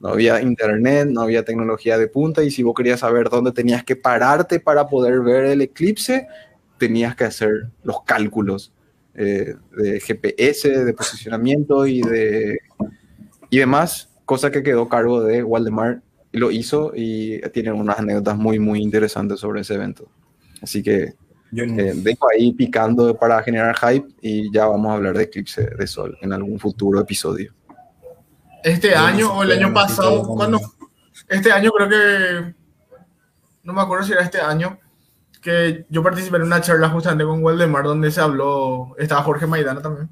[0.00, 3.84] no había internet, no había tecnología de punta y si vos querías saber dónde tenías
[3.84, 6.28] que pararte para poder ver el eclipse,
[6.78, 8.72] tenías que hacer los cálculos
[9.14, 12.58] eh, de GPS, de posicionamiento y de
[13.50, 16.02] y demás, cosa que quedó a cargo de Waldemar,
[16.32, 20.08] lo hizo y tiene unas anécdotas muy, muy interesantes sobre ese evento.
[20.62, 21.14] Así que
[21.50, 25.70] Yo eh, dejo ahí picando para generar hype y ya vamos a hablar de Eclipse
[25.78, 27.54] de Sol en algún futuro episodio.
[28.62, 30.60] Este año o el año pasado, cuando
[31.28, 32.54] este año creo que
[33.62, 34.78] no me acuerdo si era este año
[35.40, 39.80] que yo participé en una charla justamente con Waldemar donde se habló, estaba Jorge Maidana
[39.80, 40.10] también,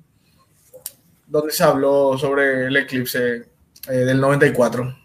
[1.26, 3.46] donde se habló sobre el eclipse
[3.88, 4.96] eh, del 94,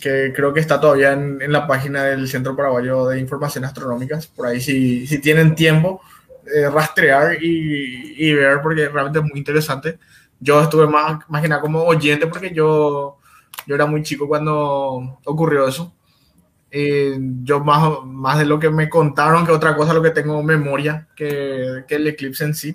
[0.00, 4.46] que creo que está todavía en, la página del Centro Paraguayo de Informaciones Astronómicas, por
[4.46, 6.00] ahí si, si tienen tiempo,
[6.54, 9.98] eh, rastrear y, y, ver, porque realmente es muy interesante.
[10.40, 13.18] Yo estuve más, más que nada como oyente porque yo,
[13.66, 15.94] yo era muy chico cuando ocurrió eso.
[16.70, 20.42] Eh, yo más, más de lo que me contaron que otra cosa, lo que tengo
[20.42, 22.72] memoria que, que el eclipse en sí.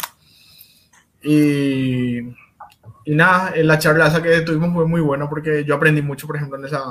[1.21, 6.27] Y, y nada, la charla esa que tuvimos fue muy buena porque yo aprendí mucho,
[6.27, 6.83] por ejemplo, en esa,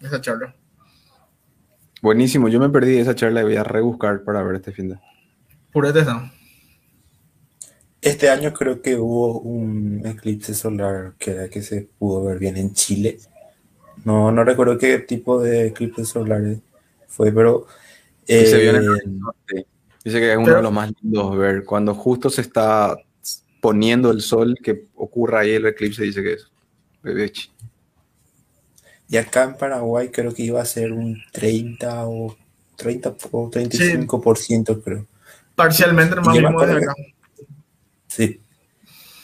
[0.00, 0.54] en esa charla.
[2.02, 4.98] Buenísimo, yo me perdí esa charla y voy a rebuscar para ver este fin de.
[5.72, 6.32] Purete está.
[8.00, 12.56] Este año creo que hubo un eclipse solar que era que se pudo ver bien
[12.56, 13.18] en Chile.
[14.04, 16.42] No, no recuerdo qué tipo de eclipse solar
[17.08, 17.66] fue, pero.
[18.26, 19.66] Eh, se vio en el norte.
[20.04, 21.64] Dice que es uno pero, de los más lindos ver.
[21.64, 22.96] Cuando justo se está
[23.66, 26.46] poniendo el sol, que ocurra ahí el eclipse, dice que es.
[27.02, 27.50] Bebechi.
[29.08, 32.36] Y acá en Paraguay creo que iba a ser un 30 o
[32.76, 34.80] 30 o 35%, sí.
[34.84, 35.08] creo.
[35.56, 36.94] Parcialmente, de acá.
[38.06, 38.40] Sí.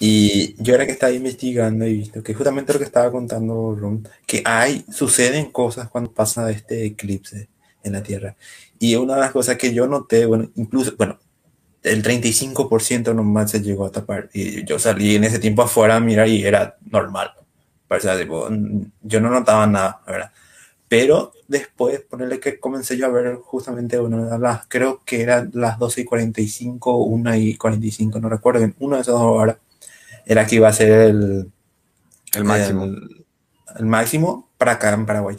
[0.01, 4.09] Y yo era que estaba investigando y visto que justamente lo que estaba contando Ron,
[4.27, 7.49] que hay, suceden cosas cuando pasa este eclipse
[7.85, 8.35] en la Tierra.
[8.81, 11.21] Y una de las cosas que yo noté, bueno, incluso, bueno,
[11.83, 14.31] el 35% nomás se llegó a tapar.
[14.33, 17.33] Y yo salí en ese tiempo afuera a mirar y era normal.
[17.89, 18.49] O sea, tipo,
[19.03, 20.33] yo no notaba nada, ¿verdad?
[20.89, 25.79] Pero después, ponerle que comencé yo a ver justamente, bueno, las, creo que eran las
[25.79, 29.57] 12 y 45, 1 y 45, no recuerdo, una de esas dos horas
[30.25, 31.51] era que iba a ser el,
[32.35, 32.85] el máximo.
[32.85, 33.25] El,
[33.79, 35.37] el, máximo para acá en Paraguay.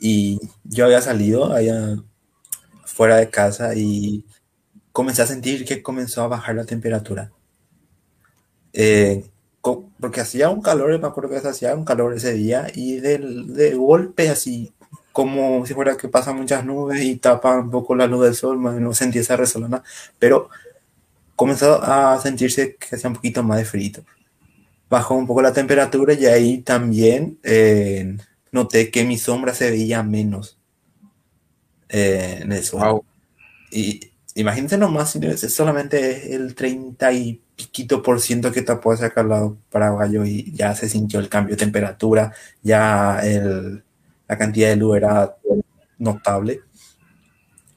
[0.00, 1.96] Y yo había salido allá
[2.84, 4.24] fuera de casa y
[4.92, 7.30] comencé a sentir que comenzó a bajar la temperatura.
[8.72, 9.24] Eh,
[9.62, 13.74] porque hacía un calor, me acuerdo que hacía un calor ese día y de, de
[13.74, 14.72] golpe así,
[15.12, 18.60] como si fuera que pasan muchas nubes y tapan un poco la luz del sol,
[18.82, 19.82] no sentí esa resolana,
[20.18, 20.48] pero
[21.36, 24.04] comenzó a sentirse que hacía un poquito más de frío.
[24.88, 28.16] Bajó un poco la temperatura y ahí también eh,
[28.50, 30.58] noté que mi sombra se veía menos
[31.88, 32.80] eh, en el sol.
[32.80, 33.04] Wow.
[33.70, 39.20] Y imagínense nomás, si solamente el 30 y piquito por ciento que tapó hacia acá
[39.20, 43.82] al lado paraguayo y ya se sintió el cambio de temperatura, ya el,
[44.28, 45.36] la cantidad de luz era
[45.98, 46.62] notable.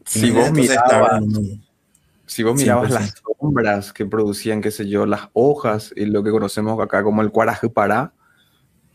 [0.06, 1.24] Si vos mirabas,
[2.26, 6.32] si vos mirabas las sombras que producían, qué sé yo, las hojas y lo que
[6.32, 8.14] conocemos acá como el cuaraje para,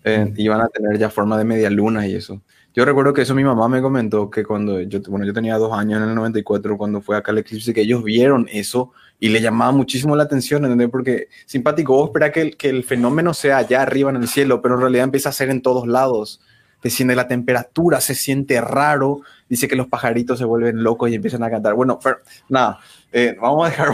[0.04, 2.40] eh, iban a tener ya forma de media luna y eso.
[2.78, 5.76] Yo recuerdo que eso mi mamá me comentó que cuando yo, bueno, yo tenía dos
[5.76, 9.40] años en el 94, cuando fue acá el eclipse, que ellos vieron eso y le
[9.40, 10.88] llamaba muchísimo la atención, ¿entendés?
[10.88, 14.62] Porque simpático, vos espera que el, que el fenómeno sea allá arriba en el cielo,
[14.62, 16.40] pero en realidad empieza a ser en todos lados.
[16.80, 21.42] Desciende la temperatura, se siente raro, dice que los pajaritos se vuelven locos y empiezan
[21.42, 21.74] a cantar.
[21.74, 22.78] Bueno, pero nada,
[23.10, 23.88] eh, vamos a dejar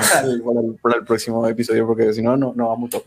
[0.82, 3.04] para el, próximo episodio porque si no, no, no vamos todo.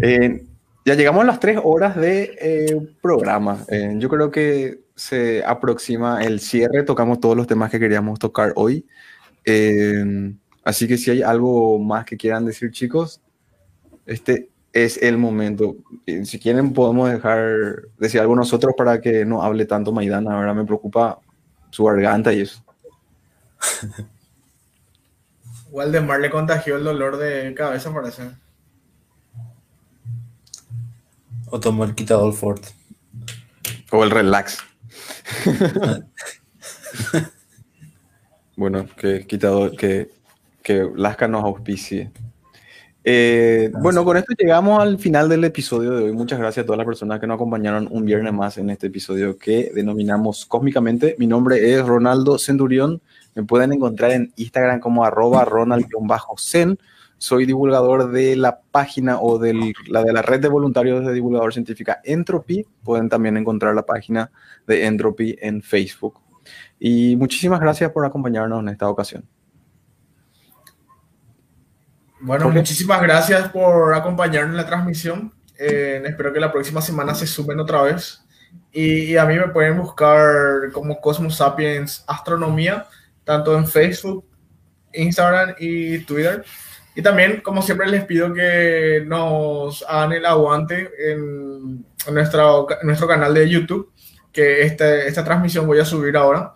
[0.00, 0.46] Eh,
[0.84, 3.64] ya llegamos a las tres horas de eh, programa.
[3.68, 6.82] Eh, yo creo que se aproxima el cierre.
[6.82, 8.86] Tocamos todos los temas que queríamos tocar hoy.
[9.46, 13.22] Eh, así que si hay algo más que quieran decir, chicos,
[14.04, 15.76] este es el momento.
[16.24, 20.34] Si quieren, podemos dejar decir algo nosotros para que no hable tanto Maidana.
[20.34, 21.18] Ahora me preocupa
[21.70, 22.62] su garganta y eso.
[25.70, 28.43] Waldemar le contagió el dolor de cabeza, parece.
[31.54, 32.62] O tomó el quitador Ford.
[33.92, 34.58] O el relax.
[38.56, 40.10] bueno, que quitador, que,
[40.64, 42.10] que Lasca nos auspicie.
[43.04, 46.12] Eh, bueno, con esto llegamos al final del episodio de hoy.
[46.12, 49.38] Muchas gracias a todas las personas que nos acompañaron un viernes más en este episodio
[49.38, 51.14] que denominamos cósmicamente.
[51.20, 53.00] Mi nombre es Ronaldo Centurión.
[53.36, 56.80] Me pueden encontrar en Instagram como arroba ronald-zen
[57.24, 59.54] soy divulgador de la página o de
[59.88, 62.66] la, de la red de voluntarios de divulgador científica Entropy.
[62.82, 64.30] Pueden también encontrar la página
[64.66, 66.20] de Entropy en Facebook.
[66.78, 69.26] Y muchísimas gracias por acompañarnos en esta ocasión.
[72.20, 75.32] Bueno, muchísimas gracias por acompañarnos en la transmisión.
[75.58, 78.22] Eh, espero que la próxima semana se sumen otra vez.
[78.70, 82.86] Y, y, a mí me pueden buscar como Cosmos Sapiens Astronomía,
[83.24, 84.26] tanto en Facebook,
[84.92, 86.44] Instagram y Twitter.
[86.96, 92.44] Y también, como siempre, les pido que nos hagan el aguante en, nuestra,
[92.80, 93.92] en nuestro canal de YouTube,
[94.32, 96.54] que este, esta transmisión voy a subir ahora.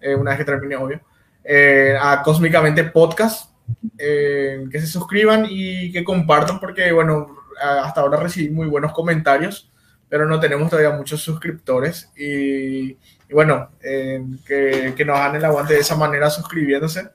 [0.00, 1.00] eh, una vez que termine, obvio,
[1.44, 3.52] eh, a Cósmicamente Podcast,
[3.98, 9.70] eh, que se suscriban y que compartan, porque, bueno, hasta ahora recibí muy buenos comentarios,
[10.08, 12.10] pero no tenemos todavía muchos suscriptores.
[12.16, 17.10] Y, y bueno, que, que, nos hagan el aguante de esa manera suscribiéndose,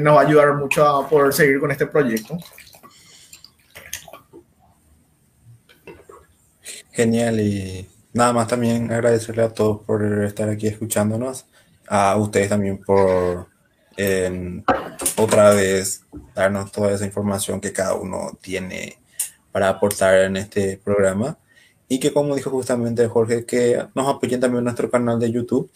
[0.00, 2.38] nos va a ayudar mucho a poder seguir con este proyecto.
[6.92, 11.46] Genial y nada más también agradecerle a todos por estar aquí escuchándonos,
[11.86, 13.46] a ustedes también por
[15.16, 16.02] otra vez
[16.34, 18.98] darnos toda esa información que cada uno tiene
[19.50, 21.38] para aportar en este programa
[21.88, 25.70] y que como dijo justamente Jorge, que nos apoyen también en nuestro canal de YouTube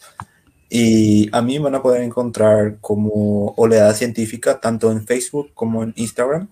[0.75, 5.93] y a mí van a poder encontrar como Oleada Científica tanto en Facebook como en
[5.95, 6.49] Instagram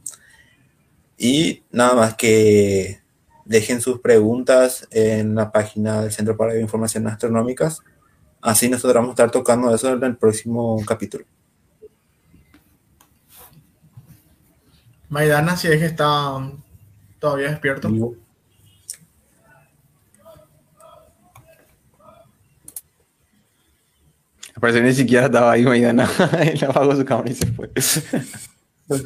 [1.18, 3.00] y nada más que
[3.46, 7.82] dejen sus preguntas en la página del Centro para Informaciones Astronómicas.
[8.44, 11.26] Así nosotros vamos a estar tocando eso en el próximo capítulo.
[15.10, 16.48] Maidana, si es que está
[17.18, 17.90] todavía despierto.
[24.62, 26.10] Que ni siquiera estaba ahí Maidana.
[26.42, 27.72] Él apagó su cámara y se fue.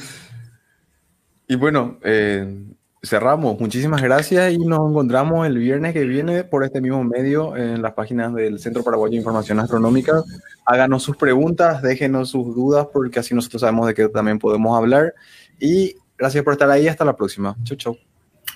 [1.47, 2.65] y bueno, eh,
[3.05, 3.59] cerramos.
[3.59, 7.93] Muchísimas gracias y nos encontramos el viernes que viene por este mismo medio en las
[7.93, 10.23] páginas del Centro Paraguayo de Información Astronómica.
[10.65, 15.13] Háganos sus preguntas, déjenos sus dudas porque así nosotros sabemos de qué también podemos hablar.
[15.59, 16.87] Y gracias por estar ahí.
[16.87, 17.55] Hasta la próxima.
[17.63, 17.97] Chau, chau.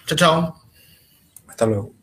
[0.05, 0.53] Chau, chau.
[1.47, 1.98] Hasta luego.